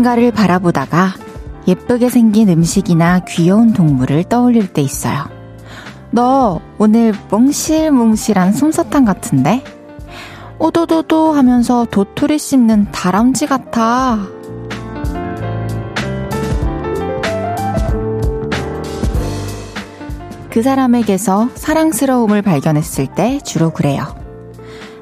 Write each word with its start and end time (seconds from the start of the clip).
누군가를 0.00 0.32
바라보다가 0.32 1.14
예쁘게 1.68 2.08
생긴 2.08 2.48
음식이나 2.48 3.20
귀여운 3.20 3.72
동물을 3.72 4.24
떠올릴 4.24 4.72
때 4.72 4.82
있어요. 4.82 5.28
너 6.10 6.60
오늘 6.78 7.12
몽실몽실한 7.30 8.52
솜사탕 8.52 9.04
같은데? 9.04 9.62
오도도도 10.58 11.32
하면서 11.32 11.86
도토리 11.90 12.38
씹는 12.38 12.92
다람쥐 12.92 13.46
같아. 13.46 14.18
그 20.50 20.62
사람에게서 20.62 21.50
사랑스러움을 21.54 22.42
발견했을 22.42 23.06
때 23.06 23.38
주로 23.44 23.70
그래요. 23.70 24.14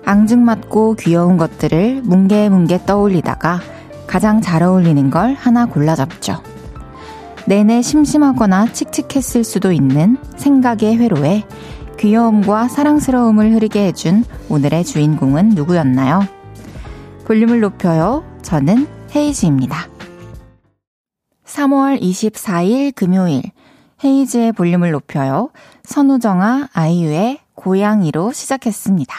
앙증맞고 0.05 0.97
귀여운 0.97 1.37
것들을 1.37 2.03
뭉게뭉게 2.03 2.84
떠올리다가 2.84 3.61
가장 4.09 4.41
잘 4.41 4.62
어울리는 4.62 5.11
걸 5.11 5.35
하나 5.35 5.67
골라잡죠. 5.67 6.43
내내 7.47 7.83
심심하거나 7.83 8.73
칙칙했을 8.73 9.45
수도 9.45 9.71
있는 9.71 10.17
생각의 10.37 10.97
회로에 10.97 11.45
귀여움과 11.98 12.69
사랑스러움을 12.69 13.53
흐르게 13.53 13.87
해준 13.87 14.25
오늘의 14.48 14.84
주인공은 14.84 15.51
누구였나요? 15.51 16.23
볼륨을 17.27 17.61
높여요. 17.61 18.25
저는 18.42 18.87
헤이즈입니다. 19.15 19.89
3월 21.45 22.00
24일 22.00 22.95
금요일 22.95 23.43
헤이즈의 24.03 24.53
볼륨을 24.53 24.93
높여요. 24.93 25.50
선우정아 25.84 26.69
아이유의 26.72 27.41
고양이로 27.55 28.33
시작했습니다. 28.33 29.15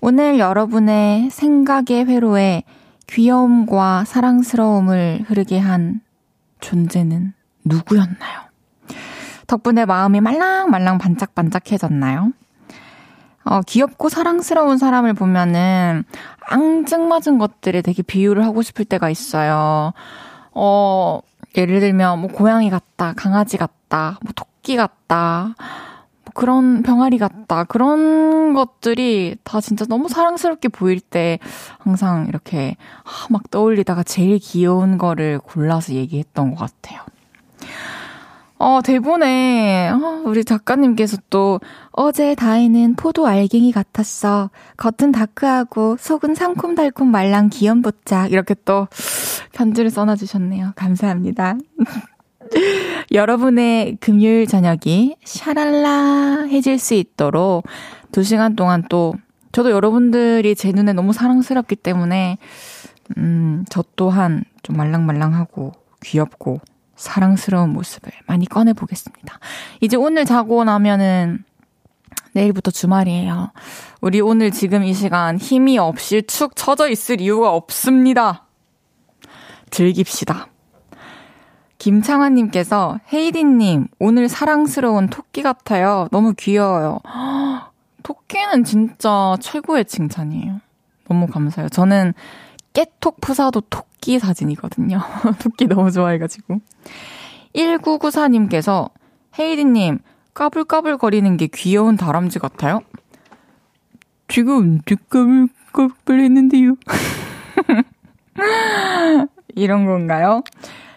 오늘 0.00 0.38
여러분의 0.38 1.30
생각의 1.30 2.04
회로에 2.06 2.62
귀여움과 3.06 4.04
사랑스러움을 4.04 5.24
흐르게 5.26 5.58
한 5.58 6.00
존재는 6.60 7.32
누구였나요? 7.64 8.40
덕분에 9.46 9.84
마음이 9.84 10.20
말랑말랑 10.20 10.98
반짝반짝해졌나요? 10.98 12.32
어, 13.44 13.60
귀엽고 13.62 14.08
사랑스러운 14.08 14.76
사람을 14.76 15.14
보면은 15.14 16.04
앙증맞은 16.40 17.38
것들에 17.38 17.80
되게 17.80 18.02
비유를 18.02 18.44
하고 18.44 18.62
싶을 18.62 18.84
때가 18.84 19.08
있어요. 19.08 19.92
어, 20.52 21.20
예를 21.56 21.78
들면 21.80 22.18
뭐 22.18 22.28
고양이 22.30 22.70
같다, 22.70 23.12
강아지 23.16 23.56
같다, 23.56 24.18
뭐 24.22 24.32
토끼 24.34 24.76
같다, 24.76 25.54
뭐 25.54 25.95
그런 26.36 26.82
병아리 26.82 27.16
같다. 27.16 27.64
그런 27.64 28.52
것들이 28.52 29.36
다 29.42 29.60
진짜 29.60 29.86
너무 29.86 30.08
사랑스럽게 30.08 30.68
보일 30.68 31.00
때 31.00 31.38
항상 31.78 32.26
이렇게 32.28 32.76
막 33.30 33.50
떠올리다가 33.50 34.02
제일 34.02 34.38
귀여운 34.38 34.98
거를 34.98 35.38
골라서 35.38 35.94
얘기했던 35.94 36.54
것 36.54 36.56
같아요. 36.56 37.00
어, 38.58 38.80
대본에, 38.82 39.90
어, 39.90 40.22
우리 40.24 40.42
작가님께서 40.42 41.18
또, 41.28 41.60
어제 41.92 42.34
다혜는 42.34 42.96
포도 42.96 43.26
알갱이 43.26 43.70
같았어. 43.70 44.48
겉은 44.78 45.12
다크하고, 45.12 45.98
속은 45.98 46.34
상콤달콤 46.34 47.10
말랑 47.10 47.50
귀염보짝. 47.50 48.32
이렇게 48.32 48.54
또, 48.64 48.88
편지를 49.52 49.90
써놔주셨네요. 49.90 50.72
감사합니다. 50.74 51.56
여러분의 53.12 53.96
금요일 54.00 54.46
저녁이 54.46 55.16
샤랄라 55.24 56.46
해질 56.48 56.78
수 56.78 56.94
있도록 56.94 57.64
2시간 58.12 58.56
동안 58.56 58.84
또, 58.88 59.14
저도 59.52 59.70
여러분들이 59.70 60.54
제 60.54 60.72
눈에 60.72 60.92
너무 60.92 61.12
사랑스럽기 61.12 61.76
때문에, 61.76 62.38
음, 63.16 63.64
저 63.70 63.84
또한 63.96 64.44
좀 64.62 64.76
말랑말랑하고, 64.76 65.72
귀엽고, 66.02 66.60
사랑스러운 66.96 67.70
모습을 67.70 68.10
많이 68.26 68.46
꺼내 68.46 68.72
보겠습니다. 68.72 69.38
이제 69.80 69.96
오늘 69.96 70.24
자고 70.24 70.64
나면은 70.64 71.44
내일부터 72.32 72.70
주말이에요. 72.70 73.52
우리 74.00 74.20
오늘 74.20 74.50
지금 74.50 74.84
이 74.84 74.92
시간 74.92 75.38
힘이 75.38 75.78
없이 75.78 76.22
축 76.26 76.54
처져 76.54 76.88
있을 76.88 77.20
이유가 77.20 77.52
없습니다. 77.52 78.46
즐깁시다. 79.70 80.48
김창환님께서 81.78 83.00
헤이디님 83.12 83.88
오늘 83.98 84.28
사랑스러운 84.28 85.08
토끼 85.08 85.42
같아요. 85.42 86.08
너무 86.10 86.34
귀여워요. 86.36 87.00
토끼는 88.02 88.64
진짜 88.64 89.36
최고의 89.40 89.84
칭찬이에요. 89.84 90.60
너무 91.08 91.26
감사해요. 91.26 91.68
저는 91.68 92.14
깨톡 92.72 93.20
푸사도 93.20 93.62
토끼 93.62 94.18
사진이거든요. 94.18 95.00
토끼 95.42 95.66
너무 95.66 95.90
좋아해가지고. 95.90 96.60
1994님께서 97.54 98.90
헤이디님 99.38 99.98
까불까불 100.34 100.98
거리는 100.98 101.36
게 101.36 101.46
귀여운 101.46 101.96
다람쥐 101.96 102.38
같아요? 102.38 102.82
지금 104.28 104.80
까불까불 104.82 106.20
했는데요. 106.20 106.74
이런 109.54 109.86
건가요? 109.86 110.42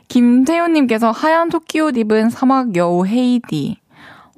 김태훈님께서 0.10 1.12
하얀 1.12 1.50
토끼 1.50 1.80
옷 1.80 1.96
입은 1.96 2.30
사막 2.30 2.76
여우 2.76 3.06
헤이디. 3.06 3.78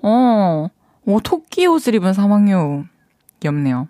어, 0.04 0.68
오, 1.06 1.20
토끼 1.22 1.66
옷을 1.66 1.96
입은 1.96 2.14
사막 2.14 2.50
여우. 2.50 2.84
귀엽네요. 3.40 3.88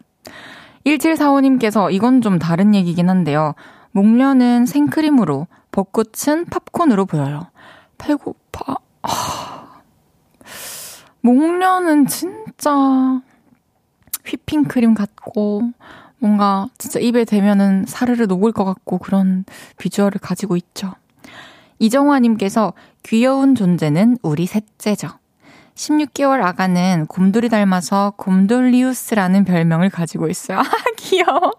1745님께서 0.86 1.92
이건 1.92 2.22
좀 2.22 2.40
다른 2.40 2.74
얘기긴 2.76 3.10
한데요. 3.10 3.56
목련은 3.92 4.66
생크림으로, 4.68 5.48
벚꽃은 5.72 6.46
팝콘으로 6.46 7.06
보여요. 7.06 7.48
배고파. 7.98 8.78
아. 9.02 9.82
목련은 11.22 12.08
진짜 12.08 13.22
휘핑크림 14.26 14.94
같고, 14.94 15.72
뭔가 16.20 16.68
진짜 16.78 17.00
입에 17.00 17.26
대면은 17.26 17.86
사르르 17.88 18.26
녹을 18.26 18.52
것 18.52 18.66
같고 18.66 19.00
그런 19.00 19.46
비주얼을 19.78 20.20
가지고 20.22 20.56
있죠. 20.56 20.94
이정화님께서 21.82 22.74
귀여운 23.02 23.56
존재는 23.56 24.20
우리 24.22 24.46
셋째죠. 24.46 25.10
16개월 25.74 26.44
아가는 26.44 27.08
곰돌이 27.08 27.50
닮아서 27.50 28.14
곰돌리우스라는 28.18 29.46
별명을 29.46 29.90
가지고 29.90 30.28
있어요. 30.28 30.60
아, 30.62 30.64
귀여워. 30.98 31.54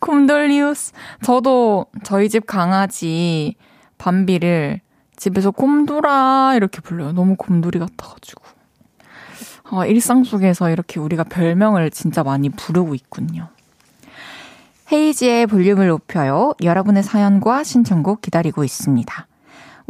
곰돌리우스. 0.00 0.92
저도 1.22 1.86
저희 2.02 2.28
집 2.28 2.46
강아지 2.46 3.54
밤비를 3.96 4.80
집에서 5.16 5.50
곰돌아 5.50 6.52
이렇게 6.54 6.82
불러요. 6.82 7.12
너무 7.12 7.34
곰돌이 7.36 7.78
같아가지고. 7.78 8.44
어, 9.70 9.86
일상 9.86 10.24
속에서 10.24 10.68
이렇게 10.68 11.00
우리가 11.00 11.24
별명을 11.24 11.90
진짜 11.90 12.22
많이 12.22 12.50
부르고 12.50 12.94
있군요. 12.94 13.48
헤이지의 14.92 15.46
볼륨을 15.46 15.88
높여요. 15.88 16.52
여러분의 16.62 17.02
사연과 17.02 17.64
신청곡 17.64 18.20
기다리고 18.20 18.62
있습니다. 18.62 19.27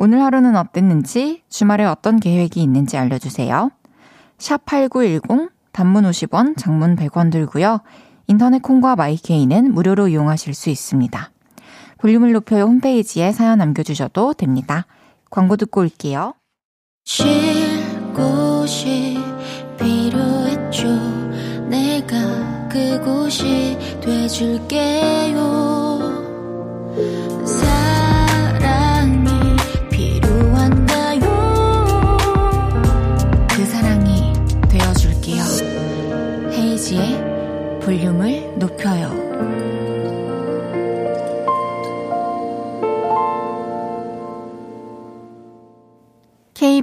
오늘 0.01 0.23
하루는 0.23 0.55
어땠는지, 0.55 1.43
주말에 1.49 1.85
어떤 1.85 2.21
계획이 2.21 2.63
있는지 2.63 2.97
알려주세요. 2.97 3.73
샵 4.39 4.65
8910, 4.65 5.51
단문 5.73 6.05
50원, 6.05 6.57
장문 6.57 6.95
100원 6.95 7.33
들고요. 7.33 7.81
인터넷 8.29 8.63
콩과 8.63 8.95
마이케이는 8.95 9.75
무료로 9.75 10.07
이용하실 10.07 10.55
수 10.55 10.71
있습니다. 10.71 11.33
볼륨을 11.99 12.31
높여요 12.31 12.63
홈페이지에 12.63 13.33
사연 13.33 13.59
남겨주셔도 13.59 14.35
됩니다. 14.35 14.87
광고 15.31 15.57
듣고 15.57 15.81
올게요. 15.81 16.35
쉴 17.05 17.27
곳이 18.15 19.19
필요했죠. 19.81 20.87
내가 21.69 22.69
그곳이 22.69 23.77
돼줄게요. 24.01 25.58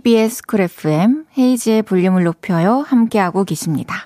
KBS 0.05 0.43
쿨 0.45 0.61
FM 0.61 1.25
헤이즈의 1.35 1.81
볼륨을 1.81 2.25
높여요. 2.25 2.85
함께하고 2.85 3.43
계십니다. 3.43 4.05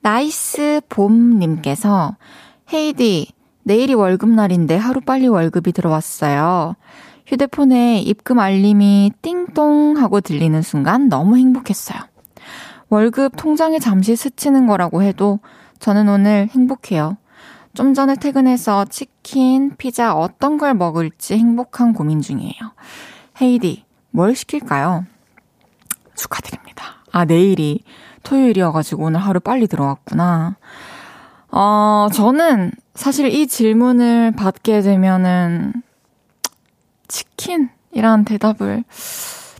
나이스 0.00 0.80
봄님께서 0.88 2.16
헤이디, 2.72 3.28
내일이 3.62 3.94
월급날인데 3.94 4.76
하루 4.76 5.00
빨리 5.00 5.28
월급이 5.28 5.70
들어왔어요. 5.70 6.74
휴대폰에 7.28 8.00
입금 8.00 8.40
알림이 8.40 9.12
띵동 9.22 9.96
하고 9.96 10.20
들리는 10.20 10.60
순간 10.62 11.08
너무 11.08 11.36
행복했어요. 11.36 12.00
월급 12.88 13.34
통장에 13.36 13.78
잠시 13.78 14.16
스치는 14.16 14.66
거라고 14.66 15.02
해도 15.02 15.38
저는 15.78 16.08
오늘 16.08 16.48
행복해요. 16.50 17.16
좀 17.74 17.94
전에 17.94 18.16
퇴근해서 18.16 18.84
치킨, 18.86 19.76
피자 19.76 20.16
어떤 20.16 20.58
걸 20.58 20.74
먹을지 20.74 21.34
행복한 21.38 21.92
고민 21.92 22.20
중이에요. 22.20 22.74
헤이디, 23.40 23.85
뭘 24.16 24.34
시킬까요? 24.34 25.04
축하드립니다. 26.14 27.02
아, 27.12 27.26
내일이 27.26 27.84
토요일이어가지고 28.22 29.04
오늘 29.04 29.20
하루 29.20 29.40
빨리 29.40 29.66
들어왔구나. 29.66 30.56
어, 31.50 32.08
저는 32.14 32.72
사실 32.94 33.26
이 33.26 33.46
질문을 33.46 34.32
받게 34.32 34.80
되면은 34.80 35.74
치킨이란 37.08 38.24
대답을 38.24 38.84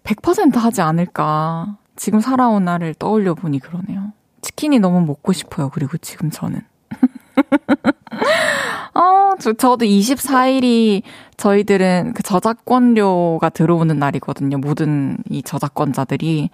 100% 0.05 0.55
하지 0.55 0.81
않을까. 0.81 1.77
지금 1.95 2.21
살아온 2.21 2.65
나를 2.65 2.95
떠올려 2.95 3.35
보니 3.35 3.59
그러네요. 3.59 4.13
치킨이 4.41 4.79
너무 4.79 5.03
먹고 5.03 5.35
싶어요. 5.35 5.69
그리고 5.69 5.99
지금 5.99 6.31
저는. 6.31 6.63
어, 8.97 9.37
저, 9.39 9.53
저도 9.53 9.85
24일이 9.85 11.03
저희들은 11.37 12.15
그 12.15 12.23
저작권료가 12.23 13.51
들어오는 13.51 13.99
날이거든요. 13.99 14.57
모든 14.57 15.19
이 15.29 15.43
저작권자들이. 15.43 16.49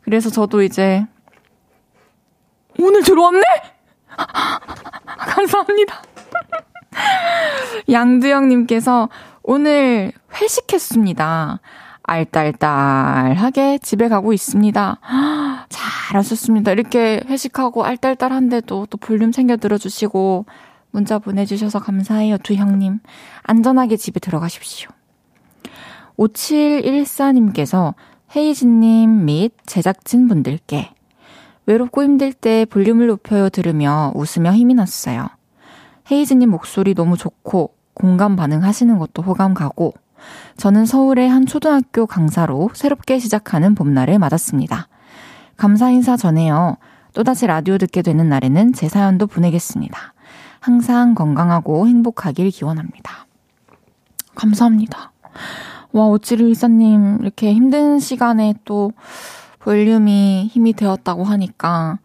그래서 0.00 0.28
저도 0.28 0.62
이제 0.62 1.06
오늘 2.80 3.04
들어왔네? 3.04 3.42
감사합니다. 5.06 6.02
양두영님께서 7.88 9.08
오늘 9.44 10.10
회식했습니다. 10.34 11.60
알딸딸하게 12.02 13.78
집에 13.78 14.08
가고 14.08 14.32
있습니다. 14.32 14.98
잘하셨습니다. 15.68 16.72
이렇게 16.72 17.22
회식하고 17.26 17.84
알딸딸한데도 17.84 18.86
또 18.90 18.98
볼륨 18.98 19.30
챙겨 19.30 19.56
들어주시고 19.56 20.46
문자 20.90 21.18
보내주셔서 21.18 21.78
감사해요, 21.80 22.38
두 22.38 22.54
형님. 22.54 23.00
안전하게 23.42 23.96
집에 23.96 24.20
들어가십시오. 24.20 24.90
5714님께서 26.18 27.94
헤이즈님 28.34 29.24
및 29.24 29.52
제작진 29.66 30.28
분들께 30.28 30.90
외롭고 31.66 32.02
힘들 32.02 32.32
때 32.32 32.64
볼륨을 32.64 33.06
높여요 33.06 33.48
들으며 33.48 34.12
웃으며 34.14 34.52
힘이 34.52 34.74
났어요. 34.74 35.28
헤이즈님 36.10 36.50
목소리 36.50 36.94
너무 36.94 37.16
좋고 37.16 37.74
공감 37.94 38.36
반응하시는 38.36 38.98
것도 38.98 39.22
호감 39.22 39.54
가고 39.54 39.94
저는 40.56 40.86
서울의 40.86 41.28
한 41.28 41.46
초등학교 41.46 42.06
강사로 42.06 42.70
새롭게 42.74 43.18
시작하는 43.18 43.74
봄날을 43.74 44.18
맞았습니다. 44.18 44.88
감사 45.56 45.90
인사 45.90 46.16
전해요. 46.16 46.76
또다시 47.14 47.46
라디오 47.46 47.78
듣게 47.78 48.02
되는 48.02 48.28
날에는 48.28 48.72
제 48.72 48.88
사연도 48.88 49.26
보내겠습니다. 49.26 50.14
항상 50.68 51.14
건강하고 51.14 51.86
행복하길 51.86 52.50
기원합니다. 52.50 53.26
감사합니다. 54.34 55.12
와, 55.92 56.08
오찌르일사님, 56.08 57.20
이렇게 57.22 57.54
힘든 57.54 57.98
시간에 57.98 58.52
또 58.66 58.92
볼륨이 59.60 60.46
힘이 60.48 60.74
되었다고 60.74 61.24
하니까 61.24 62.00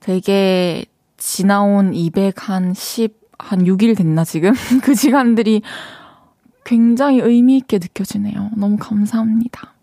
되게 0.00 0.86
지나온 1.18 1.94
200, 1.94 2.48
한 2.48 2.74
10, 2.74 3.16
한 3.38 3.60
6일 3.60 3.96
됐나, 3.96 4.24
지금? 4.24 4.54
그 4.82 4.96
시간들이 4.96 5.62
굉장히 6.64 7.20
의미있게 7.20 7.78
느껴지네요. 7.78 8.50
너무 8.56 8.76
감사합니다. 8.76 9.74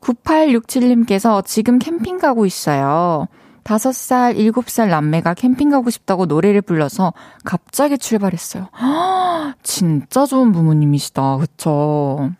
9867님께서 0.00 1.44
지금 1.44 1.80
캠핑 1.80 2.18
가고 2.18 2.46
있어요. 2.46 3.26
5살, 3.64 4.36
7살 4.36 4.88
남매가 4.88 5.34
캠핑 5.34 5.70
가고 5.70 5.90
싶다고 5.90 6.26
노래를 6.26 6.62
불러서 6.62 7.12
갑자기 7.44 7.98
출발했어요. 7.98 8.68
진짜 9.62 10.26
좋은 10.26 10.52
부모님이시다. 10.52 11.38
그쵸? 11.38 12.30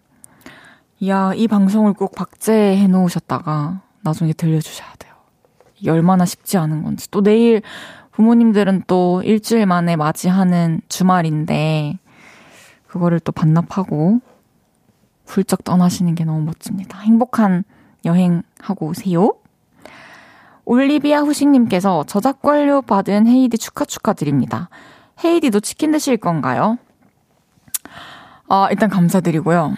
이야, 1.00 1.32
이 1.34 1.48
방송을 1.48 1.94
꼭 1.94 2.14
박제해 2.14 2.86
놓으셨다가 2.86 3.82
나중에 4.02 4.32
들려주셔야 4.32 4.88
돼요. 4.98 5.12
이게 5.78 5.90
얼마나 5.90 6.24
쉽지 6.24 6.58
않은 6.58 6.82
건지. 6.84 7.10
또 7.10 7.22
내일 7.22 7.62
부모님들은 8.12 8.84
또 8.86 9.22
일주일 9.24 9.66
만에 9.66 9.96
맞이하는 9.96 10.80
주말인데, 10.88 11.98
그거를 12.86 13.20
또 13.20 13.32
반납하고 13.32 14.20
훌쩍 15.24 15.64
떠나시는 15.64 16.14
게 16.14 16.24
너무 16.24 16.42
멋집니다. 16.42 16.98
행복한 17.00 17.64
여행 18.04 18.42
하고 18.60 18.86
오세요. 18.86 19.34
올리비아 20.64 21.20
후식님께서 21.20 22.04
저작권료 22.04 22.82
받은 22.82 23.26
헤이디 23.26 23.58
축하 23.58 23.84
축하드립니다. 23.84 24.68
헤이디도 25.24 25.60
치킨 25.60 25.90
드실 25.92 26.16
건가요? 26.16 26.78
아, 28.48 28.68
일단 28.70 28.88
감사드리고요. 28.88 29.74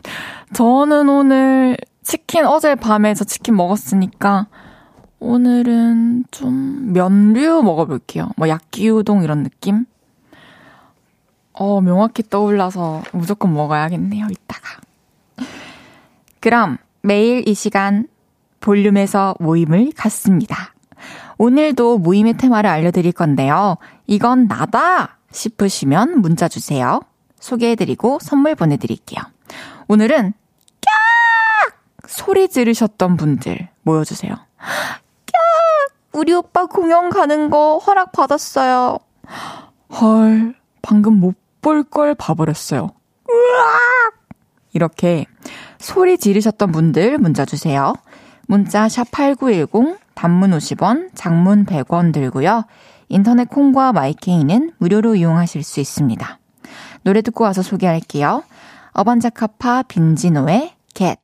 저는 0.54 1.08
오늘 1.08 1.76
치킨 2.02 2.46
어제 2.46 2.74
밤에 2.74 3.14
저 3.14 3.24
치킨 3.24 3.56
먹었으니까 3.56 4.46
오늘은 5.18 6.24
좀 6.30 6.92
면류 6.92 7.62
먹어볼게요. 7.62 8.30
뭐 8.36 8.48
야끼우동 8.48 9.24
이런 9.24 9.42
느낌? 9.42 9.86
어, 11.52 11.80
명확히 11.80 12.22
떠올라서 12.22 13.02
무조건 13.12 13.54
먹어야겠네요, 13.54 14.26
이따가. 14.30 14.80
그럼 16.40 16.78
매일 17.00 17.48
이 17.48 17.54
시간 17.54 18.06
볼륨에서 18.64 19.34
모임을 19.40 19.92
갖습니다. 19.94 20.72
오늘도 21.36 21.98
모임의 21.98 22.38
테마를 22.38 22.70
알려드릴 22.70 23.12
건데요. 23.12 23.76
이건 24.06 24.46
나다! 24.46 25.18
싶으시면 25.30 26.22
문자 26.22 26.48
주세요. 26.48 27.00
소개해드리고 27.40 28.20
선물 28.22 28.54
보내드릴게요. 28.54 29.22
오늘은 29.88 30.32
깍! 30.80 31.76
소리 32.08 32.48
지르셨던 32.48 33.18
분들 33.18 33.68
모여주세요. 33.82 34.34
깍! 34.56 35.34
우리 36.14 36.32
오빠 36.32 36.64
공연 36.64 37.10
가는 37.10 37.50
거 37.50 37.78
허락 37.78 38.12
받았어요. 38.12 38.98
헐, 40.00 40.54
방금 40.80 41.20
못 41.20 41.34
볼 41.64 41.82
걸 41.82 42.14
봐버렸어요. 42.14 42.90
으악! 43.30 44.12
이렇게 44.74 45.24
소리 45.78 46.18
지르셨던 46.18 46.72
분들 46.72 47.16
문자 47.16 47.46
주세요. 47.46 47.94
문자 48.46 48.88
샵 48.88 49.10
8910 49.10 49.98
단문 50.14 50.50
50원, 50.52 51.10
장문 51.14 51.66
100원 51.66 52.12
들고요. 52.12 52.64
인터넷 53.08 53.48
콩과 53.48 53.92
마이케이는 53.92 54.72
무료로 54.78 55.16
이용하실 55.16 55.62
수 55.62 55.80
있습니다. 55.80 56.38
노래 57.02 57.20
듣고 57.22 57.44
와서 57.44 57.62
소개할게요. 57.62 58.42
어반자카파 58.92 59.82
빈지노의 59.88 60.72
겟. 60.94 61.18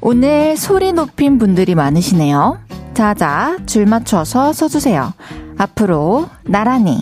오늘 0.00 0.56
소리 0.56 0.92
높인 0.92 1.38
분들이 1.38 1.74
많으시네요. 1.74 2.58
자자, 2.92 3.56
줄 3.66 3.86
맞춰서 3.86 4.52
서주세요. 4.52 5.14
앞으로 5.62 6.28
나란히. 6.42 7.00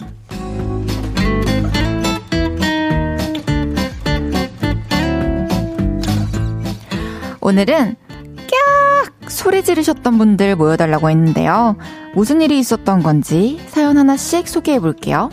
오늘은 7.41 7.97
깍! 8.37 9.31
소리 9.31 9.65
지르셨던 9.65 10.19
분들 10.19 10.57
모여달라고 10.57 11.09
했는데요. 11.09 11.77
무슨 12.15 12.43
일이 12.43 12.59
있었던 12.59 13.03
건지 13.03 13.59
사연 13.69 13.97
하나씩 13.97 14.47
소개해 14.47 14.79
볼게요. 14.81 15.31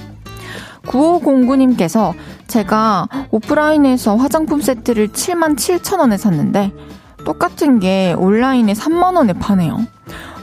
9509님께서 0.85 2.13
제가 2.47 3.09
오프라인에서 3.31 4.15
화장품 4.15 4.61
세트를 4.61 5.09
7만 5.09 5.57
7천 5.57 5.99
원에 5.99 6.15
샀는데 6.15 6.71
똑같은 7.25 7.81
게 7.81 8.15
온라인에 8.17 8.71
3만 8.71 9.17
원에 9.17 9.33
파네요. 9.33 9.85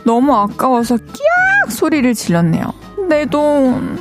너무 0.04 0.34
아까워서 0.34 0.96
끼악 0.96 1.70
소리를 1.70 2.12
질렀네요. 2.14 2.64
내 3.08 3.26
돈. 3.26 3.98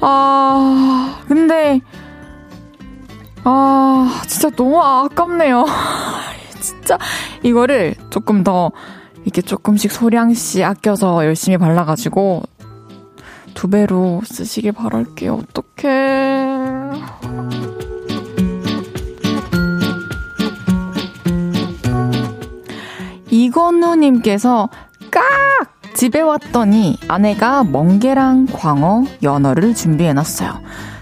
아, 0.00 1.20
근데, 1.28 1.80
아, 3.44 4.22
진짜 4.26 4.50
너무 4.50 4.80
아깝네요. 4.80 5.64
진짜, 6.60 6.98
이거를 7.42 7.94
조금 8.10 8.42
더, 8.42 8.72
이렇게 9.24 9.42
조금씩 9.42 9.92
소량씩 9.92 10.64
아껴서 10.64 11.24
열심히 11.24 11.56
발라가지고, 11.58 12.42
두 13.54 13.68
배로 13.68 14.22
쓰시길 14.24 14.72
바랄게요. 14.72 15.34
어떡해. 15.34 16.90
이건우님께서 23.30 24.68
깍! 25.12 25.22
집에 25.94 26.20
왔더니 26.20 26.98
아내가 27.06 27.62
멍게랑 27.62 28.46
광어, 28.46 29.04
연어를 29.22 29.74
준비해놨어요. 29.74 30.60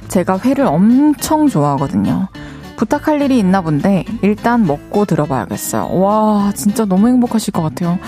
제가 0.09 0.40
회를 0.40 0.67
엄청 0.67 1.49
좋아하거든요. 1.49 2.29
부탁할 2.76 3.23
일이 3.23 3.38
있나 3.38 3.61
본데 3.61 4.05
일단 4.23 4.67
먹고 4.67 5.05
들어봐야겠어요. 5.05 6.00
와, 6.00 6.52
진짜 6.55 6.85
너무 6.85 7.09
행복하실 7.09 7.52
것 7.52 7.62
같아요. 7.62 7.99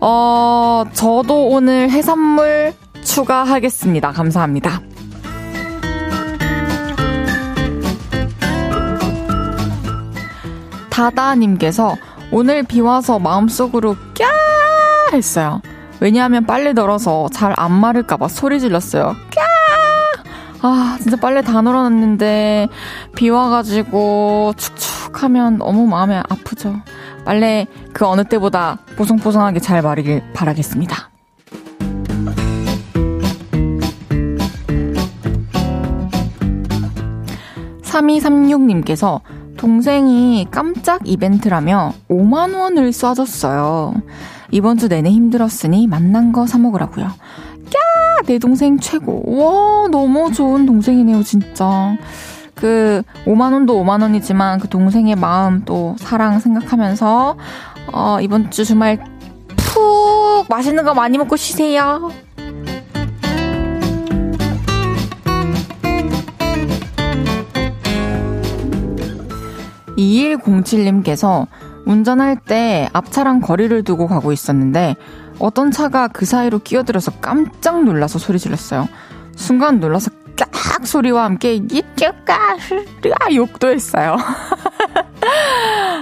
어, 0.00 0.84
저도 0.92 1.48
오늘 1.48 1.90
해산물 1.90 2.74
추가하겠습니다. 3.04 4.12
감사합니다. 4.12 4.80
다다님께서 10.90 11.94
오늘 12.32 12.62
비 12.62 12.80
와서 12.80 13.18
마음속으로 13.18 13.96
꺄 14.14 14.45
했어요. 15.12 15.60
왜냐하면 16.00 16.44
빨래 16.46 16.72
널어서 16.72 17.28
잘 17.32 17.54
안 17.56 17.72
마를까봐 17.72 18.28
소리 18.28 18.60
질렀어요. 18.60 19.14
꺄! 19.30 19.42
아, 20.62 20.98
진짜 21.00 21.16
빨래 21.16 21.42
다 21.42 21.60
널어놨는데, 21.62 22.68
비 23.14 23.30
와가지고, 23.30 24.54
축축 24.56 25.22
하면 25.22 25.58
너무 25.58 25.86
마음이 25.86 26.14
아프죠. 26.16 26.74
빨래 27.24 27.66
그 27.92 28.06
어느 28.06 28.24
때보다 28.24 28.78
보송보송하게 28.96 29.60
잘 29.60 29.82
마르길 29.82 30.22
바라겠습니다. 30.32 31.10
3236님께서 37.82 39.20
동생이 39.56 40.46
깜짝 40.50 41.00
이벤트라며 41.04 41.94
5만원을 42.10 42.90
쏴줬어요. 42.90 44.02
이번 44.50 44.78
주 44.78 44.88
내내 44.88 45.10
힘들었으니 45.10 45.86
만난 45.86 46.32
거 46.32 46.46
사 46.46 46.58
먹으라고요. 46.58 47.04
야! 47.06 48.22
내 48.26 48.38
동생 48.38 48.78
최고. 48.78 49.22
와, 49.26 49.88
너무 49.88 50.32
좋은 50.32 50.66
동생이네요, 50.66 51.22
진짜. 51.22 51.96
그, 52.54 53.02
5만 53.26 53.52
원도 53.52 53.82
5만 53.84 54.02
원이지만 54.02 54.60
그 54.60 54.68
동생의 54.68 55.16
마음 55.16 55.64
또 55.64 55.94
사랑 55.98 56.38
생각하면서, 56.38 57.36
어, 57.92 58.18
이번 58.20 58.50
주 58.50 58.64
주말 58.64 58.98
푹 59.56 60.46
맛있는 60.48 60.84
거 60.84 60.94
많이 60.94 61.18
먹고 61.18 61.36
쉬세요. 61.36 62.10
2107님께서 69.96 71.46
운전할 71.86 72.36
때 72.36 72.88
앞차랑 72.92 73.40
거리를 73.40 73.82
두고 73.84 74.06
가고 74.08 74.32
있었는데 74.32 74.96
어떤 75.38 75.70
차가 75.70 76.08
그 76.08 76.26
사이로 76.26 76.58
끼어들어서 76.58 77.12
깜짝 77.20 77.82
놀라서 77.84 78.18
소리 78.18 78.38
질렀어요. 78.38 78.88
순간 79.36 79.80
놀라서 79.80 80.10
깍 80.36 80.86
소리와 80.86 81.24
함께 81.24 81.54
이쪽가 81.54 82.38
욕도 83.34 83.68
했어요. 83.68 84.16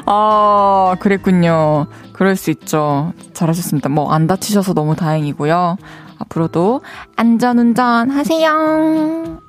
아, 0.07 0.97
그랬군요. 1.01 1.87
그럴 2.13 2.35
수 2.37 2.51
있죠. 2.51 3.13
잘하셨습니다. 3.33 3.89
뭐 3.89 4.13
안 4.13 4.27
다치셔서 4.27 4.75
너무 4.75 4.97
다행이고요. 4.97 5.77
앞으로도 6.19 6.81
안전운전 7.17 8.11
하세요. 8.11 9.41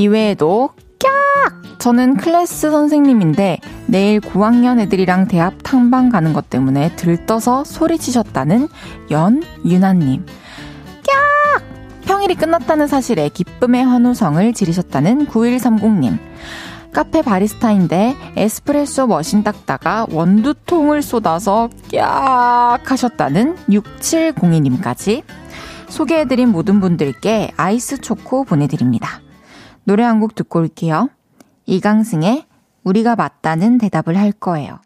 이외에도 0.00 0.70
깍! 0.98 1.78
저는 1.78 2.16
클래스 2.16 2.70
선생님인데 2.70 3.58
내일 3.86 4.20
9학년 4.20 4.80
애들이랑 4.80 5.28
대합 5.28 5.54
탕방 5.62 6.08
가는 6.08 6.32
것 6.32 6.48
때문에 6.48 6.96
들떠서 6.96 7.64
소리치셨다는 7.64 8.68
연유나님. 9.10 10.24
깍! 11.06 11.62
평일이 12.06 12.34
끝났다는 12.34 12.86
사실에 12.86 13.28
기쁨의 13.28 13.84
환호성을 13.84 14.54
지르셨다는 14.54 15.26
9130님. 15.26 16.18
카페 16.94 17.20
바리스타인데 17.20 18.16
에스프레소 18.36 19.06
머신 19.06 19.44
닦다가 19.44 20.06
원두통을 20.10 21.02
쏟아서 21.02 21.68
깍 21.92 22.90
하셨다는 22.90 23.56
6702님까지 23.68 25.22
소개해드린 25.88 26.48
모든 26.48 26.80
분들께 26.80 27.52
아이스 27.56 28.00
초코 28.00 28.44
보내드립니다. 28.44 29.20
노래 29.90 30.04
한 30.04 30.20
곡 30.20 30.36
듣고 30.36 30.60
올게요. 30.60 31.10
이강승의 31.66 32.46
우리가 32.84 33.16
맞다는 33.16 33.78
대답을 33.78 34.16
할 34.16 34.30
거예요. 34.30 34.78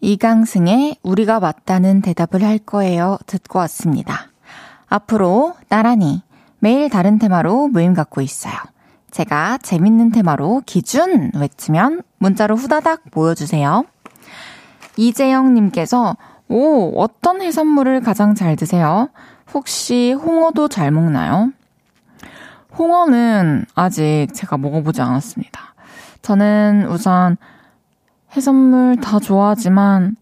이강승의 0.00 0.96
우리가 1.02 1.40
맞다는 1.40 2.00
대답을 2.00 2.42
할 2.42 2.56
거예요. 2.58 3.18
듣고 3.26 3.58
왔습니다. 3.58 4.30
앞으로 4.88 5.56
나란히 5.68 6.22
매일 6.58 6.88
다른 6.88 7.18
테마로 7.18 7.68
모임 7.68 7.92
갖고 7.92 8.22
있어요. 8.22 8.54
제가 9.10 9.58
재밌는 9.58 10.10
테마로 10.10 10.62
기준 10.64 11.30
외치면 11.34 12.00
문자로 12.16 12.56
후다닥 12.56 13.02
모여주세요. 13.12 13.84
이재영님께서 14.96 16.16
오, 16.48 16.98
어떤 16.98 17.42
해산물을 17.42 18.00
가장 18.00 18.34
잘 18.34 18.56
드세요? 18.56 19.10
혹시 19.52 20.12
홍어도 20.14 20.68
잘 20.68 20.92
먹나요? 20.92 21.52
홍어는 22.78 23.66
아직 23.74 24.28
제가 24.32 24.56
먹어보지 24.56 25.02
않았습니다. 25.02 25.74
저는 26.22 26.88
우선 26.90 27.36
해산물 28.36 29.00
다 29.00 29.18
좋아하지만, 29.18 30.16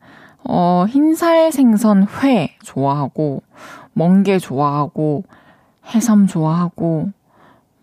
어, 0.44 0.86
흰살 0.88 1.52
생선 1.52 2.06
회 2.22 2.56
좋아하고, 2.62 3.42
멍게 3.92 4.38
좋아하고, 4.38 5.24
해삼 5.94 6.26
좋아하고, 6.26 7.10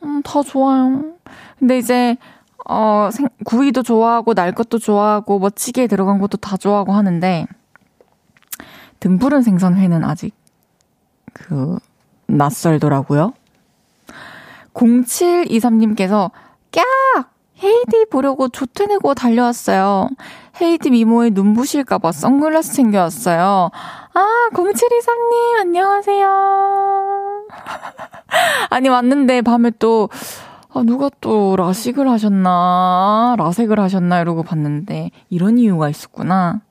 음, 0.03 0.21
다 0.23 0.41
좋아요. 0.41 1.03
근데 1.59 1.77
이제, 1.77 2.17
어, 2.65 3.09
생, 3.11 3.27
구이도 3.45 3.83
좋아하고, 3.83 4.33
날 4.33 4.53
것도 4.53 4.79
좋아하고, 4.79 5.39
뭐, 5.39 5.49
찌개에 5.49 5.87
들어간 5.87 6.19
것도 6.19 6.37
다 6.37 6.57
좋아하고 6.57 6.93
하는데, 6.93 7.45
등푸른 8.99 9.41
생선 9.41 9.75
회는 9.75 10.03
아직, 10.03 10.33
그, 11.33 11.77
낯설더라고요. 12.27 13.33
0723님께서 14.73 16.31
깍! 16.71 16.83
헤이디 17.63 18.05
보려고 18.09 18.49
조퇴 18.49 18.87
내고 18.87 19.13
달려왔어요. 19.13 20.09
헤이디 20.61 20.89
미모에 20.91 21.29
눈부실까봐 21.31 22.11
선글라스 22.11 22.73
챙겨왔어요. 22.73 23.71
아, 24.13 24.49
0723님, 24.51 25.59
안녕하세요. 25.61 27.47
아니, 28.69 28.89
왔는데 28.89 29.41
밤에 29.41 29.71
또, 29.79 30.09
아, 30.73 30.83
누가 30.83 31.09
또 31.21 31.55
라식을 31.55 32.09
하셨나, 32.09 33.35
라색을 33.37 33.79
하셨나, 33.79 34.19
이러고 34.21 34.43
봤는데, 34.43 35.11
이런 35.29 35.57
이유가 35.57 35.89
있었구나. 35.89 36.61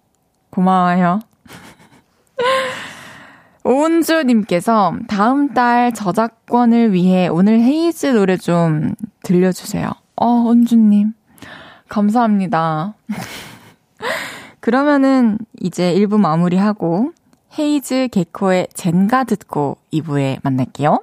고마워요. 0.51 1.21
오은주님께서 3.65 4.95
다음 5.09 5.55
달 5.55 5.95
저작권을 5.95 6.93
위해 6.93 7.29
오늘 7.29 7.61
헤이즈 7.61 8.07
노래 8.07 8.37
좀 8.37 8.95
들려주세요. 9.23 9.91
어, 10.17 10.51
은주님. 10.51 11.13
감사합니다. 11.89 12.95
그러면은 14.61 15.39
이제 15.61 15.95
1부 15.95 16.19
마무리하고 16.19 17.13
헤이즈 17.59 18.09
개코의 18.11 18.69
젠가 18.75 19.25
듣고 19.25 19.77
2부에 19.93 20.39
만날게요. 20.43 21.03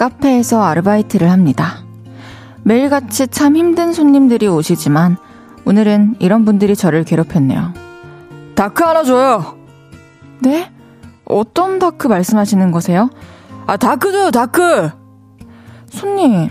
카페에서 0.00 0.62
아르바이트를 0.62 1.30
합니다. 1.30 1.84
매일같이 2.62 3.28
참 3.28 3.54
힘든 3.54 3.92
손님들이 3.92 4.48
오시지만 4.48 5.18
오늘은 5.66 6.16
이런 6.20 6.46
분들이 6.46 6.74
저를 6.74 7.04
괴롭혔네요. 7.04 7.74
dark 8.54 8.82
하나 8.82 9.04
줘요! 9.04 9.58
네? 10.38 10.72
어떤 11.26 11.78
dark 11.78 12.06
말씀하시는 12.06 12.70
거세요? 12.70 13.10
아, 13.66 13.76
dark 13.76 14.10
줘요, 14.10 14.30
dark! 14.30 14.90
손님, 15.90 16.48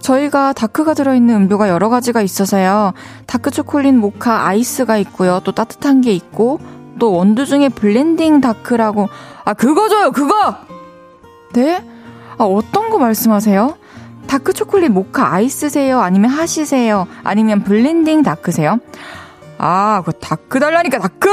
저희가 0.00 0.52
dark가 0.52 0.94
들어있는 0.94 1.34
음료가 1.34 1.68
여러 1.70 1.88
가지가 1.88 2.22
있어서요. 2.22 2.92
dark 3.26 3.50
초콜릿 3.50 3.94
모카 3.94 4.46
아이스가 4.46 4.96
있고요. 4.98 5.40
또 5.42 5.50
따뜻한 5.50 6.02
게 6.02 6.12
있고, 6.12 6.60
또 7.00 7.12
원두 7.12 7.46
중에 7.46 7.68
blending 7.68 8.40
dark라고. 8.40 9.08
아, 9.44 9.54
그거 9.54 9.88
줘요, 9.88 10.12
그거! 10.12 10.54
네? 11.52 11.84
아, 12.42 12.44
어떤 12.44 12.90
거 12.90 12.98
말씀하세요? 12.98 13.78
dark 14.26 14.52
초콜릿 14.52 14.90
모카 14.90 15.32
아이스세요? 15.32 16.00
아니면 16.00 16.30
hot이세요? 16.30 17.06
아니면 17.22 17.62
blending 17.62 18.24
dark세요? 18.24 18.80
아, 19.58 20.02
그 20.04 20.10
dark 20.10 20.58
달라니까 20.58 20.98
dark! 20.98 21.28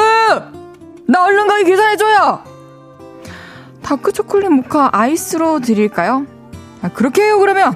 나 1.07 1.23
얼른 1.23 1.47
가게 1.47 1.63
계산해줘요! 1.63 2.43
dark 3.81 4.11
초콜릿 4.11 4.51
모카 4.51 4.89
아이스로 4.93 5.61
드릴까요? 5.61 6.27
아, 6.83 6.89
그렇게 6.89 7.23
해요, 7.23 7.39
그러면! 7.39 7.73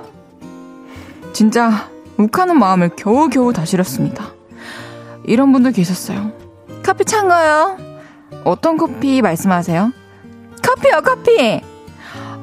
진짜 1.33 1.89
욱하는 2.19 2.59
마음을 2.59 2.89
겨우겨우 2.95 3.51
다스렸습니다. 3.51 4.27
이런 5.23 5.51
분들 5.51 5.71
계셨어요. 5.71 6.33
커피 6.85 7.03
찬 7.03 7.27
거요? 7.27 7.77
어떤 8.43 8.77
커피 8.77 9.23
말씀하세요? 9.23 9.91
커피요, 10.61 11.01
커피! 11.01 11.72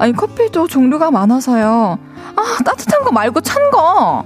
아니, 0.00 0.12
커피도 0.14 0.66
종류가 0.66 1.11
많아서요. 1.11 1.99
아, 2.35 2.42
따뜻한 2.64 3.04
거 3.04 3.12
말고 3.12 3.42
찬 3.42 3.71
거! 3.71 4.25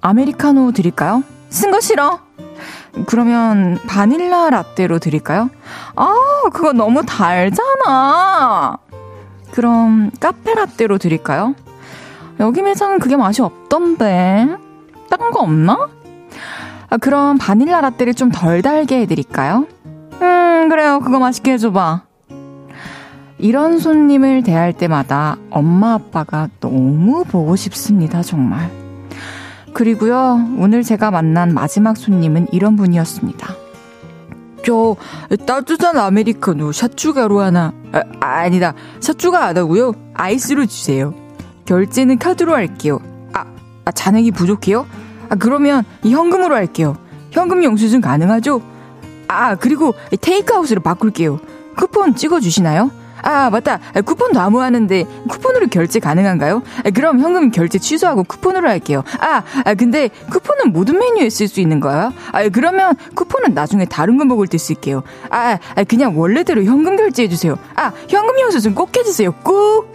아메리카노 0.00 0.72
드릴까요? 0.72 1.22
쓴 1.50 1.70
거 1.70 1.78
싫어? 1.80 2.20
그러면 3.06 3.78
바닐라 3.86 4.48
라떼로 4.50 4.98
드릴까요? 5.00 5.50
아, 5.94 6.14
그거 6.52 6.72
너무 6.72 7.04
달잖아! 7.04 8.78
그럼 9.52 10.10
카페 10.20 10.54
라떼로 10.54 10.96
드릴까요? 10.98 11.54
여기 12.40 12.62
매장은 12.62 12.98
그게 12.98 13.16
맛이 13.16 13.42
없던데. 13.42 14.56
딴 15.10 15.30
거 15.30 15.40
없나? 15.40 15.88
아, 16.90 16.96
그럼 16.96 17.36
바닐라 17.38 17.80
라떼를 17.82 18.14
좀 18.14 18.30
덜 18.32 18.62
달게 18.62 19.00
해드릴까요? 19.02 19.66
음, 20.22 20.68
그래요. 20.70 21.00
그거 21.00 21.18
맛있게 21.18 21.52
해줘봐. 21.52 22.02
이런 23.38 23.78
손님을 23.78 24.42
대할 24.42 24.72
때마다 24.72 25.36
엄마 25.50 25.94
아빠가 25.94 26.48
너무 26.60 27.24
보고 27.24 27.56
싶습니다, 27.56 28.22
정말. 28.22 28.70
그리고요, 29.72 30.48
오늘 30.58 30.82
제가 30.82 31.10
만난 31.10 31.52
마지막 31.52 31.96
손님은 31.96 32.48
이런 32.52 32.76
분이었습니다. 32.76 33.54
저, 34.64 34.96
따뜻한 35.46 35.98
아메리카노 35.98 36.72
샷추가로 36.72 37.40
하나, 37.40 37.72
아, 37.92 38.02
아니다. 38.20 38.72
샷추가 39.00 39.44
안 39.44 39.56
하고요. 39.58 39.92
아이스로 40.14 40.64
주세요. 40.66 41.12
결제는 41.66 42.18
카드로 42.18 42.54
할게요. 42.54 43.00
아, 43.32 43.44
아 43.84 43.90
잔액이 43.90 44.30
부족해요? 44.30 44.86
아, 45.28 45.34
그러면 45.34 45.82
현금으로 46.02 46.54
할게요. 46.54 46.96
현금 47.32 47.64
영수증 47.64 48.00
가능하죠? 48.00 48.62
아, 49.26 49.56
그리고 49.56 49.92
테이크아웃으로 50.20 50.80
바꿀게요. 50.82 51.40
쿠폰 51.76 52.14
찍어주시나요? 52.14 52.90
아, 53.24 53.48
맞다. 53.48 53.80
쿠폰도 54.04 54.38
아무하는데 54.38 55.04
쿠폰으로 55.28 55.68
결제 55.68 55.98
가능한가요? 55.98 56.62
그럼 56.94 57.20
현금 57.20 57.50
결제 57.50 57.78
취소하고 57.78 58.22
쿠폰으로 58.22 58.68
할게요. 58.68 59.02
아, 59.18 59.42
아 59.64 59.74
근데 59.74 60.08
쿠폰은 60.30 60.72
모든 60.72 60.98
메뉴에 60.98 61.30
쓸 61.30 61.48
수 61.48 61.60
있는 61.60 61.80
거야? 61.80 62.12
아, 62.32 62.48
그러면 62.50 62.94
쿠폰은 63.14 63.54
나중에 63.54 63.86
다른 63.86 64.18
거 64.18 64.26
먹을 64.26 64.46
때 64.46 64.58
쓸게요. 64.58 65.02
아, 65.30 65.58
아 65.74 65.84
그냥 65.84 66.18
원래대로 66.18 66.64
현금 66.64 66.96
결제해 66.96 67.28
주세요. 67.28 67.56
아, 67.74 67.92
현금 68.08 68.38
영수증 68.38 68.74
꼭 68.74 68.94
해주세요. 68.94 69.32
꼭. 69.42 69.94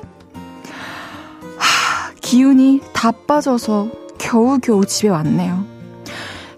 하, 1.58 2.12
기운이 2.22 2.82
다 2.94 3.12
빠져서 3.12 3.89
겨우겨우 4.18 4.86
집에 4.86 5.10
왔네요. 5.10 5.65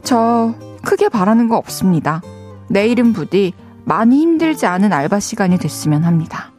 저 0.03 0.55
크게 0.83 1.09
바라는 1.09 1.49
거 1.49 1.57
없습니다. 1.57 2.21
내일은 2.69 3.11
부디 3.11 3.53
많이 3.83 4.21
힘들지 4.21 4.65
않은 4.65 4.93
알바 4.93 5.19
시간이 5.19 5.57
됐으면 5.57 6.05
합니다. 6.05 6.50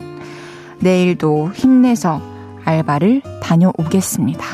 내일도 0.83 1.53
힘내서 1.55 2.21
알바를 2.64 3.23
다녀오겠습니다. 3.40 4.45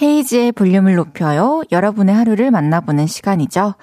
헤이지의 0.00 0.52
볼륨을 0.52 0.96
높여요. 0.96 1.62
여러분의 1.70 2.14
하루를 2.14 2.50
만나보는 2.50 3.06
시간이죠. 3.06 3.74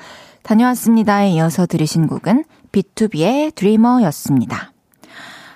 다녀왔습니다에 0.44 1.30
이어서 1.32 1.66
들으신 1.66 2.08
곡은 2.08 2.44
B2B의 2.74 3.56
드리머였습니다. 3.56 4.74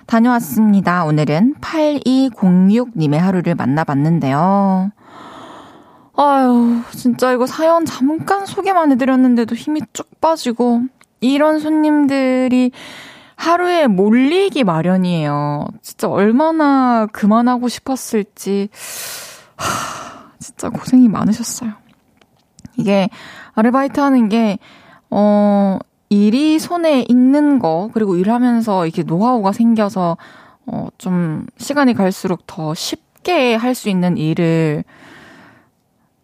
다녀왔습니다. 0.06 1.04
오늘은 1.04 1.56
8206님의 1.60 3.18
하루를 3.18 3.56
만나봤는데요. 3.56 4.92
아유, 6.16 6.82
진짜 6.92 7.34
이거 7.34 7.48
사연 7.48 7.86
잠깐 7.86 8.46
소개만 8.46 8.92
해드렸는데도 8.92 9.56
힘이 9.56 9.82
쭉 9.94 10.08
빠지고, 10.22 10.84
이런 11.24 11.60
손님들이 11.60 12.72
하루에 13.36 13.88
몰리기 13.88 14.64
마련이에요. 14.64 15.68
진짜 15.82 16.08
얼마나 16.08 17.08
그만하고 17.12 17.68
싶었을지, 17.68 18.70
하, 19.56 20.32
진짜 20.40 20.70
고생이 20.70 21.08
많으셨어요. 21.10 21.72
이게 22.78 23.10
아르바이트 23.54 24.00
하는 24.00 24.30
게, 24.30 24.60
어, 25.10 25.80
일이 26.10 26.60
손에 26.60 27.06
익는 27.08 27.60
거, 27.60 27.90
그리고 27.94 28.16
일하면서 28.16 28.86
이렇게 28.86 29.04
노하우가 29.04 29.52
생겨서, 29.52 30.18
어, 30.66 30.88
좀 30.98 31.46
시간이 31.58 31.94
갈수록 31.94 32.46
더 32.48 32.74
쉽게 32.74 33.56
할 33.56 33.74
수 33.76 33.90
있는 33.90 34.18
일을, 34.18 34.84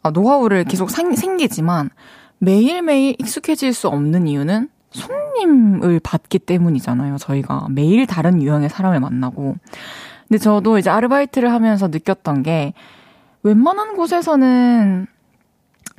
아, 0.03 0.11
노하우를 0.11 0.63
계속 0.65 0.89
생, 0.91 1.13
생기지만 1.15 1.89
매일매일 2.37 3.15
익숙해질 3.19 3.73
수 3.73 3.87
없는 3.89 4.27
이유는 4.27 4.69
손님을 4.91 5.99
받기 6.03 6.39
때문이잖아요. 6.39 7.17
저희가 7.17 7.67
매일 7.69 8.05
다른 8.07 8.41
유형의 8.41 8.69
사람을 8.69 8.99
만나고. 8.99 9.55
근데 10.27 10.37
저도 10.37 10.77
이제 10.77 10.89
아르바이트를 10.89 11.51
하면서 11.51 11.87
느꼈던 11.87 12.43
게 12.43 12.73
웬만한 13.43 13.95
곳에서는 13.95 15.07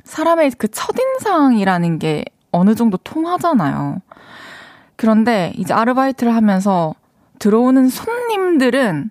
사람의 0.03 0.51
그 0.57 0.67
첫인상이라는 0.69 1.99
게 1.99 2.25
어느 2.51 2.75
정도 2.75 2.97
통하잖아요. 2.97 4.01
그런데 4.95 5.53
이제 5.57 5.73
아르바이트를 5.73 6.35
하면서 6.35 6.93
들어오는 7.39 7.89
손님들은 7.89 9.09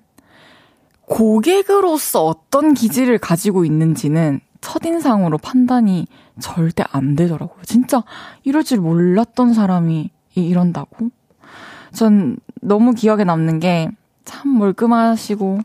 고객으로서 1.06 2.24
어떤 2.24 2.74
기질을 2.74 3.18
가지고 3.18 3.64
있는지는 3.64 4.40
첫인상으로 4.60 5.38
판단이 5.38 6.06
절대 6.40 6.84
안 6.92 7.16
되더라고요. 7.16 7.62
진짜 7.64 8.02
이럴 8.44 8.64
줄 8.64 8.78
몰랐던 8.78 9.54
사람이 9.54 10.10
이런다고? 10.34 11.10
전 11.92 12.36
너무 12.60 12.92
기억에 12.92 13.24
남는 13.24 13.60
게 13.60 13.90
참 14.30 14.58
멀끔하시고 14.58 15.58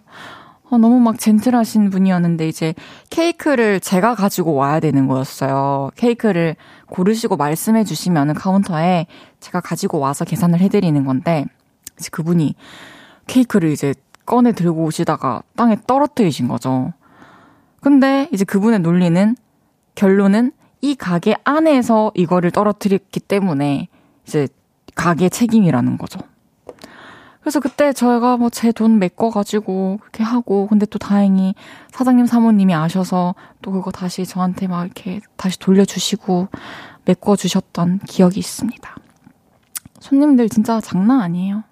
어, 0.72 0.78
너무 0.80 1.00
막 1.00 1.20
젠틀하신 1.20 1.92
분이었는데 1.92 2.48
이제 2.48 2.74
케이크를 3.12 3.80
제가 3.80 4.16
가지고 4.16 4.56
와야 4.56 4.80
되는 4.80 5.08
거였어요. 5.08 5.92
케이크를 5.96 6.56
고르시고 6.88 7.38
말씀해 7.38 7.84
주시면 7.84 8.34
카운터에 8.34 9.06
제가 9.40 9.62
가지고 9.62 10.00
와서 10.00 10.26
계산을 10.26 10.60
해드리는 10.60 11.06
건데 11.06 11.46
이제 12.00 12.10
그분이 12.12 12.56
케이크를 13.28 13.70
이제 13.70 13.94
꺼내 14.26 14.54
들고 14.54 14.84
오시다가 14.86 15.44
땅에 15.56 15.78
떨어뜨리신 15.86 16.48
거죠. 16.48 16.94
근데 17.86 18.28
이제 18.34 18.44
그분의 18.46 18.80
논리는 18.80 19.36
결론은 19.94 20.52
이 20.82 20.96
가게 20.96 21.36
안에서 21.44 22.12
이거를 22.16 22.50
떨어뜨렸기 22.50 23.20
때문에 23.20 23.90
이제 24.26 24.48
가게 24.96 25.30
책임이라는 25.30 26.00
거죠. 26.00 26.20
그래서 27.42 27.60
그때 27.60 27.94
저희가 27.94 28.38
뭐 28.38 28.50
제 28.50 28.72
돈 28.72 28.98
메꿔가지고 28.98 30.00
그렇게 30.02 30.24
하고, 30.24 30.66
근데 30.66 30.88
또 30.88 30.98
다행히 30.98 31.54
사장님 31.92 32.26
사모님이 32.26 32.74
아셔서 32.74 33.36
또 33.62 33.70
그거 33.72 33.92
다시 33.92 34.26
저한테 34.26 34.68
막 34.68 34.84
이렇게 34.84 35.22
다시 35.38 35.60
돌려주시고 35.60 36.48
메꿔주셨던 37.06 38.00
기억이 38.08 38.40
있습니다. 38.40 38.96
손님들 40.00 40.50
진짜 40.50 40.82
장난 40.82 41.22
아니에요. 41.22 41.64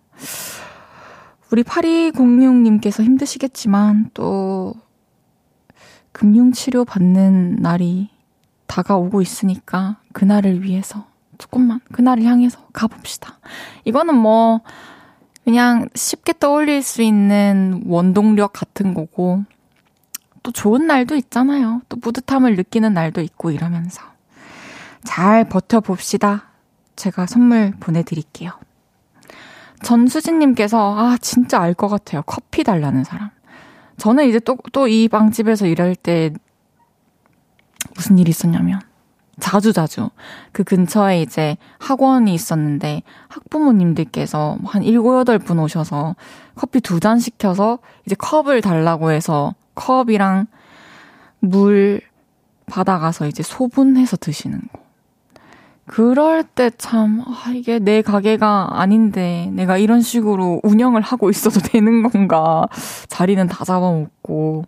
우리 1.51 1.63
8206님께서 1.63 3.03
힘드시겠지만 3.03 4.11
또 4.13 4.75
금융치료 6.13 6.85
받는 6.85 7.57
날이 7.57 8.09
다가오고 8.67 9.21
있으니까 9.21 9.97
그날을 10.13 10.63
위해서 10.63 11.05
조금만 11.37 11.81
그날을 11.91 12.23
향해서 12.23 12.67
가봅시다. 12.73 13.39
이거는 13.85 14.15
뭐 14.15 14.61
그냥 15.43 15.89
쉽게 15.93 16.33
떠올릴 16.39 16.81
수 16.81 17.01
있는 17.01 17.83
원동력 17.85 18.53
같은 18.53 18.93
거고 18.93 19.43
또 20.41 20.51
좋은 20.51 20.87
날도 20.87 21.15
있잖아요. 21.15 21.81
또 21.89 21.97
뿌듯함을 21.97 22.55
느끼는 22.55 22.93
날도 22.93 23.21
있고 23.21 23.51
이러면서 23.51 24.01
잘 25.03 25.49
버텨봅시다. 25.49 26.45
제가 26.95 27.25
선물 27.25 27.73
보내드릴게요. 27.79 28.51
전수진님께서 29.83 30.95
아 30.97 31.17
진짜 31.19 31.59
알 31.61 31.73
것 31.73 31.89
같아요. 31.89 32.21
커피 32.25 32.63
달라는 32.63 33.03
사람. 33.03 33.29
저는 33.97 34.27
이제 34.27 34.39
또 34.39 34.57
또 34.71 34.87
이 34.87 35.07
빵집에서 35.07 35.67
일할 35.67 35.95
때 35.95 36.31
무슨 37.95 38.17
일이 38.17 38.29
있었냐면 38.29 38.79
자주 39.39 39.73
자주 39.73 40.09
그 40.51 40.63
근처에 40.63 41.21
이제 41.21 41.57
학원이 41.79 42.33
있었는데 42.33 43.01
학부모님들께서 43.29 44.57
한 44.65 44.83
일곱 44.83 45.17
여덟 45.19 45.39
분 45.39 45.59
오셔서 45.59 46.15
커피 46.55 46.81
두 46.81 46.99
잔 46.99 47.19
시켜서 47.19 47.79
이제 48.05 48.15
컵을 48.15 48.61
달라고 48.61 49.11
해서 49.11 49.55
컵이랑 49.75 50.47
물 51.39 52.01
받아가서 52.67 53.27
이제 53.27 53.43
소분해서 53.43 54.17
드시는 54.17 54.59
거. 54.71 54.82
그럴 55.85 56.43
때 56.43 56.71
참, 56.77 57.21
아, 57.27 57.51
이게 57.53 57.77
내 57.79 58.01
가게가 58.01 58.79
아닌데 58.79 59.49
내가 59.53 59.77
이런 59.77 60.01
식으로 60.01 60.61
운영을 60.63 61.01
하고 61.01 61.29
있어도 61.29 61.59
되는 61.67 62.03
건가. 62.09 62.67
자리는 63.07 63.45
다 63.47 63.65
잡아먹고, 63.65 64.65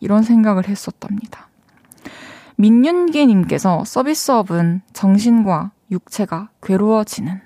이런 0.00 0.22
생각을 0.22 0.68
했었답니다. 0.68 1.48
민윤기님께서 2.56 3.84
서비스업은 3.84 4.82
정신과 4.92 5.72
육체가 5.90 6.50
괴로워지는. 6.62 7.40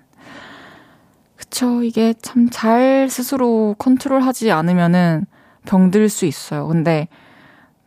그쵸. 1.36 1.82
이게 1.82 2.14
참 2.20 2.48
잘 2.50 3.08
스스로 3.10 3.74
컨트롤 3.78 4.22
하지 4.22 4.50
않으면은 4.50 5.26
병들 5.66 6.08
수 6.08 6.24
있어요. 6.26 6.66
근데, 6.66 7.08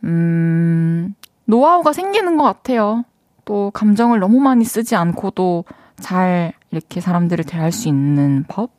음, 0.04 1.14
노하우가 1.44 1.92
생기는 1.92 2.36
것 2.36 2.44
같아요. 2.44 3.04
또 3.44 3.70
감정을 3.72 4.20
너무 4.20 4.40
많이 4.40 4.64
쓰지 4.64 4.96
않고도 4.96 5.64
잘 6.00 6.52
이렇게 6.70 7.00
사람들을 7.00 7.44
대할 7.44 7.72
수 7.72 7.88
있는 7.88 8.44
법? 8.48 8.70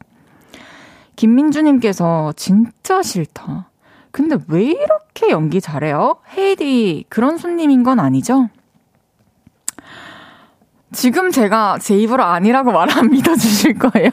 김민주님께서 1.16 2.34
진짜 2.36 3.02
싫다. 3.02 3.70
근데 4.12 4.38
왜 4.48 4.64
이렇게 4.66 5.30
연기 5.30 5.60
잘해요? 5.60 6.18
헤이디 6.38 7.06
그런 7.10 7.38
손님인 7.38 7.84
건 7.84 8.00
아니죠? 8.00 8.50
지금 10.92 11.32
제가 11.32 11.80
제 11.80 11.98
입으로 11.98 12.24
아니라고 12.24 12.72
말하면 12.74 13.12
믿어주실 13.12 13.80
거예요? 13.80 14.10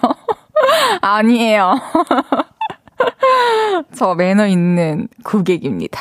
아니에요. 1.01 1.75
저 3.95 4.15
매너 4.15 4.47
있는 4.47 5.09
고객입니다. 5.25 6.01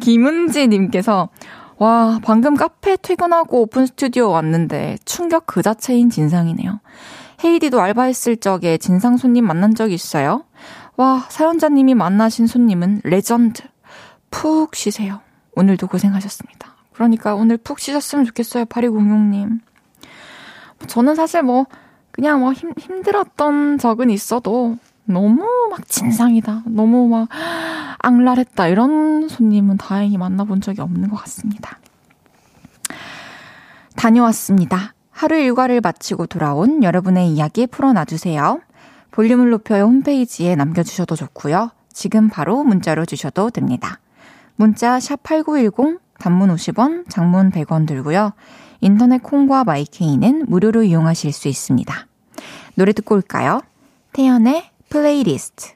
김은지님께서 0.00 1.28
와, 1.78 2.20
방금 2.22 2.56
카페 2.56 2.96
퇴근하고 2.96 3.62
오픈 3.62 3.86
스튜디오 3.86 4.30
왔는데 4.30 4.98
충격 5.04 5.46
그 5.46 5.62
자체인 5.62 6.08
진상이네요. 6.08 6.80
헤이디도 7.44 7.80
알바했을 7.80 8.36
적에 8.36 8.78
진상 8.78 9.16
손님 9.16 9.46
만난 9.46 9.74
적 9.74 9.90
있어요? 9.90 10.44
와, 10.96 11.26
사연자님이 11.28 11.94
만나신 11.94 12.46
손님은 12.46 13.00
레전드. 13.04 13.62
푹 14.30 14.74
쉬세요. 14.76 15.20
오늘도 15.56 15.88
고생하셨습니다. 15.88 16.74
그러니까 16.92 17.34
오늘 17.34 17.56
푹 17.56 17.80
쉬셨으면 17.80 18.24
좋겠어요, 18.24 18.64
8206님. 18.66 19.60
저는 20.86 21.16
사실 21.16 21.42
뭐, 21.42 21.66
그냥 22.12 22.40
뭐 22.40 22.52
힘, 22.52 22.72
힘들었던 22.78 23.78
적은 23.78 24.10
있어도 24.10 24.76
너무 25.04 25.46
막 25.70 25.88
진상이다. 25.88 26.62
너무 26.66 27.08
막 27.08 27.28
앙랄했다. 27.98 28.68
이런 28.68 29.28
손님은 29.28 29.76
다행히 29.76 30.18
만나본 30.18 30.60
적이 30.60 30.82
없는 30.82 31.10
것 31.10 31.16
같습니다. 31.16 31.78
다녀왔습니다. 33.96 34.94
하루 35.10 35.36
일과를 35.36 35.80
마치고 35.80 36.26
돌아온 36.26 36.82
여러분의 36.82 37.30
이야기 37.30 37.66
풀어놔주세요. 37.66 38.60
볼륨을 39.10 39.50
높여요 39.50 39.84
홈페이지에 39.84 40.56
남겨주셔도 40.56 41.14
좋고요. 41.14 41.70
지금 41.92 42.28
바로 42.28 42.64
문자로 42.64 43.04
주셔도 43.04 43.50
됩니다. 43.50 44.00
문자 44.56 44.98
샵8910 44.98 46.00
단문 46.18 46.54
50원, 46.54 47.08
장문 47.08 47.50
100원 47.50 47.86
들고요. 47.86 48.32
인터넷 48.80 49.22
콩과 49.22 49.64
마이케이는 49.64 50.46
무료로 50.48 50.82
이용하실 50.82 51.32
수 51.32 51.48
있습니다. 51.48 52.06
노래 52.74 52.92
듣고 52.92 53.14
올까요? 53.14 53.60
태연의 54.12 54.73
플레이리스트. 54.94 55.72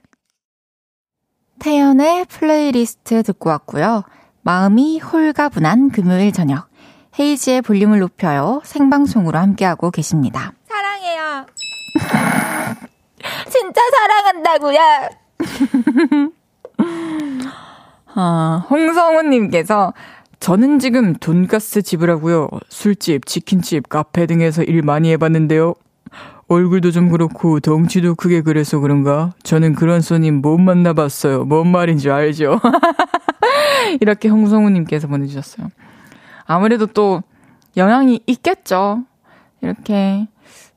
태연의 1.58 2.26
플레이리스트 2.26 3.24
듣고 3.24 3.50
왔고요. 3.50 4.04
마음이 4.42 5.00
홀가분한 5.00 5.90
금요일 5.90 6.30
저녁. 6.30 6.68
헤이지의 7.18 7.62
볼륨을 7.62 7.98
높여요. 7.98 8.60
생방송으로 8.62 9.36
함께하고 9.36 9.90
계십니다. 9.90 10.52
사랑해요. 10.68 11.46
진짜 13.50 13.80
사랑한다고요. 13.90 14.78
아, 18.14 18.66
홍성우님께서 18.70 19.94
저는 20.38 20.78
지금 20.78 21.14
돈가스 21.14 21.82
지불하고요. 21.82 22.50
술집, 22.68 23.26
치킨집, 23.26 23.88
카페 23.88 24.26
등에서 24.26 24.62
일 24.62 24.82
많이 24.82 25.10
해봤는데요. 25.10 25.74
얼굴도 26.48 26.92
좀 26.92 27.10
그렇고 27.10 27.60
덩치도 27.60 28.14
크게 28.14 28.40
그래서 28.40 28.78
그런가? 28.78 29.32
저는 29.42 29.74
그런 29.74 30.00
손님 30.00 30.40
못 30.40 30.56
만나봤어요. 30.56 31.44
뭔 31.44 31.68
말인지 31.68 32.10
알죠? 32.10 32.58
이렇게 34.00 34.28
홍성우님께서 34.28 35.08
보내주셨어요. 35.08 35.68
아무래도 36.46 36.86
또 36.86 37.22
영향이 37.76 38.20
있겠죠. 38.26 39.04
이렇게 39.60 40.26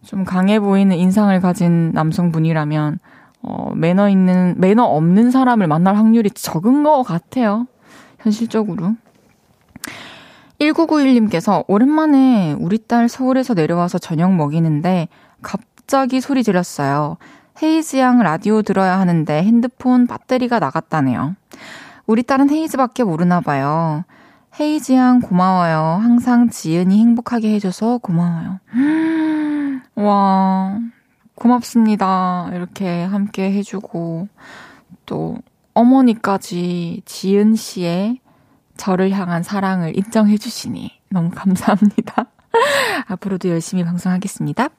좀 0.03 0.25
강해 0.25 0.59
보이는 0.59 0.95
인상을 0.95 1.39
가진 1.39 1.91
남성분이라면 1.93 2.99
어, 3.43 3.71
매너 3.73 4.09
있는 4.09 4.55
매너 4.57 4.83
없는 4.83 5.31
사람을 5.31 5.67
만날 5.67 5.95
확률이 5.95 6.29
적은 6.29 6.83
것 6.83 7.03
같아요. 7.03 7.65
현실적으로. 8.19 8.95
1991님께서 10.59 11.63
오랜만에 11.67 12.55
우리 12.59 12.77
딸 12.77 13.09
서울에서 13.09 13.53
내려와서 13.53 13.97
저녁 13.97 14.35
먹이는데 14.35 15.07
갑자기 15.41 16.21
소리 16.21 16.43
질렀어요. 16.43 17.17
헤이즈 17.61 17.97
양 17.97 18.19
라디오 18.19 18.61
들어야 18.61 18.99
하는데 18.99 19.43
핸드폰 19.43 20.07
배터리가 20.07 20.59
나갔다네요. 20.59 21.35
우리 22.07 22.23
딸은 22.23 22.49
헤이즈밖에 22.49 23.03
모르나 23.03 23.41
봐요. 23.41 24.03
헤이즈 24.59 24.93
양 24.93 25.21
고마워요. 25.21 25.99
항상 26.01 26.49
지은이 26.49 26.99
행복하게 26.99 27.53
해줘서 27.53 27.99
고마워요. 27.99 28.59
와, 29.95 30.79
고맙습니다. 31.35 32.49
이렇게 32.53 33.03
함께 33.03 33.51
해주고, 33.51 34.27
또, 35.05 35.37
어머니까지 35.73 37.01
지은 37.05 37.55
씨의 37.55 38.19
저를 38.75 39.11
향한 39.11 39.43
사랑을 39.43 39.95
인정해주시니 39.97 40.91
너무 41.09 41.29
감사합니다. 41.29 42.25
앞으로도 43.07 43.49
열심히 43.49 43.83
방송하겠습니다. 43.83 44.69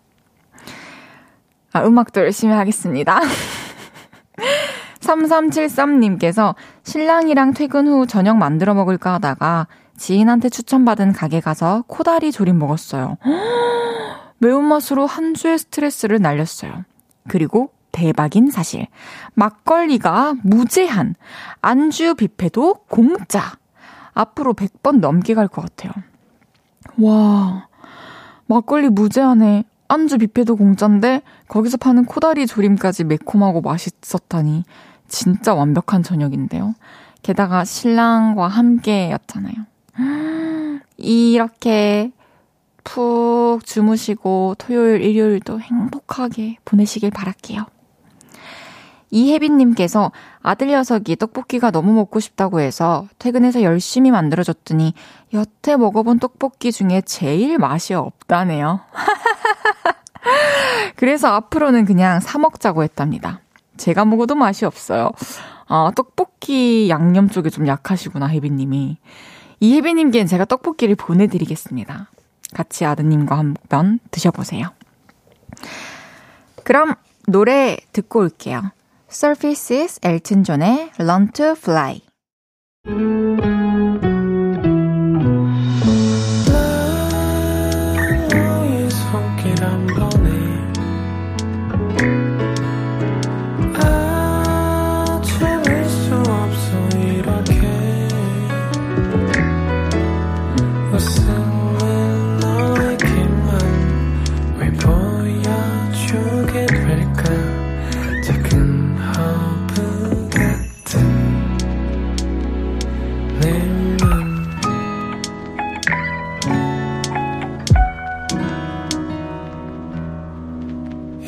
아, 1.73 1.85
음악도 1.85 2.21
열심히 2.21 2.55
하겠습니다. 2.55 3.21
3373님께서 5.01 6.55
신랑이랑 6.85 7.55
퇴근 7.55 7.89
후 7.89 8.07
저녁 8.07 8.37
만들어 8.37 8.75
먹을까 8.75 9.15
하다가 9.15 9.67
지인한테 9.97 10.49
추천받은 10.49 11.13
가게 11.13 11.41
가서 11.41 11.85
코다리 11.87 12.33
조림 12.33 12.59
먹었어요. 12.59 13.17
매운맛으로 14.39 15.07
한 15.07 15.35
주의 15.35 15.59
스트레스를 15.59 16.21
날렸어요. 16.21 16.85
그리고 17.29 17.71
대박인 17.93 18.51
사실. 18.51 18.87
막걸리가 19.35 20.35
무제한. 20.43 21.15
안주 21.61 22.15
뷔페도 22.15 22.85
공짜. 22.89 23.53
앞으로 24.15 24.55
100번 24.55 24.99
넘게 25.01 25.35
갈 25.35 25.47
것 25.49 25.63
같아요. 25.63 25.93
와. 26.99 27.69
막걸리 28.47 28.89
무제한에 28.89 29.65
안주 29.93 30.17
뷔페도 30.17 30.57
공짜인데 30.57 31.21
거기서 31.49 31.77
파는 31.77 32.07
코다리 32.07 32.47
조림까지 32.47 33.05
매콤하고 33.05 33.61
맛있었다니 33.61 34.65
진짜 35.07 35.53
완벽한 35.53 36.03
저녁인데요. 36.03 36.75
게다가 37.23 37.67
신랑과 37.67 38.49
함께였잖아요. 38.49 39.55
이렇게 40.97 42.11
푹 42.85 43.61
주무시고 43.67 44.55
토요일, 44.57 45.03
일요일도 45.03 45.61
행복하게 45.61 46.57
보내시길 46.65 47.11
바랄게요. 47.11 47.67
이혜빈님께서 49.11 50.11
아들 50.41 50.69
녀석이 50.69 51.17
떡볶이가 51.17 51.71
너무 51.71 51.93
먹고 51.93 52.19
싶다고 52.19 52.61
해서 52.61 53.07
퇴근해서 53.19 53.61
열심히 53.61 54.11
만들어줬더니 54.11 54.95
여태 55.35 55.77
먹어본 55.77 56.19
떡볶이 56.19 56.73
중에 56.73 57.03
제일 57.05 57.59
맛이 57.59 57.93
없다네요. 57.93 58.81
그래서 60.97 61.29
앞으로는 61.29 61.85
그냥 61.85 62.21
사 62.21 62.39
먹자고 62.39 62.83
했답니다. 62.83 63.41
제가 63.77 64.05
먹어도 64.05 64.35
맛이 64.35 64.65
없어요. 64.65 65.11
아, 65.67 65.91
떡볶이 65.95 66.89
양념 66.89 67.29
쪽에 67.29 67.51
좀 67.51 67.67
약하시구나, 67.67 68.29
혜빈님이. 68.29 68.99
이 69.61 69.75
혜빈님께는 69.77 70.27
제가 70.27 70.45
떡볶이를 70.45 70.97
보내드리겠습니다. 70.97 72.11
같이 72.55 72.85
아드님과 72.85 73.39
한번 73.39 73.99
드셔보세요. 74.11 74.69
그럼 76.65 76.95
노래 77.27 77.77
듣고 77.93 78.21
올게요. 78.21 78.63
Surfaces 79.11 80.01
엘튼 80.03 80.45
존의 80.45 80.91
Learn 80.99 81.33
to 81.33 81.53
Fly. 81.53 82.01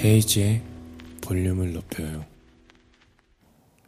헤이지의 0.05 0.61
볼륨을 1.23 1.73
높여요. 1.73 2.25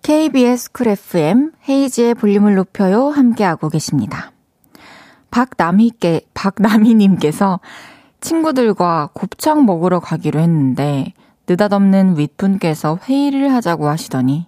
KBS 0.00 0.72
쿨 0.72 0.88
FM 0.88 1.52
헤이지의 1.68 2.14
볼륨을 2.14 2.54
높여요 2.54 3.08
함께하고 3.08 3.68
계십니다. 3.68 4.32
박남희께 5.30 6.22
박남희님께서 6.32 7.60
친구들과 8.20 9.10
곱창 9.12 9.66
먹으러 9.66 10.00
가기로 10.00 10.40
했는데 10.40 11.12
느닷없는 11.48 12.16
윗분께서 12.16 12.98
회의를 13.04 13.52
하자고 13.52 13.88
하시더니 13.88 14.46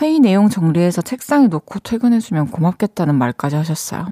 회의 0.00 0.20
내용 0.20 0.48
정리해서 0.48 1.02
책상에 1.02 1.48
놓고 1.48 1.80
퇴근해주면 1.80 2.48
고맙겠다는 2.50 3.14
말까지 3.14 3.56
하셨어요. 3.56 4.08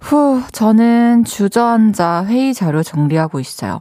후, 0.00 0.42
저는 0.52 1.24
주저앉아 1.24 2.26
회의 2.26 2.54
자료 2.54 2.82
정리하고 2.82 3.40
있어요. 3.40 3.80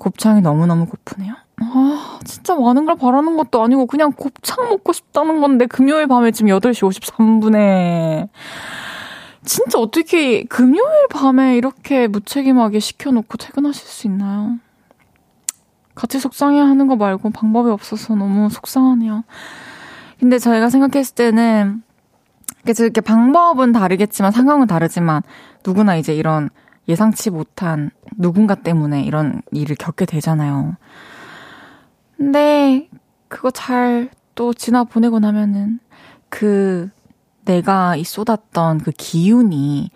곱창이 0.00 0.40
너무너무 0.40 0.86
고프네요. 0.86 1.34
아, 1.62 2.18
진짜 2.24 2.56
많은 2.56 2.86
걸 2.86 2.96
바라는 2.96 3.36
것도 3.36 3.62
아니고 3.62 3.86
그냥 3.86 4.10
곱창 4.12 4.68
먹고 4.68 4.92
싶다는 4.92 5.40
건데 5.40 5.66
금요일 5.66 6.08
밤에 6.08 6.32
지금 6.32 6.50
8시 6.50 6.88
53분에 6.88 8.28
진짜 9.44 9.78
어떻게 9.78 10.44
금요일 10.44 11.06
밤에 11.10 11.56
이렇게 11.56 12.08
무책임하게 12.08 12.80
시켜놓고 12.80 13.36
퇴근하실 13.36 13.86
수 13.86 14.06
있나요? 14.06 14.58
같이 15.94 16.18
속상해 16.18 16.58
하는 16.58 16.86
거 16.86 16.96
말고 16.96 17.30
방법이 17.30 17.70
없어서 17.70 18.14
너무 18.14 18.48
속상하네요. 18.48 19.24
근데 20.18 20.38
저희가 20.38 20.70
생각했을 20.70 21.14
때는 21.14 21.82
이렇게 22.66 23.00
방법은 23.00 23.72
다르겠지만 23.72 24.32
상황은 24.32 24.66
다르지만 24.66 25.22
누구나 25.64 25.96
이제 25.96 26.14
이런 26.14 26.50
예상치 26.90 27.30
못한 27.30 27.90
누군가 28.18 28.54
때문에 28.54 29.02
이런 29.02 29.40
일을 29.52 29.76
겪게 29.76 30.04
되잖아요. 30.04 30.76
근데 32.16 32.88
그거 33.28 33.50
잘 33.50 34.10
또 34.40 34.54
지나 34.54 34.84
보내고 34.84 35.18
나면은 35.18 35.80
그 36.30 36.88
내가 37.44 37.94
이 37.96 38.04
쏟았던 38.04 38.78
그 38.78 38.90
기운이 38.90 39.90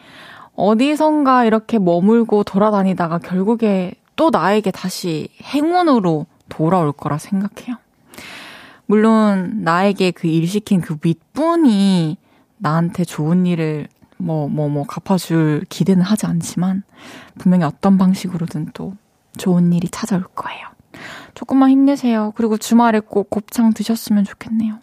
어디선가 0.54 1.46
이렇게 1.46 1.78
머물고 1.78 2.44
돌아다니다가 2.44 3.20
결국에 3.20 3.94
또 4.16 4.28
나에게 4.28 4.70
다시 4.70 5.28
행운으로 5.42 6.26
돌아올 6.50 6.92
거라 6.92 7.16
생각해요. 7.16 7.76
물론 8.84 9.62
나에게 9.62 10.10
그 10.10 10.28
일 10.28 10.46
시킨 10.46 10.82
그 10.82 10.98
윗분이 11.02 12.18
나한테 12.58 13.04
좋은 13.04 13.46
일을 13.46 13.88
뭐, 14.24 14.48
뭐, 14.48 14.68
뭐, 14.68 14.84
갚아줄 14.84 15.66
기대는 15.68 16.02
하지 16.02 16.26
않지만, 16.26 16.82
분명히 17.38 17.64
어떤 17.64 17.98
방식으로든 17.98 18.70
또 18.72 18.94
좋은 19.36 19.72
일이 19.72 19.88
찾아올 19.88 20.24
거예요. 20.34 20.66
조금만 21.34 21.70
힘내세요. 21.70 22.32
그리고 22.34 22.56
주말에 22.56 23.00
꼭 23.00 23.28
곱창 23.28 23.74
드셨으면 23.74 24.24
좋겠네요. 24.24 24.78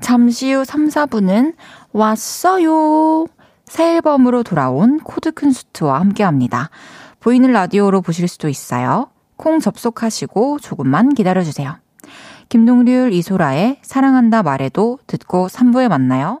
잠시 0.00 0.52
후 0.52 0.64
3, 0.64 0.88
4분은 0.88 1.54
왔어요. 1.92 3.26
새 3.66 3.96
앨범으로 3.96 4.42
돌아온 4.42 5.00
코드큰수트와 5.00 6.00
함께 6.00 6.22
합니다. 6.22 6.70
보이는 7.20 7.52
라디오로 7.52 8.00
보실 8.00 8.28
수도 8.28 8.48
있어요. 8.48 9.10
콩 9.36 9.60
접속하시고 9.60 10.60
조금만 10.60 11.12
기다려주세요. 11.14 11.76
김동률, 12.48 13.12
이소라의 13.12 13.80
사랑한다 13.82 14.42
말해도 14.42 15.00
듣고 15.06 15.48
3부에 15.48 15.88
만나요. 15.88 16.40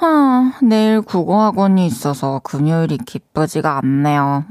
하, 0.00 0.52
내일 0.62 1.02
국어학원이 1.02 1.84
있어서 1.86 2.40
금요일이 2.42 2.96
기쁘지가 2.98 3.76
않네요. 3.78 4.44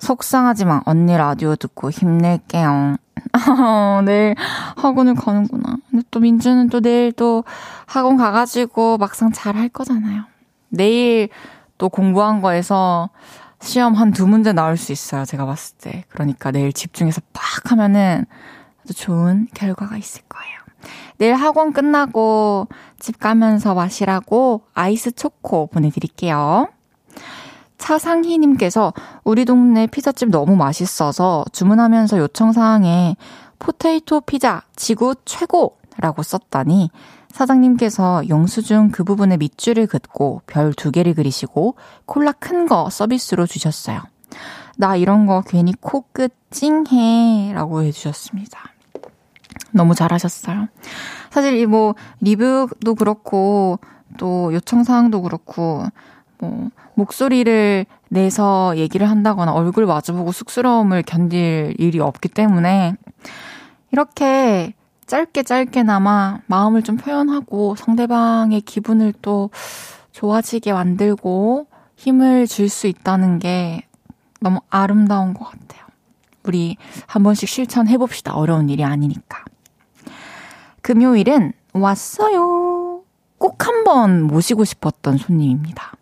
속상하지만 0.00 0.82
언니 0.84 1.16
라디오 1.16 1.54
듣고 1.54 1.90
힘낼게요. 1.90 2.96
내일 4.04 4.34
학원을 4.76 5.14
가는구나. 5.14 5.76
근데 5.90 6.04
또 6.10 6.18
민주는 6.20 6.68
또 6.70 6.80
내일 6.80 7.12
또 7.12 7.44
학원 7.86 8.16
가가지고 8.16 8.98
막상 8.98 9.30
잘 9.30 9.56
할 9.56 9.68
거잖아요. 9.68 10.24
내일 10.70 11.28
또 11.78 11.88
공부한 11.88 12.40
거에서 12.40 13.10
시험 13.60 13.94
한 13.94 14.10
두 14.12 14.26
문제 14.26 14.52
나올 14.52 14.76
수 14.76 14.90
있어요. 14.90 15.24
제가 15.24 15.44
봤을 15.46 15.76
때. 15.78 16.04
그러니까 16.08 16.50
내일 16.50 16.72
집중해서 16.72 17.20
빡 17.32 17.70
하면은 17.70 18.24
아주 18.82 18.94
좋은 18.94 19.46
결과가 19.54 19.96
있을 19.98 20.22
거예요. 20.28 20.59
내일 21.18 21.34
학원 21.34 21.72
끝나고 21.72 22.68
집 22.98 23.18
가면서 23.18 23.74
마시라고 23.74 24.62
아이스 24.74 25.12
초코 25.12 25.66
보내드릴게요. 25.66 26.68
차상희님께서 27.78 28.92
우리 29.24 29.44
동네 29.44 29.86
피자집 29.86 30.30
너무 30.30 30.56
맛있어서 30.56 31.44
주문하면서 31.52 32.18
요청사항에 32.18 33.16
포테이토 33.58 34.22
피자 34.22 34.62
지구 34.76 35.14
최고 35.24 35.76
라고 35.98 36.22
썼다니 36.22 36.90
사장님께서 37.32 38.28
영수증 38.28 38.90
그 38.90 39.04
부분에 39.04 39.36
밑줄을 39.36 39.86
긋고 39.86 40.42
별 40.46 40.72
두 40.74 40.90
개를 40.90 41.14
그리시고 41.14 41.76
콜라 42.06 42.32
큰 42.32 42.66
거 42.66 42.90
서비스로 42.90 43.46
주셨어요. 43.46 44.02
나 44.76 44.96
이런 44.96 45.26
거 45.26 45.42
괜히 45.46 45.72
코끝 45.80 46.32
찡해 46.50 47.52
라고 47.54 47.82
해주셨습니다. 47.82 48.69
너무 49.72 49.94
잘하셨어요. 49.94 50.68
사실 51.30 51.58
이 51.58 51.66
뭐 51.66 51.94
리뷰도 52.20 52.94
그렇고 52.96 53.78
또 54.18 54.52
요청 54.52 54.82
사항도 54.84 55.22
그렇고 55.22 55.84
뭐 56.38 56.70
목소리를 56.94 57.86
내서 58.08 58.76
얘기를 58.76 59.08
한다거나 59.08 59.52
얼굴 59.52 59.86
마주보고 59.86 60.32
쑥스러움을 60.32 61.02
견딜 61.04 61.74
일이 61.78 62.00
없기 62.00 62.28
때문에 62.28 62.94
이렇게 63.92 64.74
짧게 65.06 65.42
짧게나마 65.44 66.40
마음을 66.46 66.82
좀 66.82 66.96
표현하고 66.96 67.74
상대방의 67.76 68.60
기분을 68.62 69.12
또 69.22 69.50
좋아지게 70.12 70.72
만들고 70.72 71.66
힘을 71.96 72.46
줄 72.46 72.68
수 72.68 72.86
있다는 72.86 73.38
게 73.38 73.82
너무 74.40 74.60
아름다운 74.70 75.34
것 75.34 75.44
같아요. 75.44 75.84
우리 76.44 76.76
한 77.06 77.22
번씩 77.22 77.48
실천해봅시다. 77.48 78.34
어려운 78.34 78.68
일이 78.70 78.84
아니니까. 78.84 79.44
금요일은 80.82 81.52
왔어요. 81.72 83.02
꼭 83.38 83.66
한번 83.66 84.22
모시고 84.22 84.64
싶었던 84.64 85.18
손님입니다. 85.18 85.92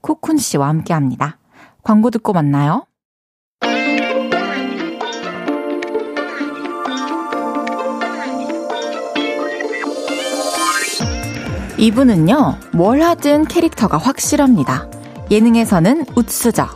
코쿤 0.00 0.38
씨와 0.38 0.68
함께 0.68 0.92
합니다. 0.94 1.38
광고 1.82 2.10
듣고 2.10 2.32
만나요. 2.32 2.84
이분은요, 11.78 12.56
뭘 12.72 13.02
하든 13.02 13.44
캐릭터가 13.44 13.98
확실합니다. 13.98 14.90
예능에서는 15.30 16.06
우츠자, 16.16 16.68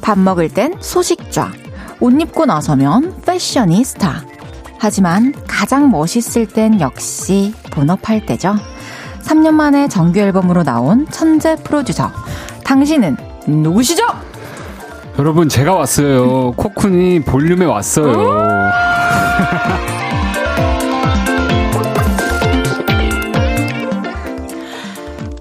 밥 0.00 0.18
먹을 0.18 0.48
땐 0.48 0.74
소식좌, 0.80 1.52
옷 2.00 2.20
입고 2.20 2.44
나서면 2.44 3.22
패셔니스타. 3.22 4.37
하지만 4.78 5.34
가장 5.46 5.90
멋있을 5.90 6.46
땐 6.46 6.80
역시 6.80 7.52
본업할 7.70 8.24
때죠. 8.26 8.54
3년 9.22 9.52
만에 9.52 9.88
정규 9.88 10.20
앨범으로 10.20 10.62
나온 10.62 11.06
천재 11.10 11.56
프로듀서. 11.56 12.10
당신은 12.64 13.16
누구시죠? 13.46 14.04
여러분 15.18 15.48
제가 15.48 15.74
왔어요. 15.74 16.52
코쿤이 16.52 17.24
볼륨에 17.24 17.64
왔어요. 17.64 18.38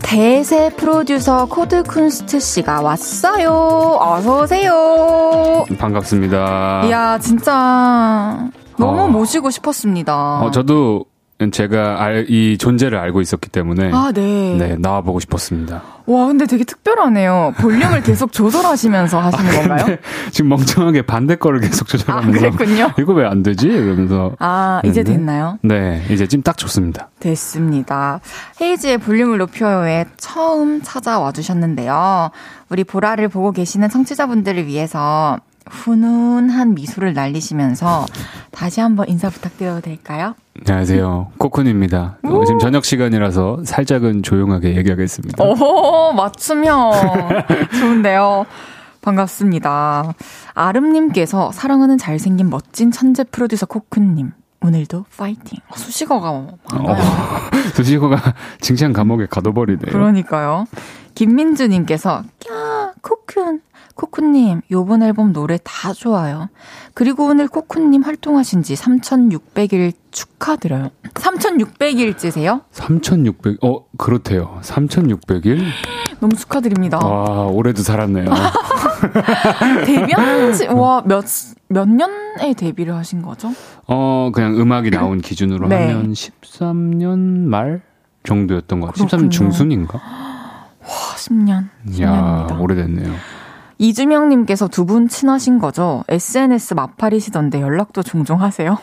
대세 0.01 0.71
프로듀서 0.77 1.45
코드 1.45 1.83
쿤스트 1.83 2.39
씨가 2.39 2.81
왔어요. 2.81 3.97
어서 4.01 4.41
오세요. 4.41 5.63
반갑습니다. 5.77 6.85
이야 6.85 7.19
진짜 7.19 8.49
너무 8.77 9.01
어. 9.03 9.07
모시고 9.07 9.49
싶었습니다. 9.51 10.39
어, 10.41 10.51
저도 10.51 11.05
제가 11.51 12.01
알, 12.03 12.25
이 12.29 12.57
존재를 12.57 12.97
알고 12.97 13.21
있었기 13.21 13.49
때문에 13.49 13.91
아 13.93 14.11
네. 14.11 14.55
네 14.57 14.75
나와 14.79 15.01
보고 15.01 15.19
싶었습니다. 15.19 15.83
와 16.07 16.25
근데 16.25 16.47
되게 16.47 16.63
특별하네요. 16.63 17.53
볼륨을 17.59 18.01
계속 18.01 18.31
조절하시면서 18.31 19.19
하시는 19.19 19.51
건가요? 19.51 19.85
근데 19.85 20.01
지금 20.31 20.49
멍청하게 20.49 21.03
반대 21.03 21.35
거를 21.35 21.59
계속 21.59 21.85
아 21.87 21.91
조절하면서 21.91 22.39
그랬군요. 22.39 22.91
이거 22.97 23.13
왜 23.13 23.27
안 23.27 23.43
되지? 23.43 23.67
이러면서 23.67 24.31
아 24.39 24.81
이제 24.83 25.03
네. 25.03 25.11
됐나요? 25.13 25.59
네 25.61 26.03
이제 26.09 26.25
지금 26.27 26.41
딱 26.41 26.57
좋습니다. 26.57 27.09
됐습니다. 27.19 28.19
헤이즈의 28.59 28.97
볼륨을 28.97 29.37
높여요에 29.37 30.05
처음 30.17 30.81
찾아와 30.81 31.31
주셨는데요. 31.31 32.31
우리 32.69 32.83
보라를 32.83 33.27
보고 33.27 33.51
계시는 33.51 33.89
청취자분들을 33.89 34.65
위해서 34.65 35.37
훈훈한 35.71 36.73
미소를 36.75 37.13
날리시면서 37.13 38.05
다시 38.51 38.81
한번 38.81 39.07
인사 39.09 39.29
부탁드려도 39.29 39.81
될까요? 39.81 40.35
안녕하세요 40.59 41.31
코쿤입니다. 41.37 42.15
어, 42.23 42.45
지금 42.45 42.59
저녁 42.59 42.83
시간이라서 42.85 43.63
살짝은 43.63 44.23
조용하게 44.23 44.75
얘기하겠습니다. 44.77 45.43
오, 45.43 46.13
맞춤형. 46.13 46.91
좋은데요. 47.79 48.45
반갑습니다. 49.01 50.13
아름님께서 50.53 51.51
사랑하는 51.51 51.97
잘생긴 51.97 52.49
멋진 52.49 52.91
천재 52.91 53.23
프로듀서 53.23 53.65
코쿤님. 53.65 54.31
오늘도 54.59 55.05
파이팅. 55.15 55.59
아, 55.69 55.77
수식어가 55.77 56.31
많아요. 56.71 56.97
수식어가 57.75 58.33
칭찬 58.59 58.91
감옥에 58.91 59.27
가둬버리네요. 59.29 59.91
그러니까요. 59.91 60.65
김민주님께서, 61.15 62.23
야, 62.51 62.91
코쿤. 63.01 63.61
코쿤님, 63.97 64.61
요번 64.69 65.01
앨범 65.01 65.33
노래 65.33 65.57
다 65.63 65.91
좋아요. 65.91 66.49
그리고 66.93 67.25
오늘 67.25 67.47
코쿤님 67.47 68.05
활동하신 68.05 68.61
지 68.61 68.75
3,600일 68.75 69.91
축하드려요. 70.11 70.89
3,600일째세요? 71.15 72.61
3,600, 72.71 73.57
어, 73.63 73.85
그렇대요. 73.97 74.59
3,600일? 74.61 75.63
너무 76.19 76.35
축하드립니다. 76.35 76.99
와, 76.99 77.47
올해도 77.47 77.81
살았네요. 77.81 78.25
데뷔한 79.85 80.53
지, 80.53 80.67
와, 80.67 81.01
몇, 81.03 81.25
몇 81.67 81.89
년에 81.89 82.53
데뷔를 82.55 82.95
하신 82.95 83.23
거죠? 83.23 83.51
어, 83.87 84.29
그냥 84.33 84.59
음악이 84.59 84.91
나온 84.91 85.21
기준으로 85.21 85.67
네. 85.67 85.87
하면 85.91 86.13
13년 86.13 87.17
말 87.47 87.81
정도였던 88.23 88.79
것 88.79 88.87
같아요. 88.87 89.07
그렇군요. 89.07 89.29
13년 89.29 89.31
중순인가? 89.31 89.97
와, 90.81 91.15
10년. 91.15 91.69
이야, 91.93 92.47
10년입니다. 92.47 92.61
오래됐네요. 92.61 93.13
이주명님께서 93.79 94.67
두 94.67 94.85
분 94.85 95.07
친하신 95.07 95.59
거죠? 95.59 96.03
SNS 96.07 96.73
마팔이시던데 96.75 97.61
연락도 97.61 98.03
종종 98.03 98.41
하세요? 98.41 98.77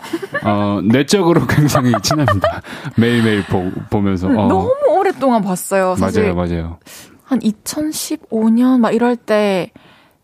어, 0.44 0.80
내적으로 0.84 1.46
굉장히 1.46 1.92
친합니다. 2.02 2.60
매일매일 2.98 3.44
보, 3.46 3.70
보면서. 3.90 4.28
어, 4.28 4.32
너무 4.48 4.70
오랫동안 4.98 5.42
봤어요. 5.42 5.96
사실 5.96 6.22
맞아요, 6.22 6.34
맞아요. 6.34 6.78
한 7.24 7.38
2015년 7.40 8.80
막 8.80 8.92
이럴 8.94 9.16
때 9.16 9.70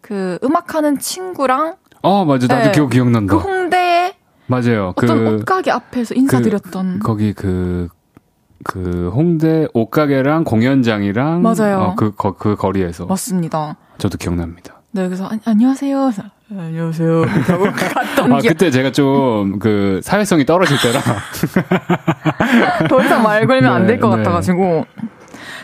그 0.02 0.38
음악하는 0.42 0.98
친구랑 0.98 1.76
어, 2.02 2.24
맞아. 2.24 2.48
나도 2.48 2.64
네. 2.66 2.72
기억, 2.72 2.90
기억난다. 2.90 3.37
그 3.37 3.40
홍대에 3.40 4.14
맞아요. 4.46 4.92
어떤 4.96 5.24
그, 5.24 5.35
옷가게 5.37 5.70
앞에서 5.70 6.14
인사드렸던 6.16 6.98
거기 6.98 7.33
그, 7.33 7.87
그 8.64 9.11
홍대 9.14 9.68
옷가게랑 9.72 10.42
공연장이랑 10.42 11.42
맞아요. 11.42 11.78
어, 11.80 11.94
그, 11.94 12.12
거, 12.16 12.33
그 12.33 12.56
거리에서 12.56 13.06
맞습니다. 13.06 13.76
저도 14.00 14.16
기억납니다. 14.18 14.80
네, 14.92 15.06
그래서 15.06 15.26
아, 15.26 15.38
안녕하세요. 15.44 16.10
네, 16.48 16.58
안녕하세요. 16.58 17.22
하고 17.46 17.64
갔던 17.70 18.32
아, 18.32 18.38
기억. 18.40 18.50
그때 18.52 18.70
제가 18.70 18.90
좀 18.92 19.58
그 19.60 20.00
사회성이 20.02 20.44
떨어질 20.46 20.76
때라 20.80 21.00
더 22.88 23.02
이상 23.04 23.22
말 23.22 23.46
걸면 23.46 23.72
안될것 23.72 24.10
네, 24.10 24.16
같아가지고. 24.16 24.86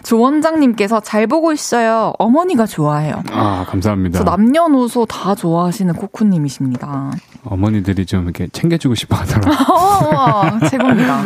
조 0.02 0.20
원장님께서 0.20 1.00
잘 1.00 1.26
보고 1.26 1.52
있어요. 1.52 2.12
어머니가 2.18 2.66
좋아해요. 2.66 3.22
아, 3.32 3.64
감사합니다. 3.68 4.18
저 4.18 4.24
남녀노소 4.24 5.06
다 5.06 5.34
좋아하시는 5.34 5.92
코쿠님이십니다. 5.94 7.10
어머니들이 7.44 8.06
좀 8.06 8.24
이렇게 8.24 8.46
챙겨주고 8.52 8.94
싶어 8.94 9.16
하더라고요. 9.16 9.56
어, 9.74 10.58
최고입니다. 10.68 11.24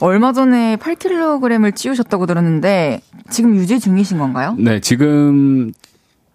얼마 0.00 0.32
전에 0.32 0.76
8kg을 0.76 1.74
찌우셨다고 1.74 2.26
들었는데 2.26 3.00
지금 3.30 3.54
유지 3.56 3.80
중이신 3.80 4.18
건가요? 4.18 4.56
네, 4.58 4.80
지금 4.80 5.72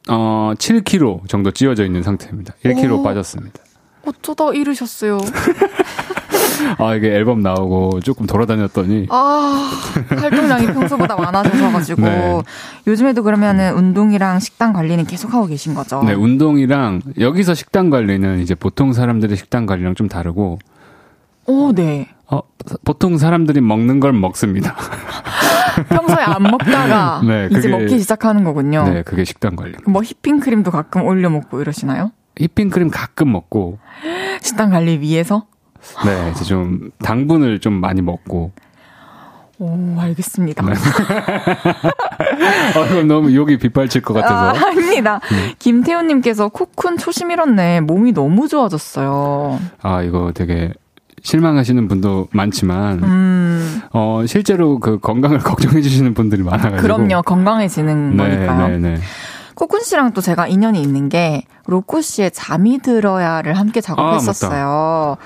어 0.10 0.54
7kg 0.58 1.28
정도 1.28 1.52
찌워져 1.52 1.86
있는 1.86 2.04
상태입니다. 2.04 2.54
1kg 2.64 3.00
오. 3.00 3.04
빠졌습니다. 3.04 3.60
어쩌다 4.06 4.52
이르셨어요? 4.54 5.18
아, 6.80 6.96
이게 6.96 7.10
앨범 7.10 7.42
나오고 7.42 8.00
조금 8.02 8.26
돌아다녔더니 8.26 9.08
아, 9.10 9.72
활동량이 10.10 10.68
평소보다 10.68 11.16
많아져서가지고 11.16 12.02
네. 12.02 12.42
요즘에도 12.88 13.24
그러면은 13.24 13.74
운동이랑 13.76 14.40
식단 14.40 14.74
관리는 14.74 15.06
계속 15.06 15.34
하고 15.34 15.46
계신 15.46 15.76
거죠? 15.76 16.02
네, 16.04 16.14
운동이랑 16.14 17.02
여기서 17.20 17.54
식단 17.54 17.90
관리는 17.90 18.40
이제 18.40 18.56
보통 18.56 18.94
사람들의 18.94 19.38
식단 19.38 19.66
관리랑 19.66 19.96
좀 19.96 20.08
다르고 20.08 20.60
오, 21.46 21.72
네. 21.74 22.10
어, 22.30 22.42
보통 22.84 23.18
사람들이 23.18 23.62
먹는 23.62 24.00
걸 24.00 24.14
먹습니다. 24.14 24.76
평소에 25.90 26.24
안 26.24 26.44
먹다가 26.44 27.22
네, 27.28 27.48
이제 27.52 27.62
그게- 27.62 27.68
먹기 27.70 28.00
시작하는 28.00 28.44
거군요. 28.44 28.84
네, 28.84 29.04
그게 29.04 29.24
식단 29.24 29.56
관리. 29.56 29.74
뭐 29.86 30.02
휘핑크림도 30.02 30.72
가끔 30.72 31.04
올려 31.06 31.30
먹고 31.30 31.62
이러시나요? 31.62 32.12
휘핑크림 32.40 32.90
가끔 32.90 33.32
먹고 33.32 33.80
식단 34.42 34.72
관리 34.72 35.00
위해서? 35.00 35.46
네, 36.06 36.32
이제 36.32 36.44
좀 36.44 36.92
당분을 37.04 37.60
좀 37.60 37.74
많이 37.74 38.02
먹고 38.02 38.52
오, 39.60 39.96
알겠습니다. 40.00 40.64
네. 40.66 40.74
아, 42.76 42.88
그럼 42.90 43.08
너무 43.08 43.34
욕이 43.34 43.58
빗발칠 43.58 44.02
것 44.02 44.16
아, 44.18 44.22
같아서. 44.22 44.66
아 44.68 44.70
닙니다. 44.72 45.20
김태훈님께서 45.58 46.50
코쿤 46.50 47.00
초심 47.00 47.32
잃었네. 47.32 47.82
몸이 47.82 48.12
너무 48.14 48.48
좋아졌어요. 48.48 49.60
아, 49.82 50.02
이거 50.04 50.32
되게 50.36 50.74
실망하시는 51.28 51.90
분도 51.90 52.30
많지만, 52.32 53.04
음, 53.04 53.82
어, 53.92 54.24
실제로 54.26 54.80
그 54.80 54.98
건강을 54.98 55.40
걱정해 55.44 55.82
주시는 55.82 56.14
분들이 56.14 56.42
많아가지고. 56.42 56.82
그럼요. 56.82 57.22
건강해지는 57.24 58.16
네, 58.16 58.24
거니까요. 58.24 58.68
네, 58.70 58.78
네. 58.78 58.98
코쿤 59.56 59.84
씨랑 59.84 60.14
또 60.14 60.22
제가 60.22 60.48
인연이 60.48 60.82
있는 60.82 61.10
게 61.10 61.44
로꼬 61.66 62.00
씨의 62.00 62.32
잠이 62.32 62.80
들어야를 62.80 63.56
함께 63.58 63.82
작업했었어요. 63.82 65.18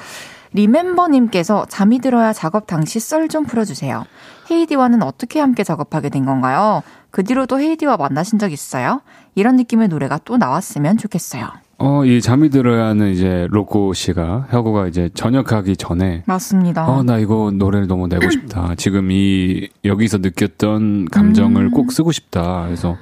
리멤버님께서 0.53 1.65
잠이 1.69 1.99
들어야 1.99 2.33
작업 2.33 2.65
당시 2.65 2.99
썰 2.99 3.27
좀 3.29 3.45
풀어주세요. 3.45 4.03
헤이디와는 4.49 5.03
어떻게 5.03 5.39
함께 5.39 5.63
작업하게 5.63 6.09
된 6.09 6.25
건가요? 6.25 6.81
그 7.11 7.23
뒤로도 7.23 7.59
헤이디와 7.59 7.97
만나신 7.97 8.39
적 8.39 8.51
있어요? 8.51 9.01
이런 9.35 9.55
느낌의 9.55 9.89
노래가 9.89 10.19
또 10.25 10.37
나왔으면 10.37 10.97
좋겠어요. 10.97 11.47
어, 11.81 12.05
이 12.05 12.21
잠이 12.21 12.49
들어야는 12.49 13.11
이제 13.11 13.47
로꼬 13.49 13.93
씨가, 13.93 14.47
혁오가 14.51 14.87
이제 14.87 15.09
전역하기 15.13 15.77
전에, 15.77 16.23
맞습니다. 16.27 16.87
어, 16.87 17.03
나 17.03 17.17
이거 17.17 17.51
노래를 17.51 17.87
너무 17.87 18.07
내고 18.07 18.29
싶다. 18.29 18.75
지금 18.75 19.09
이, 19.11 19.67
여기서 19.83 20.19
느꼈던 20.19 21.05
감정을 21.05 21.65
음. 21.65 21.71
꼭 21.71 21.91
쓰고 21.91 22.11
싶다. 22.11 22.65
그래서 22.65 22.97